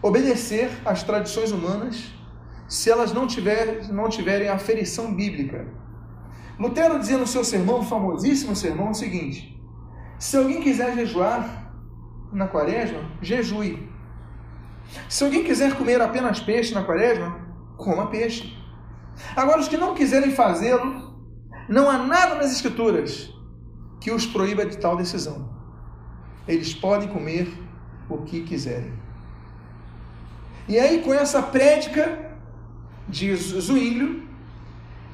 obedecer 0.02 0.70
às 0.86 1.04
tradições 1.04 1.52
humanas 1.52 2.14
se 2.68 2.90
elas 2.90 3.12
não, 3.12 3.26
tiver, 3.26 3.88
não 3.90 4.10
tiverem 4.10 4.48
aferição 4.48 5.14
bíblica. 5.14 5.68
Lutero 6.60 7.00
dizia 7.00 7.18
no 7.18 7.26
seu 7.26 7.44
sermão, 7.44 7.84
famosíssimo 7.84 8.56
sermão, 8.56 8.92
o 8.92 8.96
seguinte: 8.96 9.60
se 10.20 10.38
alguém 10.38 10.62
quiser 10.62 10.94
jejuar 10.96 11.74
na 12.32 12.48
quaresma, 12.48 13.00
jejue. 13.22 13.90
Se 15.08 15.24
alguém 15.24 15.44
quiser 15.44 15.76
comer 15.76 16.02
apenas 16.02 16.40
peixe 16.40 16.74
na 16.74 16.84
quaresma, 16.84 17.48
coma 17.78 18.08
peixe. 18.08 18.56
Agora, 19.36 19.60
os 19.60 19.68
que 19.68 19.78
não 19.78 19.94
quiserem 19.94 20.32
fazê-lo, 20.32 21.18
não 21.68 21.90
há 21.90 21.98
nada 21.98 22.36
nas 22.36 22.52
Escrituras 22.52 23.34
que 24.00 24.12
os 24.12 24.26
proíba 24.26 24.66
de 24.66 24.78
tal 24.78 24.96
decisão. 24.98 25.50
Eles 26.48 26.74
podem 26.74 27.10
comer 27.10 27.52
o 28.10 28.20
que 28.20 28.42
quiserem. 28.42 28.94
E 30.70 30.80
aí, 30.80 31.02
com 31.02 31.12
essa 31.12 31.42
prédica, 31.42 32.30
de 33.08 33.36
Zwinglio, 33.36 34.22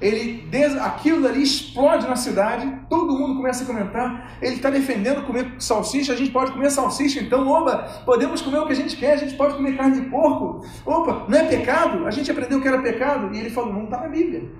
ele, 0.01 0.45
aquilo 0.81 1.25
ali 1.25 1.41
explode 1.41 2.05
na 2.05 2.17
cidade, 2.17 2.81
todo 2.89 3.17
mundo 3.17 3.37
começa 3.37 3.63
a 3.63 3.67
comentar, 3.67 4.37
ele 4.41 4.55
está 4.55 4.69
defendendo 4.69 5.25
comer 5.25 5.55
salsicha, 5.57 6.11
a 6.11 6.15
gente 6.15 6.31
pode 6.31 6.51
comer 6.51 6.69
salsicha, 6.69 7.21
então, 7.21 7.47
opa, 7.47 7.77
podemos 8.05 8.41
comer 8.41 8.59
o 8.59 8.65
que 8.65 8.73
a 8.73 8.75
gente 8.75 8.97
quer, 8.97 9.13
a 9.13 9.17
gente 9.17 9.35
pode 9.35 9.55
comer 9.55 9.77
carne 9.77 10.01
de 10.01 10.09
porco, 10.09 10.67
opa, 10.85 11.25
não 11.29 11.37
é 11.37 11.45
pecado? 11.45 12.05
A 12.05 12.11
gente 12.11 12.29
aprendeu 12.29 12.61
que 12.61 12.67
era 12.67 12.81
pecado, 12.81 13.33
e 13.33 13.39
ele 13.39 13.49
falou, 13.49 13.71
não 13.73 13.85
está 13.85 14.01
na 14.01 14.09
Bíblia. 14.09 14.51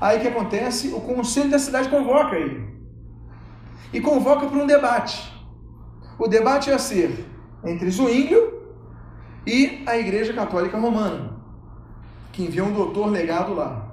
Aí 0.00 0.18
o 0.18 0.20
que 0.20 0.28
acontece? 0.28 0.88
O 0.88 1.00
conselho 1.00 1.48
da 1.48 1.60
cidade 1.60 1.88
convoca 1.88 2.34
ele. 2.34 2.68
E 3.92 4.00
convoca 4.00 4.46
para 4.46 4.58
um 4.58 4.66
debate. 4.66 5.32
O 6.18 6.26
debate 6.26 6.70
ia 6.70 6.78
ser 6.80 7.24
entre 7.64 7.88
Zwinglio 7.88 8.51
e 9.46 9.82
a 9.86 9.96
Igreja 9.96 10.32
Católica 10.32 10.78
Romana, 10.78 11.36
que 12.32 12.44
enviou 12.44 12.68
um 12.68 12.72
doutor 12.72 13.08
legado 13.08 13.54
lá. 13.54 13.88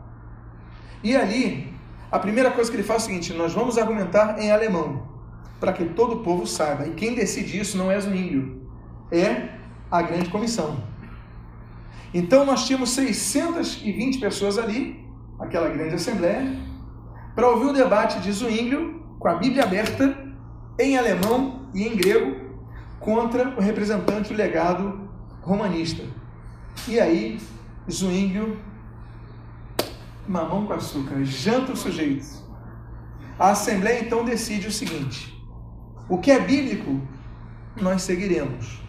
E 1.04 1.16
ali, 1.16 1.74
a 2.12 2.20
primeira 2.20 2.52
coisa 2.52 2.70
que 2.70 2.76
ele 2.76 2.84
faz 2.84 3.04
é 3.04 3.06
o 3.06 3.08
seguinte: 3.08 3.34
nós 3.34 3.54
vamos 3.54 3.78
argumentar 3.78 4.40
em 4.40 4.52
alemão, 4.52 5.08
para 5.60 5.74
que 5.74 5.86
todo 5.86 6.16
o 6.16 6.24
povo 6.24 6.46
saiba. 6.46 6.88
E 6.88 6.92
quem 6.92 7.16
decide 7.16 7.60
isso 7.60 7.78
não 7.78 7.92
é 7.92 8.00
Zwinglio, 8.00 8.70
é 9.12 9.50
a 9.90 10.02
grande 10.02 10.30
comissão. 10.30 10.84
Então 12.14 12.46
nós 12.46 12.66
tínhamos 12.66 12.92
620 12.92 14.20
pessoas 14.20 14.58
ali, 14.58 15.06
aquela 15.40 15.70
grande 15.70 15.96
assembleia, 15.96 16.58
para 17.36 17.48
ouvir 17.50 17.68
o 17.68 17.74
debate 17.74 18.20
de 18.20 18.32
Zwinglio, 18.32 19.04
com 19.20 19.28
a 19.28 19.36
Bíblia 19.36 19.64
aberta, 19.64 20.18
em 20.80 20.98
alemão 20.98 21.70
e 21.74 21.88
em 21.88 21.96
grego, 21.96 22.36
contra 23.00 23.50
o 23.50 23.62
representante 23.62 24.30
do 24.30 24.38
legado 24.38 25.09
romanista. 25.42 26.04
E 26.88 27.00
aí, 27.00 27.40
Zwinglio, 27.90 28.60
mamão 30.28 30.66
com 30.66 30.74
açúcar, 30.74 31.24
janta 31.24 31.72
o 31.74 31.78
sujeito. 31.78 32.26
A 33.38 33.52
Assembleia 33.52 34.02
então 34.02 34.24
decide 34.24 34.68
o 34.68 34.72
seguinte: 34.72 35.36
o 36.08 36.18
que 36.18 36.32
é 36.32 36.40
bíblico, 36.40 37.02
nós 37.82 38.02
seguiremos. 38.02 38.82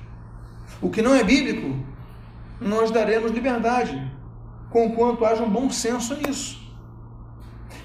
O 0.81 0.91
que 0.91 1.03
não 1.03 1.15
é 1.15 1.23
bíblico, 1.23 1.79
nós 2.61 2.91
daremos 2.91 3.31
liberdade, 3.33 4.11
conquanto 4.71 5.25
haja 5.25 5.43
um 5.43 5.51
bom 5.51 5.71
senso 5.71 6.15
nisso. 6.17 6.61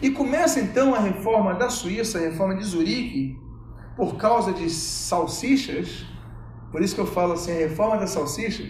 E 0.01 0.09
começa 0.09 0.59
então 0.59 0.93
a 0.93 0.99
reforma 0.99 1.53
da 1.53 1.69
Suíça, 1.69 2.17
a 2.17 2.21
reforma 2.21 2.55
de 2.55 2.63
Zurique, 2.63 3.39
por 3.95 4.17
causa 4.17 4.51
de 4.51 4.69
salsichas, 4.69 6.05
por 6.75 6.83
isso 6.83 6.93
que 6.93 6.99
eu 6.99 7.07
falo 7.07 7.31
assim, 7.31 7.53
a 7.53 7.55
reforma 7.55 7.95
das 7.95 8.09
salsichas. 8.09 8.69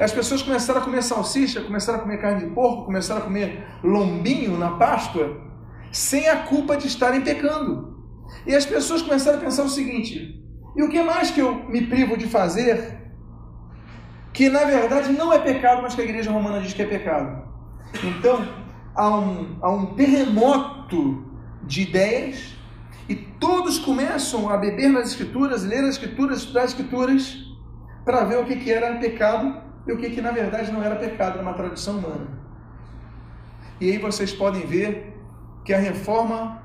As 0.00 0.10
pessoas 0.10 0.42
começaram 0.42 0.80
a 0.80 0.84
comer 0.84 1.00
salsicha, 1.00 1.60
começaram 1.60 2.00
a 2.00 2.02
comer 2.02 2.20
carne 2.20 2.44
de 2.44 2.52
porco, 2.52 2.86
começaram 2.86 3.20
a 3.20 3.24
comer 3.24 3.64
lombinho 3.84 4.58
na 4.58 4.70
Páscoa, 4.72 5.40
sem 5.92 6.28
a 6.28 6.38
culpa 6.38 6.76
de 6.76 6.88
estarem 6.88 7.20
pecando. 7.20 8.04
E 8.44 8.52
as 8.52 8.66
pessoas 8.66 9.00
começaram 9.00 9.38
a 9.38 9.40
pensar 9.40 9.62
o 9.62 9.68
seguinte: 9.68 10.44
e 10.74 10.82
o 10.82 10.88
que 10.88 11.00
mais 11.04 11.30
que 11.30 11.38
eu 11.38 11.54
me 11.68 11.86
privo 11.86 12.16
de 12.16 12.26
fazer, 12.26 12.98
que 14.32 14.48
na 14.48 14.64
verdade 14.64 15.12
não 15.12 15.32
é 15.32 15.38
pecado, 15.38 15.82
mas 15.82 15.94
que 15.94 16.00
a 16.00 16.04
igreja 16.04 16.32
romana 16.32 16.60
diz 16.60 16.72
que 16.72 16.82
é 16.82 16.86
pecado? 16.86 17.44
Então, 18.02 18.44
há 18.92 19.08
um, 19.08 19.56
há 19.62 19.70
um 19.70 19.94
terremoto 19.94 21.24
de 21.62 21.82
ideias 21.82 22.53
e 23.08 23.14
todos 23.14 23.78
começam 23.78 24.48
a 24.48 24.56
beber 24.56 24.88
nas 24.88 25.10
escrituras, 25.10 25.64
ler 25.64 25.84
as 25.84 25.96
escrituras, 25.96 26.38
estudar 26.38 26.62
as 26.62 26.70
escrituras, 26.70 27.44
para 28.04 28.24
ver 28.24 28.38
o 28.38 28.44
que, 28.44 28.56
que 28.56 28.70
era 28.70 28.98
pecado 28.98 29.62
e 29.86 29.92
o 29.92 29.98
que, 29.98 30.10
que 30.10 30.20
na 30.20 30.30
verdade 30.30 30.72
não 30.72 30.82
era 30.82 30.96
pecado, 30.96 31.34
era 31.34 31.42
uma 31.42 31.54
tradição 31.54 31.98
humana. 31.98 32.26
E 33.80 33.90
aí 33.90 33.98
vocês 33.98 34.32
podem 34.32 34.66
ver 34.66 35.14
que 35.64 35.72
a 35.72 35.78
reforma 35.78 36.62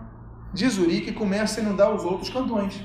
de 0.54 0.68
Zurique 0.68 1.12
começa 1.12 1.60
a 1.60 1.64
inundar 1.64 1.94
os 1.94 2.04
outros 2.04 2.30
cantões. 2.30 2.84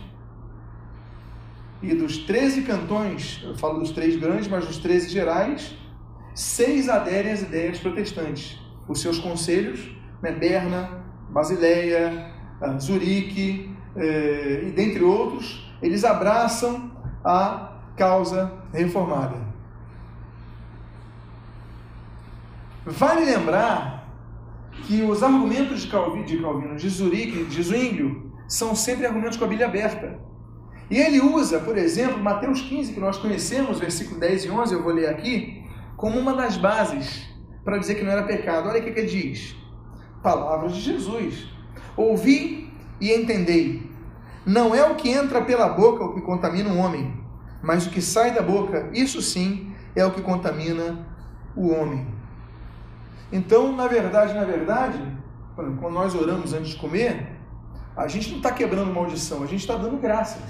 E 1.83 1.95
dos 1.95 2.19
13 2.19 2.63
cantões, 2.63 3.43
eu 3.45 3.57
falo 3.57 3.79
dos 3.79 3.91
três 3.91 4.17
grandes, 4.17 4.49
mas 4.49 4.67
dos 4.67 4.79
13 4.79 5.11
gerais, 5.11 5.77
seis 6.35 6.89
aderem 6.89 7.33
às 7.33 7.43
ideias 7.43 7.79
protestantes. 7.79 8.59
Os 8.89 9.01
seus 9.01 9.19
conselhos, 9.19 9.95
Berna, 10.21 11.05
Basileia, 11.31 12.34
Zurique, 12.79 13.75
eh, 13.97 14.65
e 14.69 14.71
dentre 14.71 15.03
outros, 15.03 15.73
eles 15.83 16.05
abraçam 16.05 16.91
a 17.25 17.79
causa 17.97 18.53
reformada. 18.73 19.37
Vale 22.87 23.25
lembrar 23.25 24.09
que 24.83 25.03
os 25.03 25.23
argumentos 25.23 25.83
de 25.83 25.89
Calvino, 25.89 26.25
de, 26.25 26.39
Calvino, 26.39 26.77
de 26.77 26.89
Zurique, 26.89 27.45
de 27.45 27.63
Zwinglio, 27.63 28.33
são 28.47 28.75
sempre 28.75 29.07
argumentos 29.07 29.39
com 29.39 29.45
a 29.45 29.49
Bíblia 29.49 29.69
aberta. 29.69 30.19
E 30.91 30.99
ele 30.99 31.21
usa, 31.21 31.61
por 31.61 31.79
exemplo, 31.79 32.23
Mateus 32.23 32.61
15, 32.61 32.93
que 32.93 33.01
nós 33.01 33.17
conhecemos, 33.17 33.81
versículo 33.81 34.21
10 34.21 34.45
e 34.45 34.51
11, 34.51 34.75
eu 34.75 34.83
vou 34.83 34.93
ler 34.93 35.09
aqui, 35.09 35.65
como 35.97 36.19
uma 36.19 36.35
das 36.35 36.59
bases 36.59 37.27
para 37.65 37.79
dizer 37.79 37.95
que 37.95 38.05
não 38.05 38.13
era 38.13 38.25
pecado. 38.25 38.69
Olha 38.69 38.81
o 38.81 38.85
que, 38.85 38.93
que 38.93 39.05
diz: 39.05 39.57
Palavras 40.23 40.75
de 40.75 40.81
Jesus. 40.81 41.54
Ouvi 41.97 42.73
e 43.01 43.13
entendei. 43.13 43.91
Não 44.47 44.75
é 44.75 44.85
o 44.89 44.95
que 44.95 45.09
entra 45.09 45.43
pela 45.43 45.69
boca 45.69 46.05
o 46.05 46.15
que 46.15 46.21
contamina 46.21 46.71
o 46.71 46.79
homem, 46.79 47.15
mas 47.63 47.87
o 47.87 47.91
que 47.91 48.03
sai 48.03 48.33
da 48.33 48.43
boca, 48.43 48.91
isso 48.93 49.23
sim, 49.23 49.73
é 49.97 50.05
o 50.05 50.11
que 50.11 50.21
contamina 50.21 51.07
o 51.57 51.71
homem. 51.71 52.07
Então, 53.33 53.75
na 53.75 53.87
verdade, 53.89 54.35
na 54.35 54.45
verdade, 54.45 55.01
quando 55.57 55.91
nós 55.91 56.15
oramos 56.15 56.53
antes 56.53 56.71
de 56.71 56.77
comer, 56.77 57.35
a 57.97 58.07
gente 58.09 58.31
não 58.31 58.39
está 58.39 58.51
quebrando 58.51 58.93
maldição, 58.93 59.43
a 59.43 59.47
gente 59.47 59.61
está 59.61 59.77
dando 59.77 59.97
graças. 59.97 60.43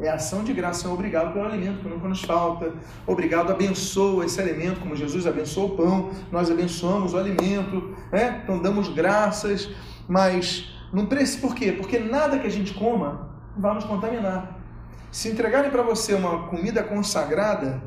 É 0.00 0.08
ação 0.08 0.42
de 0.42 0.52
graça, 0.52 0.88
é 0.88 0.90
obrigado 0.90 1.32
pelo 1.32 1.44
alimento 1.44 1.80
que 1.80 1.88
nunca 1.88 2.08
nos 2.08 2.22
falta. 2.22 2.72
Obrigado, 3.06 3.52
abençoa 3.52 4.24
esse 4.24 4.40
alimento, 4.40 4.80
como 4.80 4.96
Jesus 4.96 5.26
abençoou 5.26 5.68
o 5.68 5.76
pão, 5.76 6.10
nós 6.32 6.50
abençoamos 6.50 7.14
o 7.14 7.18
alimento, 7.18 7.94
né? 8.12 8.40
então 8.42 8.58
damos 8.58 8.88
graças, 8.88 9.70
mas 10.08 10.73
não 10.94 11.06
precisa, 11.06 11.40
por 11.40 11.54
quê? 11.56 11.72
Porque 11.72 11.98
nada 11.98 12.38
que 12.38 12.46
a 12.46 12.50
gente 12.50 12.72
coma 12.72 13.28
vai 13.56 13.74
nos 13.74 13.84
contaminar. 13.84 14.58
Se 15.10 15.28
entregarem 15.28 15.70
para 15.70 15.82
você 15.82 16.14
uma 16.14 16.46
comida 16.46 16.84
consagrada, 16.84 17.82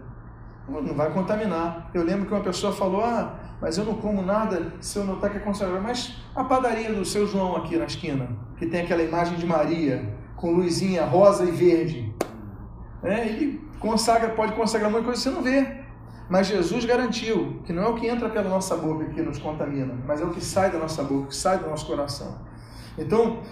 não 0.67 0.93
vai 0.93 1.12
contaminar. 1.12 1.89
Eu 1.93 2.04
lembro 2.04 2.26
que 2.26 2.34
uma 2.34 2.43
pessoa 2.43 2.74
falou: 2.74 3.04
Ah, 3.04 3.39
mas 3.62 3.78
eu 3.78 3.86
não 3.86 3.96
como 3.96 4.22
nada 4.22 4.74
se 4.82 5.00
eu 5.00 5.06
notar 5.06 5.32
que 5.32 5.38
é 5.38 5.39
consagrado. 5.39 5.82
Mas 5.82 6.17
a 6.36 6.43
padaria 6.43 6.91
do 6.91 7.06
seu 7.06 7.26
João 7.26 7.56
aqui 7.56 7.78
na 7.78 7.86
esquina, 7.86 8.28
que 8.58 8.65
tem 8.65 8.82
aquela 8.82 9.02
imagem 9.02 9.38
de 9.38 9.46
Maria 9.46 10.13
com 10.36 10.52
luzinha 10.52 11.06
rosa 11.06 11.46
e 11.46 11.52
verde, 11.52 12.13
é, 13.02 13.26
ele 13.26 13.65
consagra, 13.80 14.30
pode 14.30 14.54
consagrar 14.54 14.91
muita 14.91 15.06
coisa 15.06 15.22
que 15.22 15.30
você 15.30 15.36
não 15.36 15.41
vê. 15.41 15.86
Mas 16.30 16.48
Jesus 16.48 16.84
garantiu 16.84 17.62
que 17.63 17.72
não 17.72 17.84
é 17.84 17.88
o 17.88 17.96
que 17.96 18.06
entra 18.06 18.30
pela 18.30 18.50
nossa 18.50 18.76
boca 18.76 19.06
que 19.06 19.22
nos 19.22 19.39
contamina, 19.39 19.93
mas 20.06 20.20
é 20.20 20.26
o 20.26 20.30
que 20.32 20.43
sai 20.43 20.70
da 20.70 20.78
nossa 20.78 21.02
boca, 21.02 21.28
que 21.28 21.36
sai 21.36 21.58
do 21.58 21.70
nosso 21.70 21.88
coração. 21.88 22.46
Então, 22.97 23.43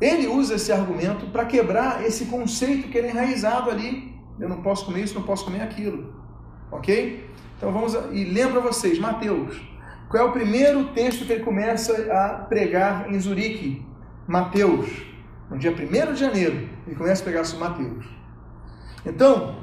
ele 0.00 0.26
usa 0.26 0.56
esse 0.56 0.72
argumento 0.72 1.26
para 1.26 1.44
quebrar 1.44 2.04
esse 2.04 2.26
conceito 2.26 2.88
que 2.88 2.98
ele 2.98 3.08
é 3.08 3.10
enraizado 3.10 3.70
ali. 3.70 4.14
Eu 4.38 4.48
não 4.48 4.62
posso 4.62 4.84
comer 4.84 5.04
isso, 5.04 5.14
não 5.14 5.22
posso 5.22 5.44
comer 5.44 5.60
aquilo. 5.60 6.12
Ok? 6.70 7.30
Então 7.56 7.72
vamos. 7.72 7.94
A... 7.94 8.08
E 8.12 8.24
lembra 8.24 8.60
vocês, 8.60 8.98
Mateus. 8.98 9.60
Qual 10.08 10.26
é 10.26 10.28
o 10.28 10.32
primeiro 10.32 10.92
texto 10.92 11.24
que 11.24 11.32
ele 11.32 11.44
começa 11.44 12.12
a 12.12 12.44
pregar 12.44 13.12
em 13.12 13.18
Zurique? 13.18 13.84
Mateus. 14.26 14.88
No 15.50 15.58
dia 15.58 15.72
1 15.72 16.12
de 16.12 16.20
janeiro, 16.20 16.68
ele 16.86 16.96
começa 16.96 17.22
a 17.22 17.24
pregar 17.24 17.44
sobre 17.44 17.68
Mateus. 17.68 18.06
Então, 19.04 19.56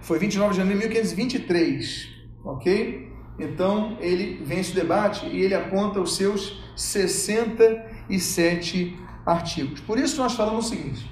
foi 0.00 0.18
29 0.18 0.52
de 0.52 0.56
janeiro 0.58 0.80
de 0.80 0.86
1523. 0.86 2.16
Ok? 2.44 3.05
Então 3.38 3.96
ele 4.00 4.42
vence 4.44 4.72
o 4.72 4.74
debate 4.74 5.26
e 5.26 5.42
ele 5.42 5.54
aponta 5.54 6.00
os 6.00 6.16
seus 6.16 6.62
67 6.74 8.98
artigos. 9.24 9.78
Por 9.80 9.98
isso 9.98 10.20
nós 10.22 10.34
falamos 10.34 10.66
o 10.66 10.68
seguinte: 10.68 11.10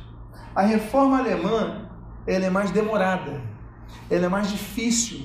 a 0.55 0.63
reforma 0.63 1.19
alemã 1.19 1.89
ela 2.27 2.47
é 2.47 2.51
mais 2.51 2.71
demorada, 2.71 3.43
ela 4.11 4.27
é 4.27 4.29
mais 4.29 4.51
difícil, 4.51 5.21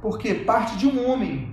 porque 0.00 0.34
parte 0.34 0.76
de 0.76 0.86
um 0.86 1.08
homem 1.08 1.52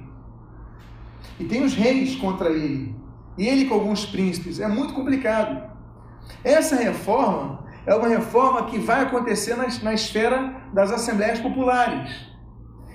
e 1.39 1.45
tem 1.45 1.63
os 1.63 1.73
reis 1.73 2.15
contra 2.15 2.49
ele 2.49 2.95
e 3.37 3.47
ele 3.47 3.65
com 3.65 3.75
alguns 3.75 4.05
príncipes 4.05 4.59
é 4.59 4.67
muito 4.67 4.93
complicado. 4.93 5.71
Essa 6.43 6.75
reforma 6.75 7.65
é 7.85 7.95
uma 7.95 8.07
reforma 8.07 8.65
que 8.65 8.77
vai 8.77 9.01
acontecer 9.01 9.55
na, 9.55 9.67
na 9.81 9.93
esfera 9.93 10.61
das 10.73 10.91
assembleias 10.91 11.39
populares. 11.39 12.30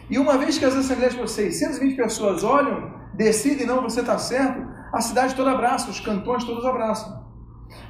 E 0.09 0.19
uma 0.19 0.39
vez 0.39 0.59
que 0.59 0.65
as 0.65 0.75
assembleias 0.75 1.15
por 1.15 1.29
620 1.29 1.97
pessoas 1.97 2.45
olham, 2.45 2.95
decidem, 3.15 3.67
não, 3.67 3.83
você 3.83 4.01
está 4.01 4.19
certo, 4.19 4.67
a 4.93 5.01
cidade 5.01 5.35
toda 5.35 5.51
abraça, 5.53 5.91
os 5.91 6.01
cantões 6.01 6.45
todos 6.45 6.65
abraçam. 6.65 7.27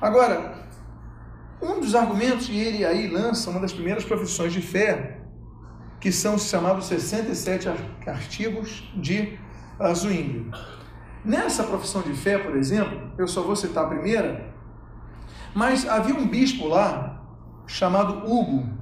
Agora, 0.00 0.54
um 1.60 1.80
dos 1.80 1.94
argumentos 1.94 2.46
que 2.46 2.58
ele 2.58 2.84
aí 2.84 3.08
lança, 3.08 3.50
uma 3.50 3.60
das 3.60 3.72
primeiras 3.72 4.04
profissões 4.04 4.52
de 4.52 4.62
fé, 4.62 5.20
que 6.00 6.12
são 6.12 6.34
os 6.34 6.48
chamados 6.48 6.86
67 6.86 7.68
artigos 8.06 8.90
de 8.96 9.38
Zwingli. 9.94 10.50
Nessa 11.24 11.64
profissão 11.64 12.02
de 12.02 12.14
fé, 12.14 12.38
por 12.38 12.56
exemplo, 12.56 13.12
eu 13.18 13.26
só 13.26 13.42
vou 13.42 13.56
citar 13.56 13.84
a 13.84 13.88
primeira, 13.88 14.54
mas 15.54 15.88
havia 15.88 16.14
um 16.14 16.26
bispo 16.28 16.68
lá, 16.68 17.22
chamado 17.66 18.30
Hugo, 18.30 18.75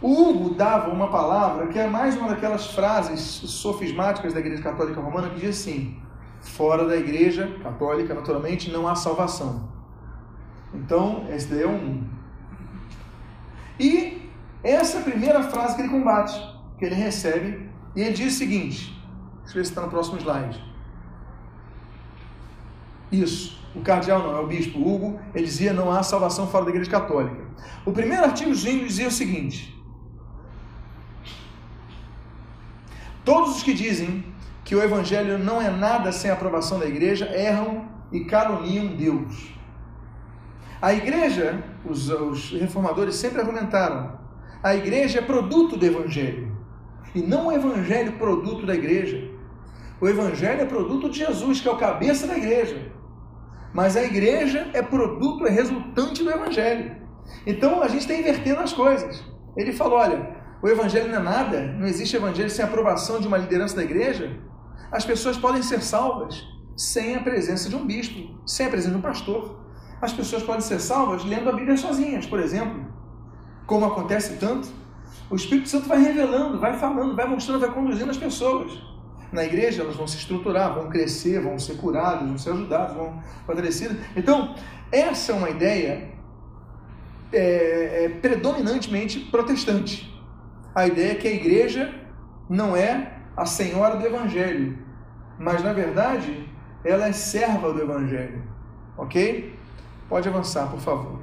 o 0.00 0.12
Hugo 0.12 0.54
dava 0.54 0.90
uma 0.90 1.08
palavra 1.08 1.66
que 1.66 1.78
é 1.78 1.86
mais 1.86 2.16
uma 2.16 2.28
daquelas 2.28 2.68
frases 2.68 3.20
sofismáticas 3.20 4.32
da 4.32 4.40
Igreja 4.40 4.62
Católica 4.62 5.00
Romana 5.00 5.30
que 5.30 5.40
diz 5.40 5.60
assim: 5.60 6.00
Fora 6.40 6.86
da 6.86 6.96
igreja 6.96 7.58
católica, 7.62 8.14
naturalmente, 8.14 8.70
não 8.70 8.86
há 8.86 8.94
salvação. 8.94 9.68
Então, 10.72 11.26
esse 11.30 11.48
daí 11.48 11.62
é 11.62 11.68
um. 11.68 12.04
E 13.78 14.30
essa 14.62 15.00
primeira 15.00 15.42
frase 15.42 15.76
que 15.76 15.82
ele 15.82 15.88
combate, 15.88 16.40
que 16.78 16.84
ele 16.84 16.94
recebe, 16.94 17.68
e 17.94 18.00
ele 18.00 18.12
diz 18.12 18.34
o 18.34 18.38
seguinte: 18.38 19.02
deixa 19.42 19.50
eu 19.50 19.54
ver 19.54 19.64
se 19.64 19.70
está 19.70 19.82
no 19.82 19.88
próximo 19.88 20.18
slide. 20.18 20.62
Isso, 23.10 23.57
o 23.74 23.80
cardeal 23.80 24.20
não, 24.20 24.36
é 24.36 24.40
o 24.40 24.46
bispo 24.46 24.78
Hugo, 24.78 25.20
ele 25.34 25.44
dizia 25.44 25.72
não 25.72 25.90
há 25.90 26.02
salvação 26.02 26.46
fora 26.46 26.64
da 26.64 26.70
igreja 26.70 26.90
católica. 26.90 27.44
O 27.84 27.92
primeiro 27.92 28.24
artigo 28.24 28.52
dizia 28.54 29.08
o 29.08 29.10
seguinte: 29.10 29.76
Todos 33.24 33.56
os 33.56 33.62
que 33.62 33.74
dizem 33.74 34.24
que 34.64 34.74
o 34.74 34.82
evangelho 34.82 35.38
não 35.38 35.60
é 35.60 35.70
nada 35.70 36.12
sem 36.12 36.30
a 36.30 36.34
aprovação 36.34 36.78
da 36.78 36.86
igreja 36.86 37.26
erram 37.34 37.86
e 38.10 38.24
caluniam 38.24 38.88
Deus. 38.88 39.50
A 40.80 40.94
igreja, 40.94 41.62
os, 41.84 42.08
os 42.08 42.52
reformadores 42.52 43.16
sempre 43.16 43.40
argumentaram, 43.40 44.18
a 44.62 44.74
igreja 44.74 45.18
é 45.18 45.22
produto 45.22 45.76
do 45.76 45.84
evangelho 45.84 46.56
e 47.14 47.20
não 47.20 47.46
o 47.46 47.52
evangelho 47.52 48.12
produto 48.12 48.66
da 48.66 48.74
igreja. 48.74 49.28
O 50.00 50.08
evangelho 50.08 50.60
é 50.60 50.64
produto 50.64 51.10
de 51.10 51.18
Jesus, 51.18 51.60
que 51.60 51.68
é 51.68 51.70
o 51.70 51.76
cabeça 51.76 52.26
da 52.26 52.36
igreja. 52.36 52.92
Mas 53.72 53.96
a 53.96 54.02
igreja 54.02 54.68
é 54.72 54.82
produto, 54.82 55.46
é 55.46 55.50
resultante 55.50 56.22
do 56.22 56.30
evangelho. 56.30 56.96
Então 57.46 57.82
a 57.82 57.88
gente 57.88 58.00
está 58.00 58.14
invertendo 58.14 58.60
as 58.60 58.72
coisas. 58.72 59.24
Ele 59.56 59.72
falou: 59.72 59.98
olha, 59.98 60.36
o 60.62 60.68
evangelho 60.68 61.08
não 61.08 61.18
é 61.18 61.22
nada, 61.22 61.60
não 61.72 61.86
existe 61.86 62.16
evangelho 62.16 62.50
sem 62.50 62.64
aprovação 62.64 63.20
de 63.20 63.28
uma 63.28 63.38
liderança 63.38 63.76
da 63.76 63.84
igreja. 63.84 64.38
As 64.90 65.04
pessoas 65.04 65.36
podem 65.36 65.62
ser 65.62 65.82
salvas 65.82 66.42
sem 66.76 67.16
a 67.16 67.20
presença 67.20 67.68
de 67.68 67.76
um 67.76 67.84
bispo, 67.84 68.40
sem 68.46 68.66
a 68.66 68.70
presença 68.70 68.92
de 68.92 68.98
um 68.98 69.02
pastor. 69.02 69.58
As 70.00 70.12
pessoas 70.12 70.42
podem 70.42 70.60
ser 70.60 70.80
salvas 70.80 71.24
lendo 71.24 71.50
a 71.50 71.52
Bíblia 71.52 71.76
sozinhas, 71.76 72.24
por 72.24 72.38
exemplo. 72.40 72.86
Como 73.66 73.84
acontece 73.84 74.36
tanto, 74.38 74.68
o 75.28 75.36
Espírito 75.36 75.68
Santo 75.68 75.88
vai 75.88 76.00
revelando, 76.00 76.58
vai 76.58 76.78
falando, 76.78 77.14
vai 77.14 77.28
mostrando, 77.28 77.60
vai 77.60 77.70
conduzindo 77.70 78.10
as 78.10 78.16
pessoas. 78.16 78.72
Na 79.30 79.44
igreja 79.44 79.82
elas 79.82 79.96
vão 79.96 80.06
se 80.06 80.16
estruturar, 80.16 80.74
vão 80.74 80.88
crescer, 80.88 81.40
vão 81.40 81.58
ser 81.58 81.76
curadas, 81.76 82.26
vão 82.26 82.38
ser 82.38 82.50
ajudadas, 82.50 82.96
vão 82.96 83.22
fortalecidas. 83.44 83.96
Então, 84.16 84.54
essa 84.90 85.32
é 85.32 85.34
uma 85.34 85.50
ideia 85.50 86.08
é, 87.32 88.04
é, 88.04 88.08
predominantemente 88.08 89.20
protestante. 89.20 90.08
A 90.74 90.86
ideia 90.86 91.12
é 91.12 91.14
que 91.14 91.28
a 91.28 91.32
igreja 91.32 91.94
não 92.48 92.76
é 92.76 93.18
a 93.36 93.44
senhora 93.44 93.96
do 93.96 94.06
evangelho, 94.06 94.78
mas 95.38 95.62
na 95.62 95.72
verdade 95.72 96.48
ela 96.84 97.06
é 97.06 97.12
serva 97.12 97.72
do 97.72 97.82
evangelho. 97.82 98.42
Ok? 98.96 99.54
Pode 100.08 100.28
avançar, 100.28 100.70
por 100.70 100.80
favor. 100.80 101.20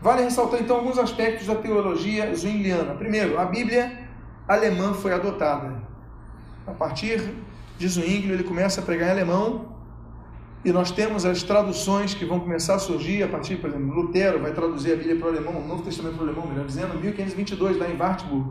Vale 0.00 0.22
ressaltar 0.22 0.60
então 0.60 0.76
alguns 0.76 0.98
aspectos 0.98 1.46
da 1.46 1.56
teologia 1.56 2.34
zwingliana. 2.34 2.94
Primeiro, 2.94 3.38
a 3.38 3.46
Bíblia 3.46 4.06
alemã 4.46 4.94
foi 4.94 5.12
adotada. 5.12 5.82
A 6.66 6.72
partir 6.72 7.34
de 7.78 7.88
Zwingli, 7.88 8.32
ele 8.32 8.44
começa 8.44 8.80
a 8.80 8.84
pregar 8.84 9.08
em 9.08 9.12
alemão 9.12 9.74
e 10.64 10.72
nós 10.72 10.90
temos 10.90 11.26
as 11.26 11.42
traduções 11.42 12.14
que 12.14 12.24
vão 12.24 12.40
começar 12.40 12.76
a 12.76 12.78
surgir 12.78 13.22
a 13.22 13.28
partir, 13.28 13.56
por 13.56 13.68
exemplo, 13.68 13.94
Lutero 13.94 14.40
vai 14.40 14.52
traduzir 14.52 14.92
a 14.92 14.96
Bíblia 14.96 15.16
para 15.16 15.26
o 15.26 15.30
alemão, 15.30 15.58
o 15.58 15.68
Novo 15.68 15.82
Testamento 15.82 16.16
para 16.16 16.24
o 16.24 16.28
alemão, 16.28 16.46
melhor 16.46 16.64
dizendo, 16.64 16.94
1522, 16.98 17.76
lá 17.76 17.88
em 17.88 17.96
Wartburg, 17.96 18.50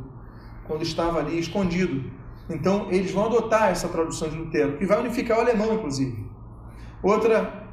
quando 0.67 0.83
estava 0.83 1.19
ali 1.19 1.39
escondido. 1.39 2.03
Então, 2.49 2.87
eles 2.91 3.11
vão 3.11 3.25
adotar 3.25 3.71
essa 3.71 3.87
tradução 3.87 4.29
de 4.29 4.35
Lutero, 4.35 4.77
que 4.77 4.85
vai 4.85 4.99
unificar 4.99 5.39
o 5.39 5.41
alemão, 5.41 5.73
inclusive. 5.73 6.23
Outra 7.01 7.63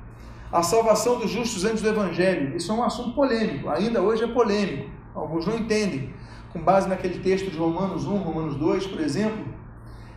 a 0.53 0.65
salvação 0.65 1.19
dos 1.19 1.31
justos 1.31 1.65
antes 1.65 1.81
do 1.81 1.89
Evangelho. 1.89 2.57
Isso 2.57 2.73
é 2.73 2.75
um 2.75 2.83
assunto 2.83 3.15
polêmico, 3.15 3.69
ainda 3.69 4.03
hoje 4.03 4.25
é 4.25 4.27
polêmico. 4.27 4.91
Alguns 5.15 5.47
não 5.47 5.57
entendem. 5.57 6.13
Com 6.53 6.61
base 6.61 6.89
naquele 6.89 7.21
texto 7.21 7.49
de 7.51 7.57
Romanos 7.57 8.05
1, 8.05 8.17
Romanos 8.17 8.57
2, 8.57 8.87
por 8.89 9.01
exemplo, 9.01 9.45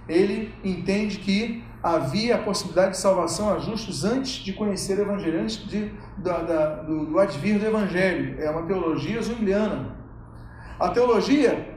ele 0.08 0.54
entende 0.63 1.18
que 1.18 1.63
havia 1.82 2.36
a 2.36 2.38
possibilidade 2.38 2.92
de 2.92 2.98
salvação 2.98 3.54
a 3.54 3.60
justos 3.60 4.06
antes 4.06 4.36
de 4.44 4.54
conhecer 4.54 4.98
o 4.98 5.02
Evangelho, 5.02 5.42
antes 5.42 5.58
de, 5.68 5.92
da, 6.18 6.38
da, 6.38 6.76
do, 6.78 7.06
do 7.06 7.20
advir 7.20 7.60
do 7.60 7.66
Evangelho. 7.66 8.42
É 8.42 8.50
uma 8.50 8.63
teologia 8.63 9.22
zwingliana. 9.22 9.96
A 10.80 10.89
teologia, 10.89 11.76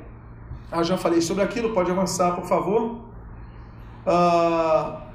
eu 0.72 0.84
já 0.84 0.96
falei 0.96 1.20
sobre 1.20 1.42
aquilo, 1.42 1.74
pode 1.74 1.90
avançar, 1.90 2.36
por 2.36 2.46
favor. 2.46 3.00
Uh, 4.06 5.06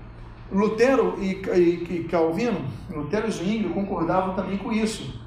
Lutero 0.52 1.16
e, 1.20 1.42
e, 1.56 2.02
e, 2.02 2.08
Calvino, 2.10 2.66
Lutero 2.90 3.28
e 3.28 3.32
Zwingli 3.32 3.70
concordavam 3.70 4.36
também 4.36 4.58
com 4.58 4.70
isso, 4.70 5.22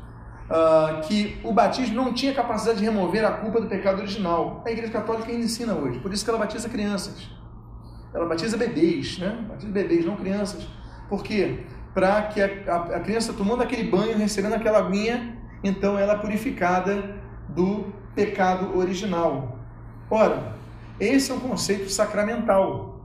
uh, 0.50 1.00
que 1.08 1.38
o 1.42 1.50
batismo 1.50 1.96
não 1.96 2.12
tinha 2.12 2.34
capacidade 2.34 2.78
de 2.78 2.84
remover 2.84 3.24
a 3.24 3.32
culpa 3.32 3.58
do 3.58 3.66
pecado 3.66 4.00
original. 4.00 4.62
A 4.66 4.70
Igreja 4.70 4.92
Católica 4.92 5.30
ainda 5.30 5.44
ensina 5.44 5.72
hoje, 5.72 5.98
por 6.00 6.12
isso 6.12 6.22
que 6.22 6.30
ela 6.30 6.38
batiza 6.38 6.68
crianças. 6.68 7.26
Ela 8.14 8.26
batiza 8.26 8.56
bebês, 8.56 9.18
né? 9.18 9.44
Batiza 9.48 9.72
bebês, 9.72 10.06
não 10.06 10.14
crianças. 10.14 10.66
Por 11.08 11.24
quê? 11.24 11.64
Para 11.92 12.22
que 12.22 12.40
a, 12.40 12.46
a, 12.68 12.76
a, 12.96 13.00
criança 13.00 13.32
tomando 13.32 13.62
aquele 13.62 13.90
banho, 13.90 14.16
recebendo 14.16 14.54
aquela 14.54 14.78
aguinha, 14.78 15.36
então 15.64 15.98
ela 15.98 16.14
é 16.14 16.18
purificada 16.18 17.16
do 17.48 17.92
pecado 18.14 18.78
original. 18.78 19.58
Ora, 20.08 20.54
esse 21.00 21.32
é 21.32 21.34
um 21.34 21.40
conceito 21.40 21.90
sacramental. 21.90 23.00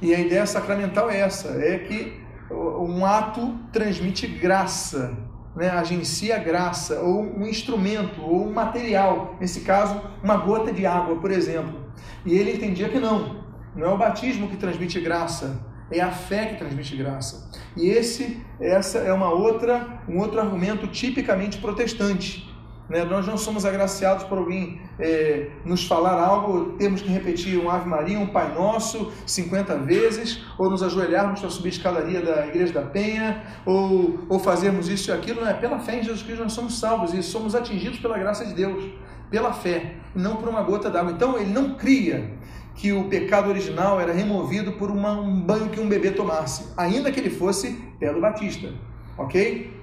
E 0.00 0.14
a 0.14 0.18
ideia 0.18 0.46
sacramental 0.46 1.10
é 1.10 1.20
essa: 1.20 1.48
é 1.62 1.78
que 1.78 2.20
um 2.50 3.04
ato 3.04 3.58
transmite 3.72 4.26
graça, 4.26 5.16
né? 5.54 5.68
agencia 5.68 6.38
graça, 6.38 7.00
ou 7.00 7.22
um 7.22 7.46
instrumento, 7.46 8.22
ou 8.22 8.48
um 8.48 8.52
material, 8.52 9.36
nesse 9.38 9.60
caso, 9.60 10.00
uma 10.22 10.36
gota 10.36 10.72
de 10.72 10.86
água, 10.86 11.16
por 11.16 11.30
exemplo. 11.30 11.78
E 12.24 12.34
ele 12.36 12.54
entendia 12.54 12.88
que 12.88 12.98
não, 12.98 13.39
não 13.74 13.88
é 13.88 13.92
o 13.92 13.98
batismo 13.98 14.48
que 14.48 14.56
transmite 14.56 15.00
graça, 15.00 15.60
é 15.90 16.00
a 16.00 16.10
fé 16.10 16.46
que 16.46 16.56
transmite 16.56 16.96
graça. 16.96 17.50
E 17.76 17.88
esse, 17.88 18.40
essa 18.60 18.98
é 18.98 19.12
uma 19.12 19.30
outra, 19.30 20.02
um 20.08 20.18
outro 20.18 20.40
argumento 20.40 20.86
tipicamente 20.86 21.58
protestante. 21.58 22.48
Né? 22.88 23.04
Nós 23.04 23.24
não 23.26 23.38
somos 23.38 23.64
agraciados 23.64 24.24
por 24.24 24.38
alguém 24.38 24.80
é, 24.98 25.48
nos 25.64 25.86
falar 25.86 26.20
algo, 26.20 26.76
temos 26.76 27.00
que 27.00 27.08
repetir 27.08 27.56
um 27.56 27.70
Ave 27.70 27.88
Maria, 27.88 28.18
um 28.18 28.26
Pai 28.26 28.52
Nosso 28.52 29.12
50 29.24 29.78
vezes, 29.78 30.44
ou 30.58 30.68
nos 30.68 30.82
ajoelharmos 30.82 31.40
para 31.40 31.50
subir 31.50 31.68
a 31.68 31.72
escadaria 31.72 32.20
da 32.20 32.48
Igreja 32.48 32.72
da 32.72 32.82
Penha, 32.82 33.42
ou, 33.64 34.26
ou 34.28 34.40
fazermos 34.40 34.88
isso 34.88 35.10
e 35.10 35.14
aquilo. 35.14 35.40
Não 35.40 35.48
é 35.48 35.54
pela 35.54 35.78
fé 35.78 36.00
em 36.00 36.02
Jesus 36.02 36.22
Cristo 36.22 36.42
nós 36.42 36.52
somos 36.52 36.80
salvos 36.80 37.14
e 37.14 37.22
somos 37.22 37.54
atingidos 37.54 38.00
pela 38.00 38.18
graça 38.18 38.44
de 38.44 38.54
Deus, 38.54 38.84
pela 39.30 39.52
fé, 39.52 39.94
não 40.12 40.36
por 40.36 40.48
uma 40.48 40.62
gota 40.62 40.90
d'água. 40.90 41.12
Então 41.12 41.38
ele 41.38 41.52
não 41.52 41.74
cria 41.74 42.39
que 42.74 42.92
o 42.92 43.04
pecado 43.08 43.48
original 43.48 44.00
era 44.00 44.12
removido 44.12 44.72
por 44.72 44.90
uma, 44.90 45.12
um 45.12 45.40
banho 45.40 45.68
que 45.68 45.80
um 45.80 45.88
bebê 45.88 46.10
tomasse, 46.10 46.72
ainda 46.76 47.10
que 47.12 47.20
ele 47.20 47.30
fosse 47.30 47.72
pelo 47.98 48.20
Batista. 48.20 48.72
Ok? 49.18 49.78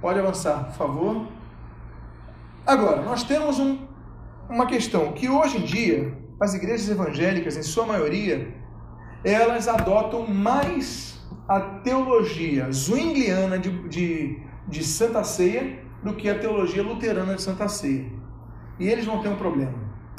Pode 0.00 0.18
avançar, 0.18 0.64
por 0.64 0.74
favor. 0.74 1.26
Agora, 2.66 3.02
nós 3.02 3.22
temos 3.22 3.58
um, 3.58 3.78
uma 4.48 4.66
questão 4.66 5.12
que 5.12 5.28
hoje 5.28 5.58
em 5.58 5.64
dia, 5.64 6.18
as 6.40 6.54
igrejas 6.54 6.88
evangélicas, 6.88 7.56
em 7.56 7.62
sua 7.62 7.86
maioria, 7.86 8.54
elas 9.24 9.66
adotam 9.68 10.26
mais 10.26 11.18
a 11.48 11.60
teologia 11.60 12.70
zwingliana 12.70 13.58
de, 13.58 13.70
de, 13.88 14.42
de 14.68 14.84
Santa 14.84 15.24
Ceia 15.24 15.78
do 16.02 16.14
que 16.14 16.28
a 16.28 16.38
teologia 16.38 16.82
luterana 16.82 17.34
de 17.34 17.42
Santa 17.42 17.68
Ceia. 17.68 18.06
E 18.78 18.86
eles 18.86 19.04
vão 19.04 19.22
ter 19.22 19.28
um 19.28 19.36
problema. 19.36 19.74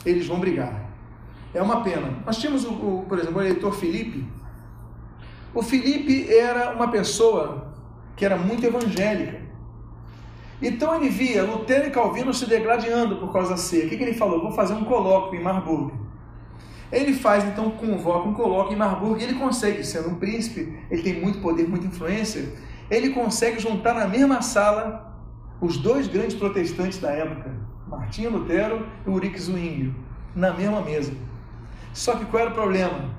Eles 0.06 0.26
vão 0.26 0.40
brigar. 0.40 0.87
É 1.54 1.62
uma 1.62 1.82
pena. 1.82 2.24
Nós 2.26 2.38
tínhamos, 2.38 2.66
o, 2.66 2.72
o, 2.72 3.06
por 3.08 3.20
exemplo, 3.20 3.38
o 3.38 3.42
eleitor 3.42 3.74
Felipe. 3.74 4.28
O 5.54 5.62
Felipe 5.62 6.32
era 6.34 6.72
uma 6.72 6.90
pessoa 6.90 7.74
que 8.16 8.26
era 8.26 8.38
muito 8.38 8.66
evangélica. 8.66 9.42
Então 10.62 10.96
ele 10.96 11.10
via 11.10 11.44
Lutero 11.44 11.88
e 11.88 11.92
Calvino 11.92 12.34
se 12.34 12.48
degladiando 12.48 13.18
por 13.18 13.32
causa 13.32 13.52
da 13.52 13.58
ceia. 13.58 13.86
O 13.86 13.90
que, 13.90 13.98
que 13.98 14.04
ele 14.04 14.14
falou? 14.14 14.42
Vou 14.42 14.52
fazer 14.52 14.74
um 14.74 14.84
colóquio 14.84 15.40
em 15.40 15.44
Marburg. 15.44 15.94
Ele 16.92 17.14
faz, 17.14 17.44
então, 17.44 17.70
convoca 17.72 18.28
um 18.28 18.34
colóquio 18.34 18.74
em 18.74 18.78
Marburg 18.78 19.20
e 19.20 19.24
ele 19.24 19.34
consegue, 19.34 19.84
sendo 19.84 20.10
um 20.10 20.16
príncipe, 20.16 20.78
ele 20.90 21.02
tem 21.02 21.20
muito 21.20 21.40
poder, 21.40 21.68
muita 21.68 21.86
influência, 21.86 22.54
ele 22.90 23.10
consegue 23.10 23.60
juntar 23.60 23.94
na 23.94 24.08
mesma 24.08 24.42
sala 24.42 25.14
os 25.60 25.78
dois 25.78 26.08
grandes 26.08 26.36
protestantes 26.36 27.00
da 27.00 27.12
época, 27.12 27.54
Martinho 27.88 28.32
Lutero 28.32 28.88
e 29.06 29.10
Ulrich 29.10 29.38
Zwingli, 29.38 29.94
na 30.34 30.54
mesma 30.54 30.82
mesa. 30.82 31.12
Só 31.94 32.16
que 32.16 32.26
qual 32.26 32.42
era 32.42 32.52
o 32.52 32.54
problema? 32.54 33.10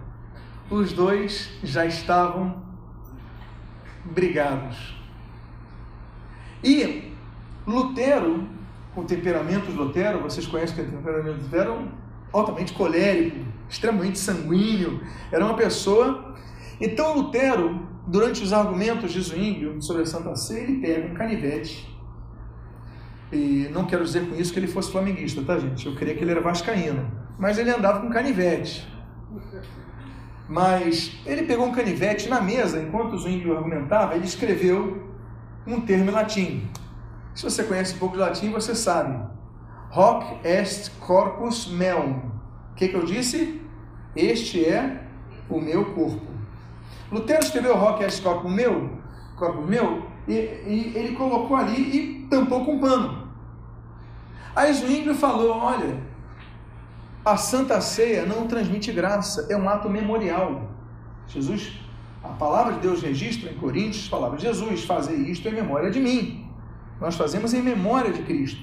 Os 0.71 0.93
dois 0.93 1.51
já 1.63 1.87
estavam 1.87 2.63
brigados. 4.05 4.97
E 6.63 7.13
Lutero, 7.67 8.47
o 8.97 9.05
temperamento 9.05 9.67
de 9.67 9.77
Lutero, 9.77 10.21
vocês 10.21 10.47
conhecem 10.47 10.77
que 10.77 10.83
o 10.83 10.97
temperamento 10.97 11.37
de 11.37 11.45
Lutero, 11.45 11.89
altamente 12.33 12.73
colérico, 12.73 13.45
extremamente 13.69 14.19
sanguíneo, 14.19 15.01
era 15.31 15.45
uma 15.45 15.55
pessoa 15.55 16.35
Então 16.81 17.15
Lutero, 17.15 17.87
durante 18.07 18.43
os 18.43 18.53
argumentos 18.53 19.13
de 19.13 19.21
Zwinglio 19.21 19.83
sobre 19.83 20.03
a 20.03 20.07
Santa 20.07 20.35
Ceia, 20.37 20.63
ele 20.63 20.81
pega 20.81 21.09
um 21.09 21.15
canivete. 21.15 21.89
E 23.33 23.69
não 23.73 23.85
quero 23.85 24.05
dizer 24.05 24.29
com 24.29 24.35
isso 24.35 24.53
que 24.53 24.59
ele 24.59 24.67
fosse 24.67 24.91
flamenguista, 24.91 25.43
tá, 25.43 25.59
gente? 25.59 25.87
Eu 25.87 25.95
creia 25.95 26.17
que 26.17 26.25
ele 26.25 26.31
era 26.31 26.41
vascaíno. 26.41 27.28
Mas 27.39 27.57
ele 27.57 27.71
andava 27.71 28.01
com 28.01 28.11
canivete. 28.11 28.87
Mas 30.49 31.17
ele 31.25 31.45
pegou 31.45 31.67
um 31.67 31.73
canivete 31.73 32.29
na 32.29 32.41
mesa, 32.41 32.83
enquanto 32.83 33.13
o 33.13 33.19
Zwinglio 33.19 33.57
argumentava, 33.57 34.17
ele 34.17 34.25
escreveu 34.25 35.07
um 35.67 35.81
termo 35.81 36.11
em 36.11 36.15
latim. 36.15 36.69
Se 37.35 37.45
você 37.45 37.63
conhece 37.63 37.95
um 37.95 37.99
pouco 37.99 38.17
de 38.17 38.21
latim, 38.21 38.51
você 38.51 38.75
sabe. 38.75 39.17
Hoc 39.95 40.45
est 40.45 40.91
corpus 40.99 41.69
meum. 41.69 42.33
O 42.73 42.75
que, 42.75 42.89
que 42.89 42.95
eu 42.95 43.05
disse? 43.05 43.63
Este 44.17 44.65
é 44.65 45.05
o 45.49 45.61
meu 45.61 45.95
corpo. 45.95 46.27
Lutero 47.13 47.41
escreveu 47.41 47.77
Hoc 47.77 48.01
est 48.01 48.23
corpus 48.23 48.53
meu, 48.53 48.91
corpus 49.37 49.69
meu, 49.69 50.03
e, 50.27 50.33
e 50.33 50.93
ele 50.95 51.15
colocou 51.15 51.57
ali 51.57 51.77
e 51.77 52.27
tampou 52.29 52.65
com 52.65 52.79
pano. 52.79 53.29
Aí 54.57 54.73
Zwinglio 54.73 55.15
falou, 55.15 55.57
olha, 55.57 56.08
a 57.33 57.37
Santa 57.37 57.79
Ceia 57.81 58.25
não 58.25 58.47
transmite 58.47 58.91
graça, 58.91 59.47
é 59.51 59.57
um 59.57 59.69
ato 59.69 59.89
memorial. 59.91 60.71
Jesus, 61.27 61.73
a 62.25 62.29
palavra 62.29 62.75
de 62.75 62.81
Deus 62.81 63.03
registra 63.03 63.51
em 63.51 63.55
Coríntios, 63.55 64.09
palavra 64.09 64.39
Jesus, 64.39 64.85
fazer 64.85 65.15
isto 65.15 65.47
em 65.47 65.53
memória 65.53 65.91
de 65.91 66.01
mim. 66.01 66.49
Nós 66.99 67.17
fazemos 67.17 67.53
em 67.53 67.63
memória 67.63 68.13
de 68.13 68.23
Cristo. 68.23 68.63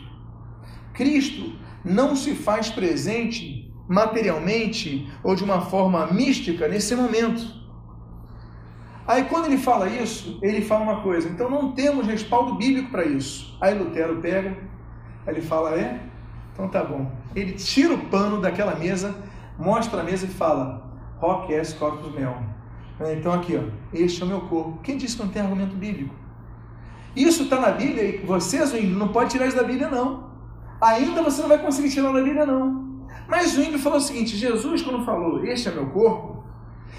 Cristo 0.94 1.54
não 1.84 2.16
se 2.16 2.34
faz 2.34 2.70
presente 2.70 3.72
materialmente 3.88 5.08
ou 5.24 5.36
de 5.36 5.44
uma 5.44 5.62
forma 5.62 6.08
mística 6.08 6.68
nesse 6.68 6.96
momento. 6.96 7.44
Aí 9.08 9.26
quando 9.26 9.46
ele 9.46 9.58
fala 9.58 9.88
isso, 9.88 10.40
ele 10.42 10.62
fala 10.62 10.84
uma 10.84 11.02
coisa, 11.02 11.30
então 11.30 11.48
não 11.48 11.74
temos 11.74 12.08
respaldo 12.08 12.56
bíblico 12.56 12.90
para 12.90 13.06
isso. 13.06 13.56
Aí 13.62 13.78
Lutero 13.78 14.20
pega, 14.20 14.58
ele 15.28 15.42
fala, 15.42 15.76
é, 15.80 16.00
então 16.56 16.70
tá 16.70 16.82
bom. 16.82 17.12
Ele 17.36 17.52
tira 17.52 17.94
o 17.94 18.06
pano 18.06 18.40
daquela 18.40 18.76
mesa, 18.76 19.14
mostra 19.60 20.00
a 20.00 20.04
mesa 20.04 20.26
e 20.26 20.30
fala: 20.30 20.90
Rock 21.18 21.52
est 21.54 21.78
corpus 21.78 22.16
meum. 22.16 22.34
Então 23.18 23.34
aqui, 23.34 23.58
ó, 23.58 23.64
este 23.94 24.22
é 24.22 24.26
o 24.26 24.28
meu 24.28 24.42
corpo. 24.42 24.80
Quem 24.82 24.96
disse 24.96 25.18
que 25.18 25.24
não 25.24 25.30
tem 25.30 25.42
argumento 25.42 25.76
bíblico? 25.76 26.16
Isso 27.14 27.44
está 27.44 27.60
na 27.60 27.72
Bíblia 27.72 28.04
e 28.04 28.18
você, 28.26 28.66
Zwingli, 28.66 28.96
não 28.96 29.10
pode 29.10 29.32
tirar 29.32 29.48
isso 29.48 29.58
da 29.58 29.64
Bíblia, 29.64 29.90
não. 29.90 30.32
Ainda 30.82 31.22
você 31.22 31.42
não 31.42 31.50
vai 31.50 31.58
conseguir 31.58 31.90
tirar 31.90 32.14
da 32.14 32.24
Bíblia, 32.24 32.46
não. 32.46 33.06
Mas 33.28 33.52
Zwingli 33.52 33.78
falou 33.78 33.98
o 33.98 34.02
seguinte: 34.02 34.38
Jesus, 34.38 34.82
quando 34.82 35.04
falou, 35.04 35.44
este 35.44 35.68
é 35.68 35.72
meu 35.74 35.88
corpo, 35.88 36.42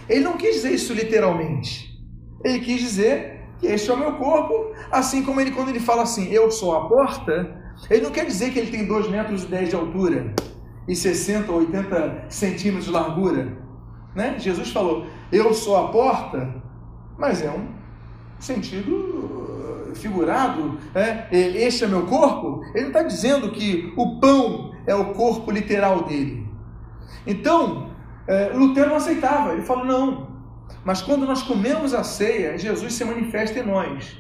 ele 0.07 0.22
não 0.22 0.36
quis 0.36 0.57
dizer 0.57 0.72
isso 0.72 0.92
literalmente. 0.92 1.96
Ele 2.44 2.61
quis 2.61 2.78
dizer 2.78 3.48
que 3.59 3.66
este 3.66 3.90
é 3.90 3.94
o 3.94 3.96
meu 3.96 4.16
corpo, 4.16 4.74
assim 4.92 5.22
como 5.22 5.40
ele, 5.40 5.52
quando 5.52 5.70
ele 5.70 5.80
fala 5.80 6.02
assim, 6.02 6.30
eu 6.30 6.50
sou 6.50 6.76
a 6.76 6.86
porta, 6.86 7.66
ele 7.91 8.03
não 8.03 8.11
quer 8.11 8.27
dizer 8.27 8.53
que 8.53 8.59
ele 8.59 8.70
tem 8.70 8.87
2 8.87 9.09
metros 9.09 9.45
e 9.45 9.47
10 9.47 9.68
de 9.68 9.77
altura 9.77 10.35
e 10.89 10.95
60 10.95 11.51
ou 11.51 11.59
80 11.59 12.27
centímetros 12.29 12.87
de 12.87 12.91
largura. 12.91 13.59
Né? 14.14 14.37
Jesus 14.39 14.70
falou, 14.70 15.07
eu 15.31 15.53
sou 15.53 15.77
a 15.77 15.89
porta, 15.89 16.62
mas 17.18 17.43
é 17.43 17.51
um 17.51 17.68
sentido 18.39 19.91
uh, 19.91 19.95
figurado. 19.95 20.79
Né? 20.95 21.29
Este 21.31 21.85
é 21.85 21.87
meu 21.87 22.07
corpo. 22.07 22.62
Ele 22.74 22.85
não 22.85 22.89
está 22.89 23.03
dizendo 23.03 23.51
que 23.51 23.93
o 23.97 24.18
pão 24.20 24.72
é 24.87 24.95
o 24.95 25.12
corpo 25.12 25.51
literal 25.51 26.05
dele. 26.05 26.47
Então, 27.27 27.91
é, 28.27 28.51
Lutero 28.55 28.91
não 28.91 28.97
aceitava. 28.97 29.53
Ele 29.53 29.62
falou, 29.62 29.85
não. 29.85 30.29
Mas 30.85 31.03
quando 31.03 31.27
nós 31.27 31.43
comemos 31.43 31.93
a 31.93 32.05
ceia, 32.05 32.57
Jesus 32.57 32.95
se 32.95 33.05
manifesta 33.05 33.59
em 33.59 33.66
nós. 33.66 34.16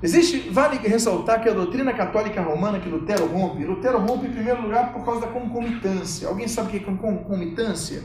Existe, 0.00 0.48
vale 0.50 0.78
ressaltar 0.78 1.42
que 1.42 1.48
a 1.48 1.52
doutrina 1.52 1.92
católica 1.92 2.40
romana 2.40 2.78
que 2.78 2.88
Lutero 2.88 3.26
rompe, 3.26 3.64
Lutero 3.64 3.98
rompe 3.98 4.26
em 4.26 4.30
primeiro 4.30 4.62
lugar 4.62 4.92
por 4.92 5.04
causa 5.04 5.22
da 5.22 5.26
concomitância. 5.26 6.28
Alguém 6.28 6.46
sabe 6.46 6.68
o 6.68 6.70
que 6.70 6.76
é 6.76 6.96
concomitância? 6.96 8.04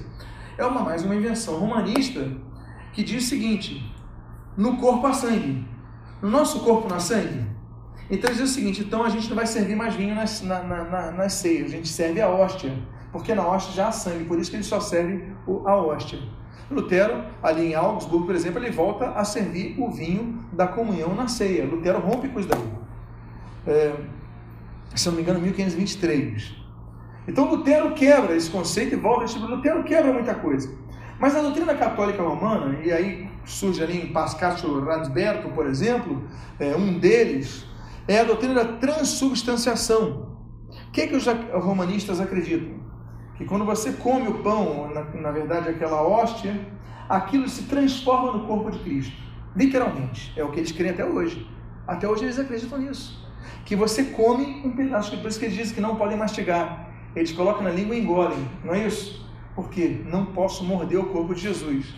É 0.58 0.66
uma 0.66 0.82
mais 0.82 1.04
uma 1.04 1.16
invenção 1.16 1.60
romanista 1.60 2.32
que 2.94 3.04
diz 3.04 3.26
o 3.26 3.30
seguinte: 3.30 3.94
no 4.58 4.78
corpo 4.78 5.06
há 5.06 5.14
sangue, 5.14 5.68
no 6.20 6.32
nosso 6.32 6.62
corpo 6.62 6.90
não 6.90 6.96
há 6.96 7.00
sangue. 7.00 7.46
Então 8.10 8.32
diz 8.32 8.42
o 8.42 8.48
seguinte: 8.48 8.82
então 8.82 9.04
a 9.04 9.10
gente 9.10 9.30
não 9.30 9.36
vai 9.36 9.46
servir 9.46 9.76
mais 9.76 9.94
vinho 9.94 10.16
nas, 10.16 10.42
na, 10.42 10.64
na, 10.64 10.84
na, 10.86 11.12
nas 11.12 11.34
ceias, 11.34 11.68
a 11.68 11.76
gente 11.76 11.90
serve 11.90 12.20
a 12.22 12.28
hóstia, 12.28 12.74
porque 13.12 13.36
na 13.36 13.48
hóstia 13.48 13.72
já 13.72 13.88
há 13.90 13.92
sangue, 13.92 14.26
por 14.26 14.40
isso 14.40 14.50
que 14.50 14.58
ele 14.58 14.64
só 14.64 14.80
serve 14.80 15.32
a 15.66 15.76
hóstia. 15.76 16.18
Lutero, 16.74 17.24
ali 17.42 17.72
em 17.72 17.76
Augsburgo, 17.76 18.26
por 18.26 18.36
exemplo, 18.36 18.60
ele 18.60 18.72
volta 18.72 19.12
a 19.12 19.24
servir 19.24 19.76
o 19.80 19.90
vinho 19.90 20.44
da 20.52 20.68
comunhão 20.68 21.16
na 21.16 21.28
ceia. 21.28 21.66
Lutero 21.66 22.00
rompe 22.00 22.28
com 22.28 22.40
isso 22.40 22.50
daí. 22.50 22.68
É, 23.66 23.94
se 24.96 25.08
não 25.08 25.16
me 25.16 25.22
engano, 25.22 25.40
1523. 25.40 26.56
Então 27.28 27.50
Lutero 27.50 27.94
quebra 27.94 28.36
esse 28.36 28.50
conceito 28.50 28.94
e 28.94 28.98
volta 28.98 29.24
a 29.24 29.28
tipo, 29.28 29.46
Lutero 29.46 29.84
quebra 29.84 30.12
muita 30.12 30.36
coisa. 30.36 30.70
Mas 31.20 31.36
a 31.36 31.42
doutrina 31.42 31.74
católica 31.76 32.22
romana, 32.22 32.80
e 32.84 32.92
aí 32.92 33.30
surge 33.46 33.82
ali 33.82 34.02
em 34.02 34.12
Pascatio 34.12 34.84
Ransberto, 34.84 35.50
por 35.50 35.66
exemplo, 35.66 36.24
é, 36.60 36.76
um 36.76 37.00
deles, 37.00 37.66
é 38.08 38.20
a 38.20 38.24
doutrina 38.24 38.56
da 38.56 38.66
transubstanciação. 38.74 40.34
O 40.88 40.92
que, 40.92 41.02
é 41.02 41.08
que 41.08 41.16
os 41.16 41.26
romanistas 41.54 42.20
acreditam? 42.20 42.84
Que 43.36 43.46
quando 43.46 43.66
você 43.66 43.94
come 43.94 44.28
o 44.28 44.40
pão, 44.40 44.92
na, 44.94 45.04
na 45.04 45.32
verdade 45.32 45.70
aquela 45.70 46.02
hóstia, 46.02 46.60
aquilo 47.10 47.48
se 47.48 47.64
transforma 47.64 48.32
no 48.32 48.48
corpo 48.48 48.72
de 48.72 48.80
Cristo. 48.80 49.24
Literalmente. 49.56 50.34
É 50.36 50.44
o 50.44 50.52
que 50.52 50.60
eles 50.60 50.72
creem 50.72 50.92
até 50.92 51.06
hoje. 51.06 51.48
Até 51.88 52.08
hoje 52.08 52.26
eles 52.26 52.40
acreditam 52.40 52.80
nisso. 52.80 53.22
Que 53.66 53.76
você 53.76 54.06
come 54.06 54.62
um 54.66 54.76
pedaço, 54.76 55.18
por 55.18 55.28
isso 55.28 55.40
que 55.40 55.46
eles 55.46 55.58
dizem 55.58 55.76
que 55.76 55.82
não 55.82 55.96
podem 55.96 56.18
mastigar. 56.18 56.90
Eles 57.16 57.32
colocam 57.32 57.64
na 57.64 57.70
língua 57.70 57.96
e 57.96 58.02
engolem, 58.02 58.48
não 58.64 58.74
é 58.74 58.88
isso? 58.88 59.24
Porque 59.56 60.02
não 60.06 60.28
posso 60.28 60.64
morder 60.64 61.00
o 61.00 61.06
corpo 61.06 61.36
de 61.36 61.42
Jesus. 61.42 61.94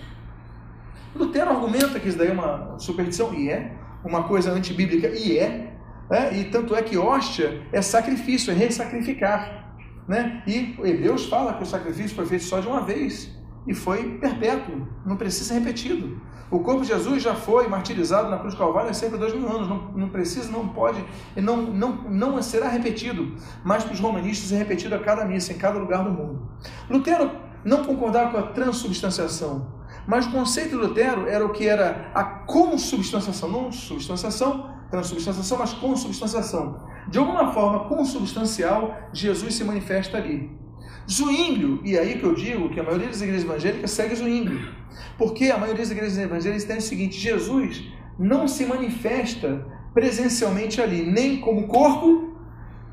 Lutero 1.16 1.52
argumenta 1.52 2.00
que 2.00 2.10
isso 2.10 2.18
daí 2.18 2.28
é 2.28 2.34
uma 2.34 2.78
superstição, 2.78 3.34
e 3.34 3.50
é, 3.50 3.72
uma 4.04 4.24
coisa 4.24 4.52
antibíblica, 4.52 5.08
e 5.08 5.38
é, 5.38 5.74
é, 6.10 6.38
e 6.38 6.46
tanto 6.46 6.76
é 6.76 6.82
que 6.82 6.98
hóstia 6.98 7.62
é 7.72 7.82
sacrifício, 7.82 8.52
é 8.52 8.56
ressacrificar. 8.56 9.65
Né? 10.08 10.44
E 10.46 10.76
Deus 11.02 11.26
fala 11.26 11.54
que 11.54 11.64
o 11.64 11.66
sacrifício 11.66 12.16
foi 12.16 12.26
feito 12.26 12.44
só 12.44 12.60
de 12.60 12.68
uma 12.68 12.82
vez 12.82 13.32
e 13.68 13.74
foi 13.74 14.18
perpétuo, 14.20 14.88
não 15.06 15.18
precisa 15.18 15.46
ser 15.46 15.60
repetido. 15.60 16.22
O 16.52 16.60
corpo 16.60 16.82
de 16.82 16.90
Jesus 16.90 17.24
já 17.24 17.34
foi 17.34 17.68
martirizado 17.68 18.30
na 18.30 18.38
cruz 18.38 18.54
do 18.54 18.60
Calvário 18.60 18.92
há 18.92 18.94
cerca 18.94 19.18
de 19.18 19.22
dois 19.22 19.34
mil 19.34 19.50
anos, 19.50 19.68
não, 19.68 19.92
não 19.94 20.10
precisa, 20.10 20.52
não 20.52 20.68
pode, 20.68 21.04
não, 21.36 21.58
não, 21.58 22.04
não 22.04 22.42
será 22.42 22.70
repetido, 22.70 23.36
mas 23.64 23.84
para 23.84 23.94
os 23.94 24.00
romanistas 24.00 24.52
é 24.52 24.58
repetido 24.58 24.94
a 24.94 25.00
cada 25.00 25.26
missa, 25.26 25.54
em 25.54 25.58
cada 25.58 25.80
lugar 25.80 26.04
do 26.04 26.12
mundo. 26.12 26.48
Lutero 26.88 27.32
não 27.64 27.84
concordava 27.84 28.32
com 28.32 28.38
a 28.38 28.44
transubstanciação, 28.44 29.74
mas 30.08 30.28
o 30.28 30.32
conceito 30.32 30.70
de 30.70 30.76
Lutero 30.76 31.28
era 31.28 31.44
o 31.44 31.50
que 31.50 31.68
era 31.68 32.12
a 32.14 32.24
consubstanciação, 32.24 33.50
não 33.50 33.72
substanciação, 33.72 34.70
transubstanciação, 34.96 35.58
mas 35.58 35.74
consubstanciação. 35.74 36.88
De 37.08 37.18
alguma 37.18 37.54
forma 37.54 37.88
consubstancial, 37.88 38.96
Jesus 39.14 39.56
se 39.56 39.64
manifesta 39.64 40.18
ali. 40.18 40.50
Zwinglio, 41.10 41.82
e 41.84 41.98
aí 41.98 42.18
que 42.18 42.24
eu 42.24 42.34
digo 42.34 42.70
que 42.70 42.80
a 42.80 42.84
maioria 42.84 43.08
das 43.08 43.22
igrejas 43.22 43.44
evangélicas 43.44 43.92
segue 43.92 44.16
Zwinglio, 44.16 44.74
porque 45.18 45.52
a 45.52 45.58
maioria 45.58 45.84
das 45.84 45.92
igrejas 45.92 46.18
evangélicas 46.18 46.64
tem 46.64 46.78
o 46.78 46.82
seguinte: 46.82 47.20
Jesus 47.20 47.84
não 48.18 48.48
se 48.48 48.66
manifesta 48.66 49.66
presencialmente 49.94 50.82
ali, 50.82 51.04
nem 51.04 51.40
como 51.40 51.68
corpo, 51.68 52.36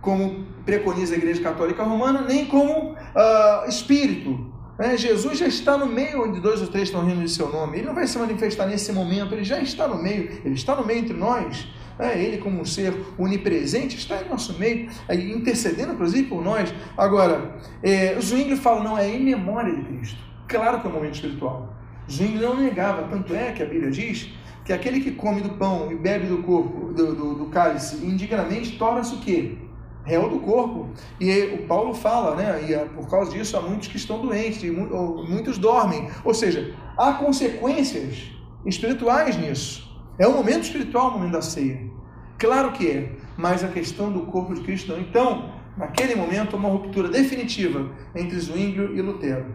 como 0.00 0.44
preconiza 0.64 1.14
a 1.14 1.18
Igreja 1.18 1.42
Católica 1.42 1.82
Romana, 1.82 2.20
nem 2.22 2.46
como 2.46 2.92
uh, 2.92 3.68
espírito. 3.68 4.52
Né? 4.78 4.96
Jesus 4.96 5.38
já 5.38 5.46
está 5.46 5.76
no 5.76 5.86
meio 5.86 6.24
onde 6.24 6.40
dois 6.40 6.60
ou 6.60 6.68
três 6.68 6.88
estão 6.88 7.04
rindo 7.04 7.22
de 7.22 7.30
seu 7.30 7.50
nome. 7.50 7.78
Ele 7.78 7.86
não 7.86 7.94
vai 7.94 8.06
se 8.06 8.18
manifestar 8.18 8.66
nesse 8.66 8.92
momento, 8.92 9.34
ele 9.34 9.44
já 9.44 9.60
está 9.60 9.88
no 9.88 10.00
meio, 10.00 10.40
ele 10.44 10.54
está 10.54 10.76
no 10.76 10.84
meio 10.84 11.00
entre 11.00 11.16
nós. 11.16 11.68
É, 11.98 12.20
ele, 12.22 12.38
como 12.38 12.60
um 12.60 12.64
ser 12.64 12.94
onipresente, 13.18 13.96
está 13.96 14.22
em 14.22 14.28
nosso 14.28 14.58
meio, 14.58 14.88
intercedendo, 15.10 15.92
inclusive, 15.92 16.28
por 16.28 16.42
nós. 16.42 16.72
Agora, 16.96 17.56
é, 17.82 18.18
Zwingli 18.20 18.56
fala, 18.56 18.82
não, 18.82 18.98
é 18.98 19.08
em 19.08 19.22
memória 19.22 19.74
de 19.74 19.82
Cristo. 19.82 20.18
Claro 20.48 20.80
que 20.80 20.86
é 20.86 20.90
um 20.90 20.92
momento 20.92 21.14
espiritual. 21.14 21.74
Zwingli 22.10 22.40
não 22.40 22.56
negava, 22.56 23.04
tanto 23.08 23.34
é 23.34 23.52
que 23.52 23.62
a 23.62 23.66
Bíblia 23.66 23.90
diz 23.90 24.32
que 24.64 24.72
aquele 24.72 25.00
que 25.00 25.12
come 25.12 25.40
do 25.40 25.50
pão 25.50 25.90
e 25.90 25.94
bebe 25.94 26.26
do 26.26 26.38
corpo, 26.42 26.92
do, 26.92 27.14
do, 27.14 27.34
do 27.34 27.46
cálice, 27.46 28.04
indignamente, 28.04 28.78
torna-se 28.78 29.14
o 29.14 29.18
quê? 29.18 29.56
Réu 30.04 30.28
do 30.28 30.40
corpo. 30.40 30.90
E 31.20 31.32
o 31.54 31.66
Paulo 31.66 31.94
fala, 31.94 32.34
né? 32.34 32.60
E 32.68 32.88
por 32.94 33.08
causa 33.08 33.30
disso 33.30 33.56
há 33.56 33.60
muitos 33.60 33.88
que 33.88 33.96
estão 33.96 34.20
doentes, 34.20 34.62
e 34.62 34.70
muitos 34.70 35.58
dormem. 35.58 36.08
Ou 36.24 36.34
seja, 36.34 36.74
há 36.96 37.12
consequências 37.14 38.30
espirituais 38.66 39.36
nisso. 39.36 39.91
É 40.18 40.28
um 40.28 40.34
momento 40.34 40.64
espiritual 40.64 41.08
o 41.08 41.12
momento 41.12 41.32
da 41.32 41.42
ceia. 41.42 41.90
Claro 42.38 42.72
que 42.72 42.90
é, 42.90 43.12
mas 43.36 43.62
a 43.64 43.68
questão 43.68 44.12
do 44.12 44.22
corpo 44.26 44.54
de 44.54 44.60
Cristo 44.62 44.92
não. 44.92 45.00
Então, 45.00 45.52
naquele 45.76 46.14
momento, 46.14 46.56
uma 46.56 46.68
ruptura 46.68 47.08
definitiva 47.08 47.90
entre 48.14 48.38
Zwinglio 48.38 48.94
e 48.96 49.00
Lutero. 49.00 49.46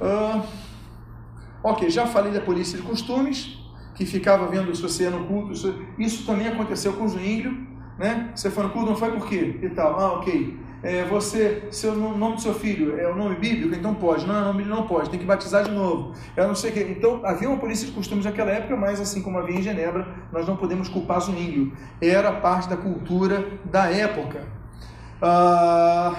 Uh, 0.00 0.42
Ok, 1.66 1.90
já 1.90 2.06
falei 2.06 2.30
da 2.30 2.40
polícia 2.40 2.78
de 2.78 2.84
costumes, 2.84 3.58
que 3.96 4.06
ficava 4.06 4.46
vendo 4.46 4.70
ia 5.00 5.10
no 5.10 5.26
culto. 5.26 5.52
Isso 5.98 6.24
também 6.24 6.46
aconteceu 6.46 6.92
com 6.92 7.04
o 7.04 7.08
Zwinglio, 7.08 7.66
né? 7.98 8.30
Você 8.36 8.52
foi 8.52 8.62
no 8.62 8.70
culto, 8.70 8.90
não 8.90 8.96
foi 8.96 9.10
por 9.10 9.28
quê? 9.28 9.58
E 9.60 9.68
tal. 9.70 9.98
Ah, 9.98 10.12
ok. 10.12 10.56
É, 10.86 11.02
você, 11.02 11.66
seu 11.72 11.96
nome 11.96 12.36
do 12.36 12.40
seu 12.40 12.54
filho 12.54 12.96
é 12.96 13.10
o 13.10 13.16
nome 13.16 13.34
bíblico, 13.34 13.74
então 13.74 13.92
pode. 13.92 14.24
Não, 14.24 14.52
nome 14.52 14.64
não 14.64 14.86
pode, 14.86 15.10
tem 15.10 15.18
que 15.18 15.26
batizar 15.26 15.64
de 15.64 15.72
novo. 15.72 16.14
Eu 16.36 16.46
não 16.46 16.54
sei 16.54 16.70
que. 16.70 16.78
Então 16.78 17.22
havia 17.24 17.48
uma 17.48 17.58
polícia 17.58 17.88
de 17.88 17.92
costumes 17.92 18.24
naquela 18.24 18.52
época, 18.52 18.76
mas 18.76 19.00
assim 19.00 19.20
como 19.20 19.36
havia 19.36 19.56
em 19.56 19.62
Genebra, 19.62 20.06
nós 20.32 20.46
não 20.46 20.56
podemos 20.56 20.88
culpar 20.88 21.20
Zwinglio. 21.20 21.72
Era 22.00 22.30
parte 22.34 22.68
da 22.68 22.76
cultura 22.76 23.48
da 23.64 23.90
época. 23.90 24.46
Ah, 25.20 26.14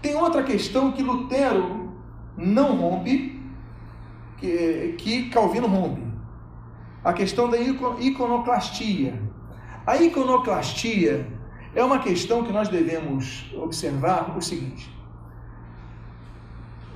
tem 0.00 0.14
outra 0.14 0.42
questão 0.42 0.90
que 0.90 1.02
Lutero 1.02 1.92
não 2.38 2.74
rompe, 2.74 3.38
que, 4.38 4.94
que 4.96 5.28
Calvino 5.28 5.66
rompe. 5.66 6.02
A 7.04 7.12
questão 7.12 7.50
da 7.50 7.58
iconoclastia. 7.58 9.20
A 9.86 9.98
iconoclastia 9.98 11.39
é 11.74 11.84
uma 11.84 12.00
questão 12.00 12.44
que 12.44 12.52
nós 12.52 12.68
devemos 12.68 13.52
observar 13.54 14.36
o 14.36 14.42
seguinte. 14.42 14.90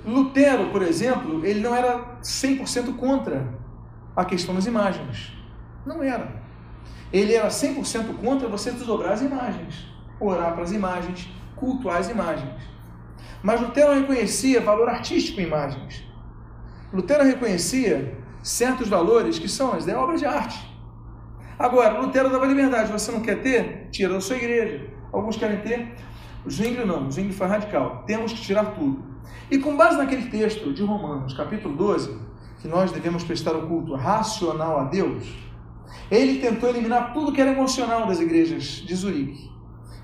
Lutero, 0.05 0.71
por 0.71 0.83
exemplo, 0.83 1.45
ele 1.47 1.61
não 1.61 1.75
era 1.75 2.19
100% 2.23 2.97
contra 2.97 3.55
a 4.15 4.25
questão 4.25 4.55
das 4.55 4.67
imagens. 4.67 5.33
Não 5.87 6.03
era. 6.03 6.43
Ele 7.13 7.35
era 7.35 7.49
100% 7.49 8.17
contra 8.17 8.49
você 8.49 8.71
desdobrar 8.71 9.13
as 9.13 9.23
imagens, 9.23 9.87
orar 10.21 10.53
para 10.53 10.65
as 10.65 10.73
imagens, 10.73 11.29
cultuar 11.57 11.99
as 11.99 12.11
imagens. 12.11 12.61
Mas 13.43 13.61
Lutero 13.61 13.95
reconhecia 13.95 14.61
valor 14.61 14.89
artístico 14.89 15.41
em 15.41 15.45
imagens. 15.45 16.05
Lutero 16.93 17.25
reconhecia 17.25 18.19
certos 18.43 18.89
valores 18.89 19.39
que 19.39 19.49
são 19.49 19.73
as 19.73 19.85
da 19.85 19.99
obra 19.99 20.17
de 20.17 20.27
arte. 20.27 20.74
Agora, 21.59 22.01
Lutero 22.01 22.31
dava 22.31 22.47
liberdade. 22.47 22.91
Você 22.91 23.13
não 23.13 23.21
quer 23.21 23.43
ter? 23.43 23.89
Tira 23.91 24.15
da 24.15 24.21
sua 24.21 24.37
igreja. 24.37 24.87
Alguns 25.13 25.37
querem 25.37 25.59
ter. 25.59 25.95
Zwingli 26.49 26.85
não. 26.85 27.11
Zwingli 27.11 27.33
foi 27.33 27.47
radical. 27.47 28.05
Temos 28.07 28.33
que 28.33 28.41
tirar 28.41 28.75
tudo. 28.75 29.03
E 29.51 29.59
com 29.59 29.77
base 29.77 29.97
naquele 29.97 30.29
texto 30.31 30.73
de 30.73 30.83
Romanos, 30.83 31.35
capítulo 31.35 31.77
12, 31.77 32.19
que 32.61 32.69
nós 32.69 32.91
devemos 32.93 33.23
prestar 33.25 33.55
o 33.55 33.67
culto 33.67 33.95
racional 33.95 34.81
a 34.81 34.85
Deus, 34.85 35.25
ele 36.11 36.41
tentou 36.41 36.69
eliminar 36.69 37.13
tudo 37.13 37.33
que 37.33 37.41
era 37.41 37.53
emocional 37.53 38.07
das 38.07 38.21
igrejas 38.21 38.65
de 38.65 38.95
Zurique. 38.95 39.51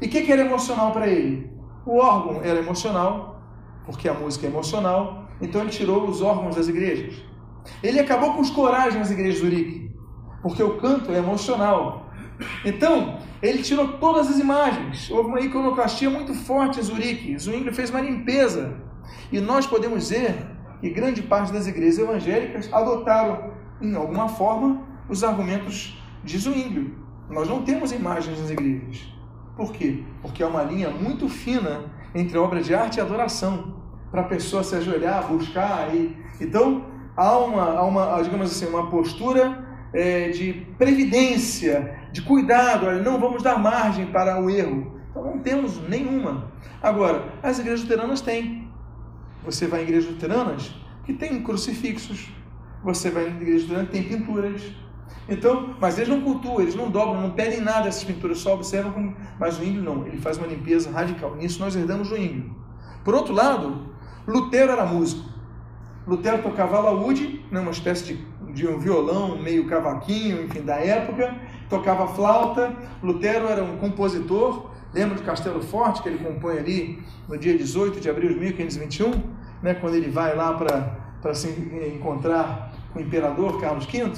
E 0.00 0.06
o 0.06 0.08
que, 0.08 0.22
que 0.22 0.32
era 0.32 0.42
emocional 0.42 0.92
para 0.92 1.08
ele? 1.08 1.50
O 1.84 1.98
órgão 1.98 2.42
era 2.42 2.58
emocional, 2.58 3.42
porque 3.84 4.08
a 4.08 4.14
música 4.14 4.46
é 4.46 4.50
emocional, 4.50 5.28
então 5.40 5.62
ele 5.62 5.70
tirou 5.70 6.06
os 6.08 6.22
órgãos 6.22 6.56
das 6.56 6.68
igrejas. 6.68 7.14
Ele 7.82 7.98
acabou 7.98 8.34
com 8.34 8.40
os 8.40 8.50
corais 8.50 8.94
nas 8.94 9.10
igrejas 9.10 9.36
de 9.36 9.40
Zurique, 9.40 9.89
porque 10.42 10.62
o 10.62 10.78
canto 10.78 11.12
é 11.12 11.18
emocional. 11.18 12.10
Então, 12.64 13.18
ele 13.42 13.62
tirou 13.62 13.98
todas 13.98 14.28
as 14.28 14.38
imagens. 14.38 15.10
Houve 15.10 15.28
uma 15.28 15.40
iconoclastia 15.40 16.08
muito 16.08 16.34
forte 16.34 16.80
em 16.80 16.82
Zurique. 16.82 17.38
Zwingli 17.38 17.72
fez 17.72 17.90
uma 17.90 18.00
limpeza. 18.00 18.76
E 19.30 19.40
nós 19.40 19.66
podemos 19.66 20.08
dizer 20.08 20.46
que 20.80 20.90
grande 20.90 21.22
parte 21.22 21.52
das 21.52 21.66
igrejas 21.66 21.98
evangélicas 21.98 22.72
adotaram, 22.72 23.52
em 23.80 23.94
alguma 23.94 24.28
forma, 24.28 24.82
os 25.08 25.22
argumentos 25.22 25.98
de 26.24 26.38
Zwingli. 26.38 26.94
Nós 27.28 27.48
não 27.48 27.62
temos 27.62 27.92
imagens 27.92 28.38
nas 28.40 28.50
igrejas. 28.50 29.06
Por 29.56 29.72
quê? 29.72 30.02
Porque 30.22 30.42
é 30.42 30.46
uma 30.46 30.62
linha 30.62 30.90
muito 30.90 31.28
fina 31.28 31.84
entre 32.14 32.38
obra 32.38 32.62
de 32.62 32.74
arte 32.74 32.96
e 32.96 33.00
adoração. 33.00 33.76
Para 34.10 34.22
a 34.22 34.24
pessoa 34.24 34.64
se 34.64 34.74
ajoelhar, 34.74 35.26
buscar. 35.28 35.94
E... 35.94 36.16
Então, 36.40 36.84
há 37.16 37.38
uma, 37.38 37.78
há 37.78 37.84
uma, 37.84 38.22
digamos 38.22 38.50
assim, 38.50 38.66
uma 38.66 38.88
postura 38.90 39.69
é, 39.92 40.28
de 40.28 40.66
previdência, 40.78 42.00
de 42.12 42.22
cuidado, 42.22 42.86
olha, 42.86 43.02
não 43.02 43.18
vamos 43.18 43.42
dar 43.42 43.58
margem 43.58 44.06
para 44.06 44.40
o 44.40 44.48
erro. 44.48 45.00
Então 45.10 45.24
não 45.24 45.38
temos 45.40 45.80
nenhuma. 45.88 46.50
Agora, 46.82 47.24
as 47.42 47.58
igrejas 47.58 47.82
luteranas 47.82 48.20
têm. 48.20 48.68
Você 49.44 49.66
vai 49.66 49.80
em 49.80 49.84
igrejas 49.84 50.10
luteranas 50.10 50.74
que 51.04 51.12
tem 51.12 51.42
crucifixos. 51.42 52.28
Você 52.84 53.10
vai 53.10 53.28
em 53.28 53.36
igrejas 53.36 53.62
luteranas 53.62 53.90
que 53.90 53.98
tem 53.98 54.02
pinturas. 54.04 54.62
Então, 55.28 55.76
mas 55.80 55.98
eles 55.98 56.08
não 56.08 56.20
cultuam, 56.22 56.60
eles 56.60 56.74
não 56.74 56.90
dobram, 56.90 57.20
não 57.20 57.30
pedem 57.30 57.60
nada 57.60 57.88
essas 57.88 58.04
pinturas, 58.04 58.38
só 58.38 58.54
observam 58.54 58.92
como. 58.92 59.16
Mas 59.38 59.58
o 59.58 59.64
índio 59.64 59.82
não, 59.82 60.06
ele 60.06 60.18
faz 60.18 60.38
uma 60.38 60.46
limpeza 60.46 60.90
radical. 60.90 61.36
Nisso 61.36 61.60
nós 61.60 61.74
herdamos 61.76 62.08
do 62.08 62.16
índio. 62.16 62.54
Por 63.04 63.14
outro 63.14 63.32
lado, 63.34 63.90
Lutero 64.26 64.72
era 64.72 64.84
músico. 64.86 65.28
Lutero 66.06 66.42
tocava 66.42 66.80
laúde, 66.80 67.44
né, 67.50 67.60
uma 67.60 67.70
espécie 67.70 68.14
de 68.14 68.29
de 68.52 68.66
um 68.66 68.78
violão 68.78 69.40
meio 69.40 69.66
cavaquinho, 69.66 70.44
enfim, 70.44 70.62
da 70.62 70.76
época, 70.76 71.34
tocava 71.68 72.06
flauta. 72.08 72.74
Lutero 73.02 73.46
era 73.48 73.62
um 73.62 73.76
compositor, 73.76 74.70
lembra 74.92 75.16
de 75.16 75.22
Castelo 75.22 75.62
Forte, 75.62 76.02
que 76.02 76.08
ele 76.08 76.18
compõe 76.18 76.58
ali 76.58 77.02
no 77.28 77.38
dia 77.38 77.56
18 77.56 78.00
de 78.00 78.10
abril 78.10 78.34
de 78.34 78.40
1521, 78.40 79.12
né, 79.62 79.74
quando 79.74 79.94
ele 79.94 80.10
vai 80.10 80.34
lá 80.34 80.52
para 80.54 81.34
se 81.34 81.48
encontrar 81.94 82.72
com 82.92 82.98
o 82.98 83.02
imperador 83.02 83.60
Carlos 83.60 83.86
V? 83.86 84.12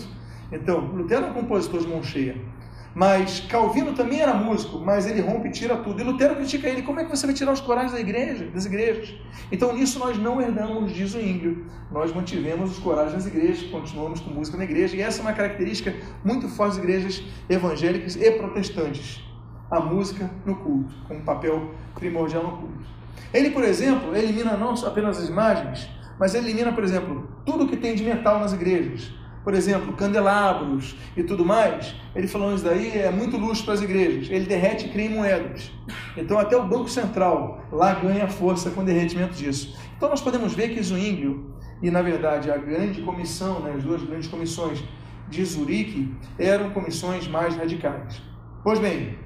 Então, 0.51 0.81
Lutero 0.81 1.25
era 1.25 1.33
um 1.33 1.35
compositor 1.35 1.81
de 1.81 1.89
mão 1.89 2.03
cheia. 2.03 2.37
Mas 2.95 3.41
Calvino 3.41 3.95
também 3.95 4.21
era 4.21 4.35
músico, 4.35 4.79
mas 4.79 5.07
ele 5.07 5.21
rompe 5.23 5.49
e 5.49 5.51
tira 5.51 5.77
tudo. 5.77 6.01
E 6.01 6.05
Lutero 6.05 6.37
critica 6.37 6.69
ele: 6.69 6.83
como 6.83 7.01
é 7.01 7.05
que 7.05 7.11
você 7.11 7.25
vai 7.27 7.35
tirar 7.35 7.53
os 7.53 7.61
corais 7.61 7.93
da 7.93 8.01
igreja, 8.01 8.45
das 8.47 8.67
igrejas? 8.67 9.15
Então 9.51 9.73
nisso 9.75 9.99
nós 9.99 10.19
não 10.19 10.41
herdamos 10.41 10.93
diz 10.93 11.15
o 11.15 11.21
índio. 11.21 11.67
Nós 11.91 12.15
mantivemos 12.15 12.73
os 12.73 12.79
corais 12.79 13.13
das 13.13 13.27
igrejas, 13.27 13.63
continuamos 13.71 14.21
com 14.21 14.31
música 14.31 14.59
na 14.59 14.65
igreja. 14.65 14.97
E 14.97 15.01
essa 15.01 15.21
é 15.21 15.23
uma 15.23 15.33
característica 15.33 15.95
muito 16.25 16.49
forte 16.49 16.77
das 16.77 16.85
igrejas 16.85 17.23
evangélicas 17.49 18.17
e 18.17 18.31
protestantes. 18.33 19.23
A 19.71 19.81
música 19.81 20.31
no 20.45 20.57
culto, 20.57 20.95
como 21.09 21.23
papel 21.23 21.71
primordial 21.95 22.43
no 22.43 22.57
culto. 22.59 22.85
Ele, 23.33 23.51
por 23.51 23.65
exemplo, 23.65 24.15
elimina 24.15 24.55
não 24.57 24.75
apenas 24.87 25.19
as 25.19 25.29
imagens, 25.29 25.89
mas 26.19 26.35
elimina, 26.35 26.73
por 26.73 26.85
exemplo, 26.85 27.27
tudo 27.45 27.67
que 27.67 27.77
tem 27.77 27.95
de 27.95 28.05
metal 28.05 28.39
nas 28.39 28.53
igrejas 28.53 29.13
por 29.45 29.55
exemplo, 29.55 29.93
candelabros 29.95 30.97
e 31.17 31.23
tudo 31.23 31.45
mais, 31.45 31.95
ele 32.15 32.29
falou 32.29 32.55
isso 32.55 32.65
daí 32.65 32.97
é 32.97 33.11
muito 33.11 33.37
luxo 33.37 33.65
para 33.65 33.75
as 33.75 33.83
igrejas. 33.83 34.31
Ele 34.31 34.47
derrete 34.47 34.87
e 34.87 34.89
cria 34.91 35.11
moedas. 35.11 35.71
Então 36.17 36.39
até 36.39 36.57
o 36.57 36.65
Banco 36.65 36.89
Central 36.89 37.61
lá 37.73 37.95
ganha 37.95 38.29
força 38.29 38.71
com 38.71 38.83
o 38.83 38.85
derretimento 38.85 39.35
disso. 39.35 39.77
Então 39.97 40.09
nós 40.09 40.21
podemos 40.21 40.55
ver 40.55 40.69
que 40.71 40.83
Zwinglio 40.83 41.53
e 41.83 41.91
na 41.91 42.03
verdade 42.03 42.51
a 42.51 42.57
grande 42.57 43.03
comissão, 43.03 43.61
né, 43.61 43.75
as 43.77 43.83
duas 43.83 44.03
grandes 44.03 44.29
comissões 44.29 44.83
de 45.29 45.45
Zurique 45.45 46.15
eram 46.39 46.71
comissões 46.71 47.27
mais 47.27 47.57
radicais. 47.57 48.23
Pois 48.63 48.79
bem, 48.79 49.19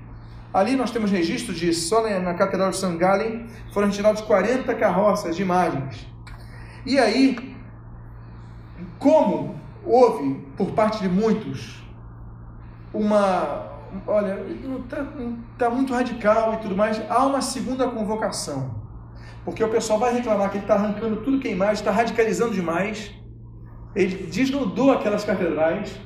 ali 0.54 0.76
nós 0.76 0.90
temos 0.90 1.10
registro 1.10 1.52
de 1.52 1.74
só 1.74 2.02
na 2.20 2.32
Catedral 2.32 2.70
de 2.70 2.76
St. 2.76 2.96
Gallen 2.96 3.46
foram 3.72 3.88
retirados 3.88 4.22
40 4.22 4.74
carroças 4.76 5.36
de 5.36 5.42
imagens. 5.42 6.06
E 6.86 6.98
aí, 6.98 7.54
como 8.98 9.56
houve, 9.86 10.34
por 10.56 10.72
parte 10.72 11.00
de 11.00 11.08
muitos, 11.08 11.82
uma. 12.92 13.74
Olha, 14.06 14.44
está 14.84 15.06
tá 15.56 15.70
muito 15.70 15.94
radical 15.94 16.54
e 16.54 16.56
tudo 16.58 16.76
mais. 16.76 17.00
Há 17.08 17.24
uma 17.24 17.40
segunda 17.40 17.88
convocação. 17.88 18.84
Porque 19.44 19.62
o 19.62 19.68
pessoal 19.68 19.98
vai 19.98 20.12
reclamar 20.12 20.50
que 20.50 20.56
ele 20.56 20.64
está 20.64 20.74
arrancando 20.74 21.22
tudo 21.22 21.38
que 21.38 21.46
é 21.46 21.52
imagem, 21.52 21.74
está 21.74 21.92
radicalizando 21.92 22.52
demais. 22.52 23.14
Ele 23.94 24.26
desnudou 24.26 24.90
aquelas 24.92 25.24
catedrais. 25.24 25.98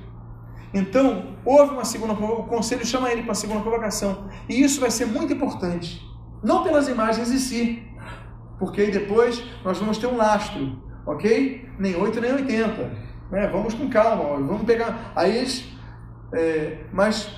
Então, 0.73 1.37
houve 1.45 1.73
uma 1.73 1.85
segunda 1.85 2.15
convocação. 2.15 2.45
O 2.45 2.49
conselho 2.49 2.87
chama 2.87 3.11
ele 3.11 3.23
para 3.23 3.33
a 3.33 3.35
segunda 3.35 3.61
convocação. 3.63 4.29
E 4.49 4.63
isso 4.63 4.79
vai 4.79 4.91
ser 4.91 5.07
muito 5.07 5.33
importante. 5.33 6.01
Não 6.45 6.63
pelas 6.63 6.87
imagens 6.87 7.33
em 7.33 7.39
si. 7.39 7.83
Porque 8.59 8.87
depois 8.91 9.43
nós 9.65 9.79
vamos 9.79 9.97
ter 9.97 10.07
um 10.07 10.17
lastro. 10.17 10.79
Ok? 11.07 11.67
Nem 11.79 11.97
8 11.97 12.21
nem 12.21 12.33
80 12.35 13.10
né? 13.31 13.47
Vamos 13.47 13.75
com 13.75 13.89
calma, 13.89 14.25
vamos 14.25 14.65
pegar. 14.65 15.13
Aí 15.15 15.37
eles. 15.37 15.65
É, 16.33 16.79
mas 16.93 17.29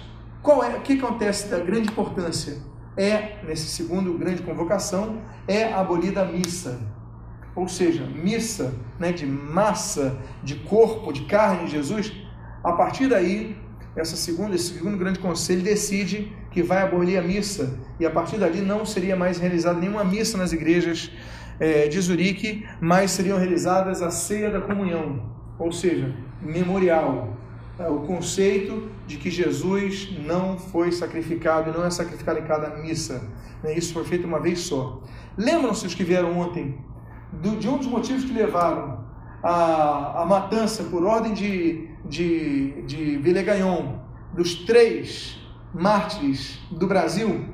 qual 0.43 0.65
é? 0.65 0.77
O 0.77 0.81
que 0.81 0.95
acontece 0.95 1.49
da 1.49 1.59
grande 1.59 1.89
importância? 1.89 2.57
É, 2.97 3.43
nesse 3.45 3.69
segundo 3.69 4.13
grande 4.19 4.43
convocação, 4.43 5.23
é 5.47 5.73
abolida 5.73 6.23
a 6.23 6.25
missa. 6.25 6.81
Ou 7.55 7.69
seja, 7.69 8.05
missa 8.05 8.75
né, 8.99 9.13
de 9.13 9.27
massa, 9.27 10.19
de 10.43 10.57
corpo, 10.57 11.13
de 11.13 11.23
carne 11.23 11.67
de 11.67 11.73
Jesus. 11.73 12.13
A 12.65 12.73
partir 12.73 13.09
daí, 13.09 13.57
essa 13.95 14.17
segunda, 14.17 14.55
esse 14.55 14.75
segundo 14.75 14.97
grande 14.99 15.19
conselho 15.19 15.63
decide 15.63 16.35
que 16.51 16.63
vai 16.63 16.83
abolir 16.83 17.19
a 17.19 17.23
missa. 17.23 17.79
E 18.01 18.07
a 18.07 18.11
partir 18.11 18.39
dali 18.39 18.61
não 18.61 18.85
seria 18.85 19.17
mais 19.17 19.39
realizada 19.39 19.79
nenhuma 19.79 20.05
missa 20.05 20.37
nas 20.37 20.53
igrejas 20.53 21.11
é, 21.61 21.89
de 21.89 22.01
Zurique, 22.01 22.67
mas 22.81 23.11
seriam 23.11 23.39
realizadas 23.39 24.03
a 24.03 24.11
ceia 24.11 24.51
da 24.51 24.61
comunhão 24.61 25.42
ou 25.59 25.73
seja, 25.73 26.15
memorial. 26.41 27.37
É 27.79 27.89
o 27.89 28.01
conceito 28.01 28.91
de 29.07 29.17
que 29.17 29.31
Jesus 29.31 30.11
não 30.25 30.59
foi 30.59 30.93
sacrificado 30.93 31.71
e 31.71 31.73
não 31.73 31.85
é 31.85 31.91
sacrificado 31.91 32.39
em 32.39 32.45
cada 32.45 32.77
missa. 32.77 33.23
Né? 33.63 33.75
Isso 33.77 33.93
foi 33.93 34.05
feito 34.05 34.27
uma 34.27 34.41
vez 34.41 34.61
só. 34.61 35.03
Lembram-se 35.37 35.87
os 35.87 35.95
que 35.95 36.05
vieram 36.05 36.39
ontem 36.39 36.79
de 37.33 37.69
um 37.69 37.79
dos 37.79 37.87
motivos 37.87 38.25
que 38.25 38.33
levaram 38.33 39.05
a, 39.43 40.23
a 40.23 40.27
matança 40.27 40.85
por 40.85 41.03
ordem 41.05 41.33
de, 41.33 41.89
de, 42.05 42.83
de 42.83 43.17
Villegagnon 43.17 43.99
dos 44.35 44.55
três 44.55 45.39
mártires 45.75 46.59
do 46.71 46.87
Brasil, 46.87 47.47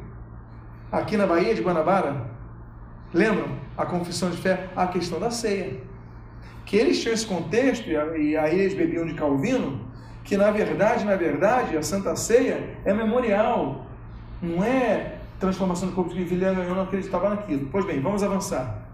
aqui 0.90 1.16
na 1.16 1.26
Bahia 1.26 1.54
de 1.54 1.62
Guanabara, 1.62 2.30
lembram 3.12 3.48
a 3.76 3.86
confissão 3.86 4.30
de 4.30 4.36
fé? 4.36 4.70
A 4.74 4.88
questão 4.88 5.20
da 5.20 5.30
ceia. 5.30 5.87
Que 6.68 6.76
eles 6.76 7.00
tinham 7.00 7.14
esse 7.14 7.26
contexto, 7.26 7.88
e 7.88 8.36
aí 8.36 8.60
eles 8.60 8.74
bebiam 8.74 9.06
de 9.06 9.14
Calvino, 9.14 9.80
que 10.22 10.36
na 10.36 10.50
verdade, 10.50 11.06
na 11.06 11.16
verdade, 11.16 11.74
a 11.74 11.82
Santa 11.82 12.14
Ceia 12.14 12.76
é 12.84 12.92
memorial, 12.92 13.86
não 14.42 14.62
é 14.62 15.14
transformação 15.40 15.88
do 15.88 15.94
corpo 15.94 16.12
de 16.12 16.22
Villegagnon 16.24 16.74
não 16.74 16.82
acreditava 16.82 17.30
naquilo. 17.30 17.70
Pois 17.72 17.86
bem, 17.86 18.02
vamos 18.02 18.22
avançar. 18.22 18.86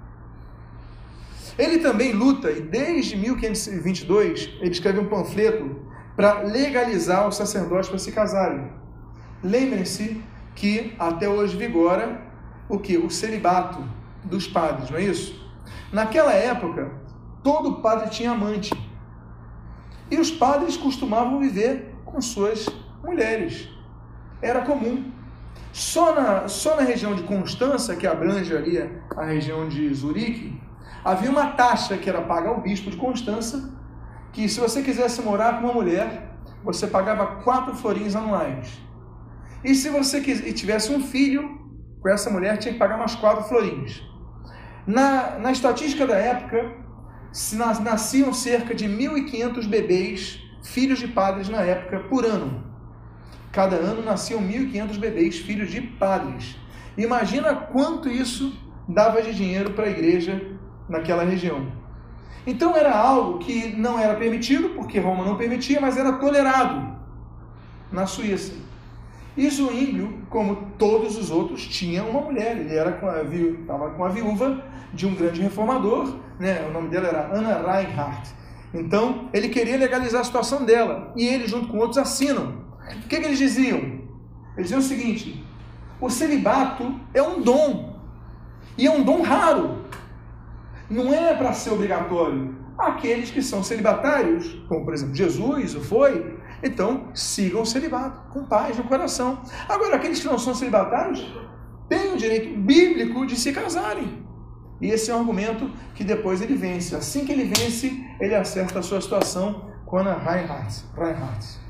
Ele 1.58 1.78
também 1.78 2.12
luta, 2.12 2.48
e 2.52 2.60
desde 2.60 3.16
1522 3.16 4.50
ele 4.60 4.70
escreve 4.70 5.00
um 5.00 5.06
panfleto 5.06 5.76
para 6.14 6.42
legalizar 6.42 7.26
os 7.26 7.36
sacerdotes 7.36 7.88
para 7.88 7.98
se 7.98 8.12
casarem. 8.12 8.68
Lembrem-se 9.42 10.22
que 10.54 10.94
até 10.96 11.28
hoje 11.28 11.56
vigora 11.56 12.22
o 12.68 12.78
que? 12.78 12.96
O 12.96 13.10
celibato 13.10 13.82
dos 14.22 14.46
padres, 14.46 14.90
não 14.90 14.98
é 14.98 15.02
isso? 15.02 15.44
Naquela 15.92 16.32
época, 16.32 17.02
todo 17.44 17.82
padre 17.82 18.08
tinha 18.08 18.32
amante. 18.32 18.72
E 20.10 20.18
os 20.18 20.30
padres 20.30 20.76
costumavam 20.76 21.38
viver 21.38 21.94
com 22.04 22.20
suas 22.20 22.66
mulheres. 23.02 23.68
Era 24.42 24.62
comum. 24.62 25.12
Só 25.72 26.14
na, 26.14 26.48
só 26.48 26.76
na 26.76 26.82
região 26.82 27.14
de 27.14 27.22
Constança, 27.24 27.94
que 27.94 28.06
abrange 28.06 28.56
ali 28.56 28.78
a 29.16 29.24
região 29.24 29.68
de 29.68 29.92
Zurique, 29.92 30.60
havia 31.04 31.30
uma 31.30 31.48
taxa 31.48 31.98
que 31.98 32.08
era 32.08 32.22
paga 32.22 32.48
ao 32.48 32.60
bispo 32.60 32.90
de 32.90 32.96
Constança, 32.96 33.72
que 34.32 34.48
se 34.48 34.58
você 34.58 34.82
quisesse 34.82 35.20
morar 35.20 35.60
com 35.60 35.64
uma 35.64 35.74
mulher, 35.74 36.34
você 36.64 36.86
pagava 36.86 37.42
quatro 37.42 37.74
florinhos 37.74 38.16
anuais. 38.16 38.80
E 39.62 39.74
se 39.74 39.90
você 39.90 40.18
e 40.18 40.52
tivesse 40.52 40.92
um 40.92 41.00
filho 41.00 41.60
com 42.00 42.08
essa 42.08 42.30
mulher, 42.30 42.56
tinha 42.58 42.72
que 42.72 42.78
pagar 42.78 42.96
mais 42.96 43.14
quatro 43.14 43.44
florinhos. 43.44 44.02
Na, 44.86 45.38
na 45.38 45.52
estatística 45.52 46.06
da 46.06 46.16
época, 46.16 46.83
nasciam 47.80 48.32
cerca 48.32 48.74
de 48.74 48.86
1.500 48.86 49.66
bebês, 49.66 50.40
filhos 50.62 51.00
de 51.00 51.08
padres 51.08 51.48
na 51.48 51.62
época, 51.62 52.00
por 52.00 52.24
ano. 52.24 52.62
Cada 53.50 53.76
ano 53.76 54.02
nasciam 54.02 54.40
1.500 54.40 54.98
bebês, 54.98 55.38
filhos 55.38 55.70
de 55.70 55.80
padres. 55.80 56.56
Imagina 56.96 57.54
quanto 57.54 58.08
isso 58.08 58.56
dava 58.88 59.20
de 59.20 59.34
dinheiro 59.34 59.72
para 59.72 59.86
a 59.86 59.90
igreja 59.90 60.40
naquela 60.88 61.24
região. 61.24 61.72
Então 62.46 62.76
era 62.76 62.94
algo 62.96 63.38
que 63.38 63.74
não 63.74 63.98
era 63.98 64.14
permitido, 64.14 64.70
porque 64.70 65.00
Roma 65.00 65.24
não 65.24 65.36
permitia, 65.36 65.80
mas 65.80 65.96
era 65.96 66.12
tolerado 66.14 66.94
na 67.90 68.06
Suíça. 68.06 68.63
E 69.36 69.48
Zwinglio, 69.50 70.20
como 70.30 70.70
todos 70.78 71.16
os 71.16 71.30
outros, 71.30 71.66
tinha 71.66 72.04
uma 72.04 72.20
mulher. 72.20 72.56
Ele 72.56 72.74
era 72.74 72.92
com 72.92 73.08
a, 73.08 73.22
estava 73.22 73.90
com 73.90 74.04
a 74.04 74.08
viúva 74.08 74.64
de 74.92 75.06
um 75.06 75.14
grande 75.14 75.40
reformador, 75.40 76.16
né? 76.38 76.64
o 76.68 76.72
nome 76.72 76.88
dela 76.88 77.08
era 77.08 77.34
Anna 77.34 77.60
Reinhardt. 77.60 78.30
Então, 78.72 79.28
ele 79.32 79.48
queria 79.48 79.76
legalizar 79.76 80.20
a 80.20 80.24
situação 80.24 80.64
dela. 80.64 81.12
E 81.16 81.26
ele, 81.26 81.46
junto 81.48 81.68
com 81.68 81.78
outros, 81.78 81.98
assinam. 81.98 82.64
O 83.04 83.08
que, 83.08 83.20
que 83.20 83.26
eles 83.26 83.38
diziam? 83.38 83.78
Eles 84.56 84.70
diziam 84.70 84.78
o 84.78 84.82
seguinte: 84.82 85.44
o 86.00 86.08
celibato 86.10 86.94
é 87.12 87.22
um 87.22 87.40
dom. 87.40 87.94
E 88.76 88.86
é 88.86 88.90
um 88.90 89.02
dom 89.02 89.22
raro 89.22 89.84
não 90.88 91.12
é 91.12 91.34
para 91.34 91.52
ser 91.52 91.70
obrigatório. 91.70 92.54
Aqueles 92.76 93.30
que 93.30 93.42
são 93.42 93.62
celibatários, 93.62 94.52
como 94.68 94.84
por 94.84 94.94
exemplo 94.94 95.14
Jesus 95.14 95.74
o 95.74 95.80
foi, 95.80 96.33
então 96.64 97.10
sigam 97.14 97.62
o 97.62 97.66
celibato 97.66 98.32
com 98.32 98.44
paz 98.44 98.76
no 98.76 98.84
coração. 98.84 99.42
Agora, 99.68 99.96
aqueles 99.96 100.20
que 100.20 100.26
não 100.26 100.38
são 100.38 100.54
celibatários 100.54 101.24
têm 101.88 102.12
o 102.12 102.16
direito 102.16 102.58
bíblico 102.58 103.26
de 103.26 103.36
se 103.36 103.52
casarem. 103.52 104.24
E 104.80 104.88
esse 104.88 105.10
é 105.10 105.14
um 105.14 105.20
argumento 105.20 105.70
que 105.94 106.02
depois 106.02 106.40
ele 106.40 106.54
vence. 106.54 106.96
Assim 106.96 107.24
que 107.24 107.32
ele 107.32 107.44
vence, 107.44 108.04
ele 108.20 108.34
acerta 108.34 108.78
a 108.78 108.82
sua 108.82 109.00
situação 109.00 109.70
com 109.84 109.98
Ana 109.98 110.14
Reinhardt. 110.14 110.84
Reinhardt. 110.96 111.60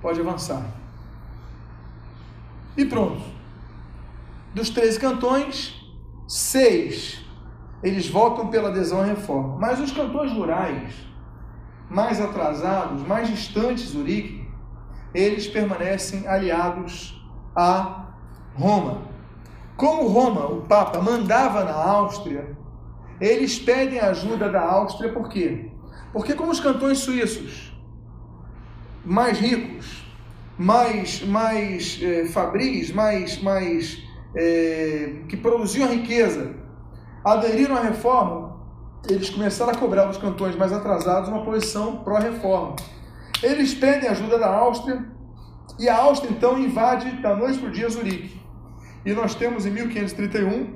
Pode 0.00 0.20
avançar. 0.20 0.64
E 2.76 2.84
pronto. 2.84 3.22
Dos 4.54 4.70
13 4.70 4.98
cantões, 4.98 5.74
seis 6.26 7.24
eles 7.82 8.08
votam 8.08 8.48
pela 8.48 8.70
adesão 8.70 9.00
à 9.00 9.04
reforma. 9.04 9.56
Mas 9.58 9.78
os 9.78 9.92
cantões 9.92 10.32
rurais, 10.32 10.94
mais 11.90 12.20
atrasados, 12.20 13.06
mais 13.06 13.28
distantes 13.28 13.92
do 13.92 13.98
Zurique, 13.98 14.46
eles 15.14 15.46
permanecem 15.46 16.26
aliados 16.26 17.20
a 17.56 18.14
Roma. 18.54 19.02
Como 19.76 20.08
Roma, 20.08 20.46
o 20.46 20.62
Papa, 20.62 21.00
mandava 21.00 21.64
na 21.64 21.74
Áustria, 21.74 22.56
eles 23.20 23.58
pedem 23.58 24.00
ajuda 24.00 24.48
da 24.48 24.62
Áustria 24.62 25.12
por 25.12 25.28
quê? 25.28 25.70
Porque 26.12 26.34
como 26.34 26.50
os 26.50 26.60
cantões 26.60 26.98
suíços, 26.98 27.72
mais 29.04 29.38
ricos, 29.38 30.04
mais, 30.58 31.22
mais 31.22 32.00
é, 32.02 32.26
fabris, 32.26 32.92
mais, 32.92 33.40
mais 33.40 34.02
é, 34.34 35.22
que 35.28 35.36
produziam 35.36 35.88
riqueza, 35.88 36.54
aderiram 37.24 37.76
à 37.76 37.80
reforma, 37.80 38.47
eles 39.06 39.30
começaram 39.30 39.72
a 39.72 39.76
cobrar 39.76 40.04
dos 40.04 40.16
cantões 40.16 40.56
mais 40.56 40.72
atrasados 40.72 41.28
uma 41.28 41.44
posição 41.44 41.98
pró-reforma. 41.98 42.76
Eles 43.42 43.74
pedem 43.74 44.08
ajuda 44.08 44.38
da 44.38 44.48
Áustria 44.48 45.04
e 45.78 45.88
a 45.88 45.96
Áustria 45.96 46.30
então 46.30 46.58
invade 46.58 47.10
da 47.22 47.36
noite 47.36 47.58
para 47.58 47.68
o 47.68 47.72
dia 47.72 47.88
Zurique. 47.88 48.40
E 49.04 49.12
nós 49.12 49.34
temos 49.34 49.64
em 49.64 49.70
1531, 49.70 50.74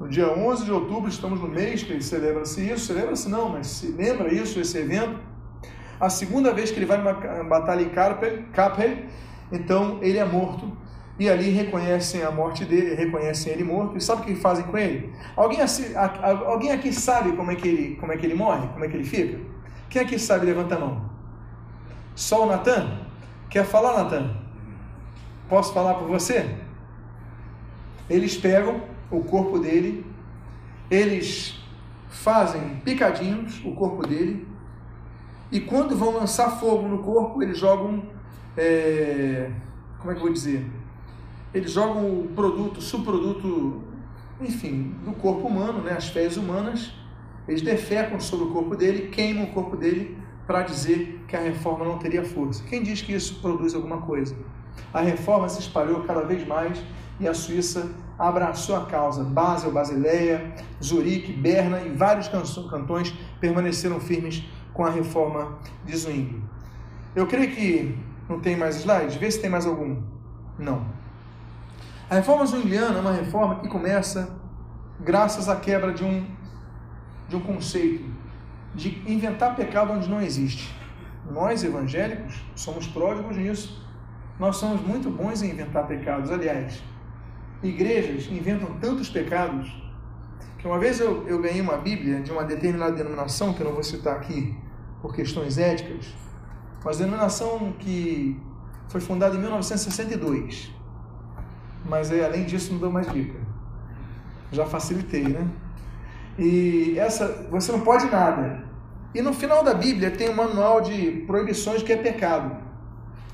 no 0.00 0.08
dia 0.08 0.28
11 0.28 0.64
de 0.64 0.72
outubro, 0.72 1.08
estamos 1.08 1.40
no 1.40 1.48
mês 1.48 1.82
que 1.82 2.00
celebra-se 2.00 2.62
isso, 2.62 2.86
celebra-se 2.86 3.28
não, 3.28 3.50
mas 3.50 3.66
se 3.66 3.88
lembra 3.88 4.32
isso, 4.32 4.58
esse 4.58 4.78
evento, 4.78 5.20
a 6.00 6.08
segunda 6.08 6.52
vez 6.52 6.70
que 6.70 6.78
ele 6.78 6.86
vai 6.86 6.98
numa 6.98 7.44
batalha 7.44 7.82
em 7.82 7.90
Kappel, 7.90 9.04
então 9.52 9.98
ele 10.00 10.18
é 10.18 10.24
morto 10.24 10.72
e 11.18 11.28
ali 11.28 11.50
reconhecem 11.50 12.22
a 12.22 12.30
morte 12.30 12.64
dele, 12.64 12.94
reconhecem 12.94 13.52
ele 13.52 13.64
morto, 13.64 13.96
e 13.96 14.00
sabe 14.00 14.22
o 14.22 14.24
que 14.24 14.36
fazem 14.36 14.64
com 14.64 14.78
ele? 14.78 15.12
Alguém, 15.34 15.58
alguém 16.46 16.70
aqui 16.70 16.92
sabe 16.92 17.32
como 17.32 17.50
é, 17.50 17.56
que 17.56 17.66
ele, 17.66 17.96
como 17.96 18.12
é 18.12 18.16
que 18.16 18.24
ele 18.24 18.34
morre? 18.34 18.68
Como 18.68 18.84
é 18.84 18.88
que 18.88 18.96
ele 18.96 19.04
fica? 19.04 19.38
Quem 19.90 20.02
aqui 20.02 20.18
sabe? 20.18 20.46
Levanta 20.46 20.76
a 20.76 20.78
mão. 20.78 21.10
Só 22.14 22.44
o 22.44 22.46
Natan? 22.46 23.00
Quer 23.50 23.64
falar, 23.64 24.04
Natan? 24.04 24.36
Posso 25.48 25.72
falar 25.72 25.94
por 25.94 26.08
você? 26.08 26.56
Eles 28.08 28.36
pegam 28.36 28.82
o 29.10 29.24
corpo 29.24 29.58
dele, 29.58 30.06
eles 30.90 31.58
fazem 32.08 32.76
picadinhos 32.84 33.60
o 33.64 33.72
corpo 33.74 34.06
dele, 34.06 34.46
e 35.50 35.60
quando 35.60 35.96
vão 35.96 36.14
lançar 36.14 36.50
fogo 36.60 36.86
no 36.86 36.98
corpo, 36.98 37.42
eles 37.42 37.58
jogam. 37.58 38.02
É, 38.56 39.50
como 39.98 40.10
é 40.10 40.14
que 40.14 40.20
eu 40.20 40.24
vou 40.24 40.32
dizer? 40.32 40.64
Eles 41.52 41.72
jogam 41.72 42.20
o 42.20 42.28
produto, 42.34 42.80
subproduto, 42.80 43.82
enfim, 44.40 44.94
do 45.04 45.12
corpo 45.12 45.46
humano, 45.48 45.82
né, 45.82 45.92
as 45.92 46.08
fezes 46.08 46.36
humanas, 46.36 46.92
eles 47.46 47.62
defecam 47.62 48.20
sobre 48.20 48.46
o 48.46 48.50
corpo 48.50 48.76
dele, 48.76 49.08
queimam 49.08 49.44
o 49.44 49.52
corpo 49.52 49.76
dele 49.76 50.16
para 50.46 50.62
dizer 50.62 51.24
que 51.26 51.36
a 51.36 51.40
reforma 51.40 51.84
não 51.84 51.98
teria 51.98 52.24
força. 52.24 52.62
Quem 52.64 52.82
diz 52.82 53.02
que 53.02 53.12
isso 53.12 53.40
produz 53.40 53.74
alguma 53.74 53.98
coisa? 53.98 54.36
A 54.92 55.00
reforma 55.00 55.48
se 55.48 55.60
espalhou 55.60 56.04
cada 56.04 56.22
vez 56.22 56.46
mais 56.46 56.82
e 57.20 57.26
a 57.26 57.34
Suíça 57.34 57.90
abraçou 58.18 58.76
a 58.76 58.86
causa. 58.86 59.24
Basel, 59.24 59.70
Basileia, 59.70 60.54
Zurique, 60.82 61.32
Berna 61.32 61.80
e 61.80 61.90
vários 61.90 62.28
cantões 62.28 63.14
permaneceram 63.40 64.00
firmes 64.00 64.44
com 64.72 64.84
a 64.84 64.90
reforma 64.90 65.58
de 65.84 65.96
Zwingli. 65.96 66.42
Eu 67.14 67.26
creio 67.26 67.50
que 67.50 67.98
não 68.28 68.40
tem 68.40 68.56
mais 68.56 68.76
slides. 68.76 69.16
Vê 69.16 69.30
se 69.30 69.40
tem 69.40 69.50
mais 69.50 69.66
algum. 69.66 70.02
Não. 70.58 70.97
A 72.10 72.14
reforma 72.14 72.46
zwingliana 72.46 72.96
é 72.96 73.00
uma 73.02 73.12
reforma 73.12 73.56
que 73.60 73.68
começa 73.68 74.34
graças 74.98 75.46
à 75.46 75.56
quebra 75.56 75.92
de 75.92 76.02
um, 76.02 76.26
de 77.28 77.36
um 77.36 77.40
conceito 77.40 78.02
de 78.74 79.02
inventar 79.06 79.54
pecado 79.54 79.92
onde 79.92 80.08
não 80.08 80.18
existe. 80.18 80.74
Nós, 81.30 81.62
evangélicos, 81.62 82.42
somos 82.56 82.86
pródigos 82.86 83.36
nisso. 83.36 83.86
Nós 84.38 84.56
somos 84.56 84.80
muito 84.80 85.10
bons 85.10 85.42
em 85.42 85.50
inventar 85.50 85.86
pecados. 85.86 86.30
Aliás, 86.30 86.82
igrejas 87.62 88.26
inventam 88.32 88.72
tantos 88.80 89.10
pecados 89.10 89.70
que 90.56 90.66
uma 90.66 90.78
vez 90.78 91.00
eu, 91.00 91.28
eu 91.28 91.42
ganhei 91.42 91.60
uma 91.60 91.76
Bíblia 91.76 92.22
de 92.22 92.32
uma 92.32 92.42
determinada 92.42 92.92
denominação, 92.92 93.52
que 93.52 93.60
eu 93.60 93.66
não 93.66 93.74
vou 93.74 93.82
citar 93.82 94.16
aqui 94.16 94.56
por 95.02 95.14
questões 95.14 95.58
éticas, 95.58 96.06
mas 96.82 96.96
denominação 96.96 97.70
que 97.78 98.40
foi 98.88 99.02
fundada 99.02 99.36
em 99.36 99.40
1962. 99.40 100.77
Mas 101.84 102.10
além 102.12 102.44
disso, 102.44 102.72
não 102.72 102.78
dou 102.78 102.90
mais 102.90 103.10
dica. 103.10 103.38
Já 104.52 104.66
facilitei, 104.66 105.24
né? 105.24 105.46
E 106.38 106.98
essa, 106.98 107.46
você 107.50 107.72
não 107.72 107.80
pode 107.80 108.06
nada. 108.06 108.64
E 109.14 109.20
no 109.20 109.32
final 109.32 109.64
da 109.64 109.74
Bíblia 109.74 110.10
tem 110.10 110.30
um 110.30 110.34
manual 110.34 110.80
de 110.80 111.24
proibições 111.26 111.82
que 111.82 111.92
é 111.92 111.96
pecado. 111.96 112.56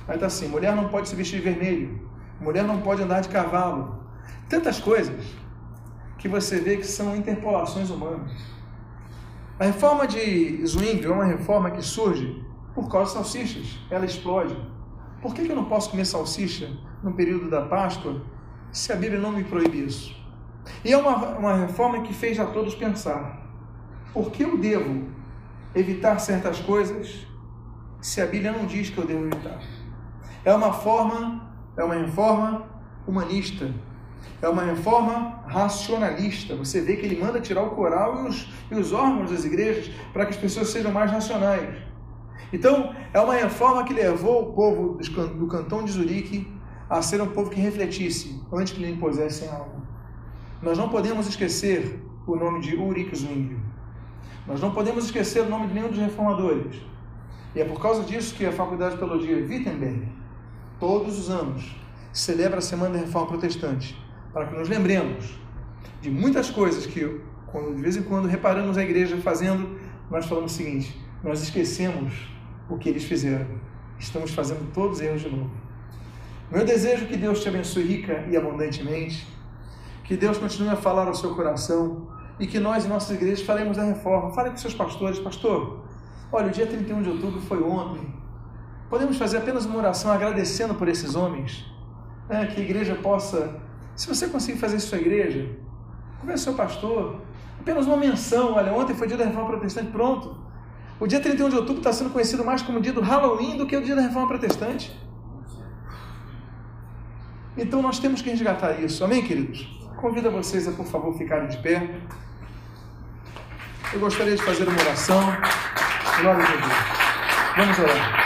Aí 0.09 0.19
tá 0.19 0.27
assim: 0.27 0.49
mulher 0.49 0.75
não 0.75 0.89
pode 0.89 1.09
se 1.09 1.15
vestir 1.15 1.41
de 1.41 1.45
vermelho, 1.45 2.09
mulher 2.41 2.65
não 2.65 2.81
pode 2.81 3.03
andar 3.03 3.21
de 3.21 3.29
cavalo. 3.29 4.05
Tantas 4.49 4.81
coisas 4.81 5.25
que 6.19 6.29
você 6.29 6.61
vê 6.61 6.77
que 6.77 6.87
são 6.87 7.15
interpolações 7.17 7.91
humanas. 7.91 8.33
A 9.59 9.65
reforma 9.65 10.07
de 10.07 10.67
Zwingli 10.67 11.07
é 11.07 11.11
uma 11.11 11.25
reforma 11.25 11.71
que 11.71 11.83
surge 11.83 12.43
por 12.75 12.89
causa 12.89 13.11
de 13.11 13.17
salsichas. 13.17 13.79
Ela 13.91 14.05
explode. 14.05 14.57
Por 15.21 15.35
que, 15.35 15.45
que 15.45 15.53
eu 15.53 15.57
não 15.57 15.67
posso 15.67 15.91
comer 15.91 16.05
salsicha 16.05 16.71
no 17.03 17.13
período 17.13 17.49
da 17.49 17.63
Páscoa 17.63 18.23
se 18.75 18.93
a 18.93 18.97
Bíblia 18.97 19.21
não 19.21 19.31
me 19.31 19.45
proíbe 19.45 19.85
isso? 19.85 20.15
E 20.85 20.93
é 20.93 20.97
uma, 20.97 21.39
uma 21.39 21.55
reforma 21.55 22.03
que 22.03 22.13
fez 22.13 22.41
a 22.41 22.47
todos 22.47 22.75
pensar: 22.75 23.41
por 24.13 24.31
que 24.33 24.43
eu 24.43 24.59
devo 24.59 25.09
evitar 25.75 26.19
certas 26.19 26.59
coisas 26.59 27.27
se 28.01 28.21
a 28.21 28.27
Bíblia 28.27 28.53
não 28.53 28.67
diz 28.67 28.91
que 28.91 28.99
eu 28.99 29.07
devo 29.07 29.27
evitar? 29.27 29.61
É 30.45 30.53
uma 30.53 30.73
forma, 30.73 31.55
é 31.77 31.85
uma 31.85 31.95
reforma 31.95 32.67
humanista, 33.07 33.73
é 34.43 34.49
uma 34.49 34.65
reforma 34.65 35.45
racionalista. 35.47 36.57
Você 36.57 36.81
vê 36.81 36.97
que 36.97 37.07
ele 37.07 37.23
manda 37.23 37.41
tirar 37.41 37.63
o 37.63 37.71
coral 37.71 38.25
e 38.25 38.29
os, 38.29 38.53
e 38.73 38.75
os 38.75 38.93
órgãos 38.93 39.31
das 39.31 39.45
igrejas 39.45 39.95
para 40.13 40.27
que 40.27 40.33
as 40.33 40.37
pessoas 40.37 40.69
sejam 40.69 40.91
mais 40.91 41.13
racionais. 41.13 41.79
Então, 42.53 42.95
é 43.13 43.21
uma 43.21 43.35
reforma 43.35 43.85
que 43.85 43.95
levou 43.95 44.51
o 44.51 44.53
povo 44.53 44.99
do 45.39 45.47
cantão 45.47 45.85
de 45.85 45.93
Zurique 45.93 46.53
a 46.89 47.01
ser 47.03 47.21
um 47.21 47.29
povo 47.29 47.51
que 47.51 47.61
refletisse 47.61 48.41
antes 48.53 48.73
que 48.73 48.81
lhe 48.81 48.91
impusessem 48.91 49.49
algo. 49.49 49.83
Nós 50.63 50.79
não 50.79 50.89
podemos 50.89 51.27
esquecer 51.27 52.01
o 52.27 52.37
nome 52.37 52.61
de 52.61 52.77
Ulrich 52.77 53.17
Zwingli. 53.17 53.59
Nós 54.47 54.61
não 54.61 54.73
podemos 54.73 55.07
esquecer 55.07 55.43
o 55.43 55.49
nome 55.49 55.69
de 55.69 55.75
nenhum 55.75 55.89
dos 55.89 55.99
reformadores. 55.99 56.77
E 57.55 57.61
é 57.61 57.65
por 57.65 57.81
causa 57.81 58.03
disso 58.03 58.35
que 58.35 58.45
a 58.45 58.53
Faculdade 58.53 58.95
de 58.95 58.99
Teologia 58.99 59.37
Wittenberg, 59.37 60.09
todos 60.81 61.19
os 61.19 61.31
anos, 61.31 61.75
celebra 62.13 62.59
a 62.59 62.63
Semana 62.63 62.95
da 62.95 63.01
Reforma 63.01 63.29
Protestante, 63.29 63.97
para 64.33 64.47
que 64.47 64.57
nos 64.57 64.69
lembremos 64.69 65.39
de 66.01 66.11
muitas 66.11 66.51
coisas 66.51 66.85
que, 66.85 67.21
quando, 67.47 67.75
de 67.75 67.83
vez 67.83 67.97
em 67.97 68.03
quando, 68.03 68.27
reparamos 68.27 68.77
a 68.77 68.83
igreja 68.83 69.17
fazendo, 69.19 69.79
nós 70.11 70.27
falamos 70.27 70.53
o 70.53 70.55
seguinte: 70.55 71.01
nós 71.23 71.43
esquecemos 71.43 72.29
o 72.69 72.77
que 72.77 72.89
eles 72.89 73.05
fizeram. 73.05 73.47
Estamos 73.99 74.33
fazendo 74.33 74.73
todos 74.73 75.01
erros 75.01 75.23
de 75.23 75.31
novo. 75.31 75.51
Meu 76.51 76.65
desejo 76.65 77.05
é 77.05 77.09
que 77.09 77.17
Deus 77.17 77.41
te 77.41 77.49
abençoe 77.49 77.83
rica 77.85 78.25
e 78.31 78.37
abundantemente 78.37 79.27
que 80.05 80.17
Deus 80.17 80.37
continue 80.37 80.69
a 80.69 80.77
falar 80.77 81.09
ao 81.09 81.15
seu 81.15 81.35
coração 81.35 82.07
e 82.39 82.47
que 82.47 82.61
nós, 82.61 82.85
em 82.85 82.89
nossas 82.89 83.17
igrejas, 83.17 83.41
falemos 83.41 83.77
da 83.77 83.85
reforma. 83.85 84.33
Fale 84.33 84.51
com 84.51 84.57
seus 84.57 84.75
pastores, 84.75 85.19
pastor. 85.19 85.83
Olha, 86.31 86.49
o 86.49 86.51
dia 86.51 86.67
31 86.67 87.03
de 87.03 87.09
outubro 87.09 87.41
foi 87.41 87.63
ontem. 87.63 88.15
Podemos 88.91 89.17
fazer 89.17 89.39
apenas 89.39 89.65
uma 89.65 89.79
oração 89.79 90.13
agradecendo 90.13 90.75
por 90.75 90.89
esses 90.89 91.15
homens. 91.15 91.65
Né? 92.29 92.47
Que 92.47 92.61
a 92.61 92.65
igreja 92.65 92.95
possa, 92.97 93.61
se 93.97 94.07
você 94.07 94.27
conseguir 94.27 94.59
fazer 94.59 94.77
isso 94.77 94.89
sua 94.89 94.99
igreja, 94.99 95.49
converse 96.21 96.45
com 96.45 96.53
seu 96.53 96.55
pastor. 96.55 97.21
Apenas 97.59 97.87
uma 97.87 97.97
menção. 97.97 98.55
Olha, 98.55 98.73
ontem 98.75 98.95
foi 98.95 99.07
dia 99.07 99.17
da 99.17 99.25
reforma 99.25 99.49
protestante, 99.49 99.91
pronto. 99.91 100.37
O 101.01 101.07
dia 101.07 101.21
31 101.21 101.49
de 101.49 101.57
outubro 101.57 101.79
está 101.79 101.93
sendo 101.93 102.11
conhecido 102.11 102.45
mais 102.45 102.61
como 102.61 102.81
dia 102.81 102.93
do 102.93 103.01
Halloween 103.01 103.57
do 103.57 103.67
que 103.67 103.77
o 103.77 103.83
dia 103.83 103.97
da 103.97 104.03
reforma 104.03 104.29
protestante. 104.29 104.95
Então 107.57 107.81
nós 107.81 108.01
temos 108.01 108.21
que 108.21 108.31
resgatar 108.31 108.81
isso. 108.81 109.05
Amém, 109.05 109.23
queridos? 109.23 109.69
Convido 110.01 110.31
vocês 110.31 110.67
a, 110.67 110.73
por 110.73 110.87
favor, 110.87 111.17
ficarem 111.17 111.49
de 111.49 111.57
pé. 111.59 112.01
Eu 113.93 114.01
gostaria 114.01 114.35
de 114.35 114.43
fazer 114.43 114.69
uma 114.69 114.81
oração. 114.81 115.23
Glória 116.21 116.45
a 116.45 116.51
Deus. 116.51 116.73
Vamos 117.57 117.79
orar. 117.79 118.25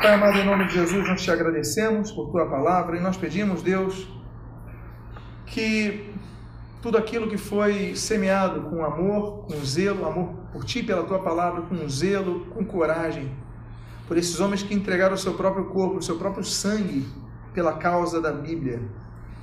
Pai 0.00 0.14
amado, 0.14 0.38
em 0.38 0.44
nome 0.44 0.66
de 0.66 0.74
Jesus, 0.74 1.08
nós 1.08 1.20
te 1.20 1.30
agradecemos 1.30 2.12
por 2.12 2.30
tua 2.30 2.46
palavra 2.46 2.96
e 2.96 3.00
nós 3.00 3.16
pedimos, 3.16 3.60
Deus, 3.62 4.06
que 5.46 6.12
tudo 6.80 6.96
aquilo 6.96 7.28
que 7.28 7.38
foi 7.38 7.96
semeado 7.96 8.70
com 8.70 8.84
amor, 8.84 9.46
com 9.46 9.64
zelo, 9.64 10.06
amor 10.06 10.34
por 10.52 10.64
ti, 10.64 10.82
pela 10.82 11.02
tua 11.02 11.18
palavra, 11.18 11.62
com 11.62 11.88
zelo, 11.88 12.46
com 12.46 12.64
coragem, 12.64 13.34
por 14.06 14.16
esses 14.16 14.38
homens 14.38 14.62
que 14.62 14.74
entregaram 14.74 15.14
o 15.14 15.18
seu 15.18 15.34
próprio 15.34 15.64
corpo, 15.66 15.96
o 15.96 16.02
seu 16.02 16.16
próprio 16.16 16.44
sangue 16.44 17.04
pela 17.54 17.74
causa 17.74 18.20
da 18.20 18.32
Bíblia 18.32 18.82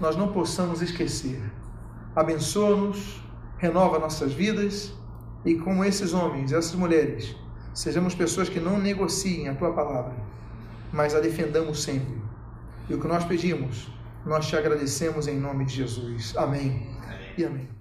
nós 0.01 0.16
não 0.16 0.34
possamos 0.34 0.82
esquecer. 0.82 1.39
Abençoa-nos, 2.16 3.22
renova 3.57 3.99
nossas 3.99 4.34
vidas 4.34 4.91
e, 5.45 5.55
como 5.55 5.86
esses 5.86 6.12
homens, 6.12 6.51
essas 6.51 6.76
mulheres, 6.76 7.36
sejamos 7.74 8.16
pessoas 8.16 8.49
que 8.49 8.59
não 8.59 8.80
negociem 8.80 9.47
a 9.47 9.55
tua 9.55 9.72
palavra, 9.72 10.16
mas 10.91 11.14
a 11.14 11.20
defendamos 11.20 11.84
sempre. 11.84 12.20
E 12.89 12.93
o 12.95 12.99
que 12.99 13.07
nós 13.07 13.24
pedimos, 13.24 13.89
nós 14.26 14.47
te 14.47 14.55
agradecemos 14.55 15.28
em 15.28 15.39
nome 15.39 15.66
de 15.66 15.76
Jesus. 15.76 16.36
Amém, 16.36 16.89
amém. 17.03 17.34
e 17.38 17.45
amém. 17.45 17.80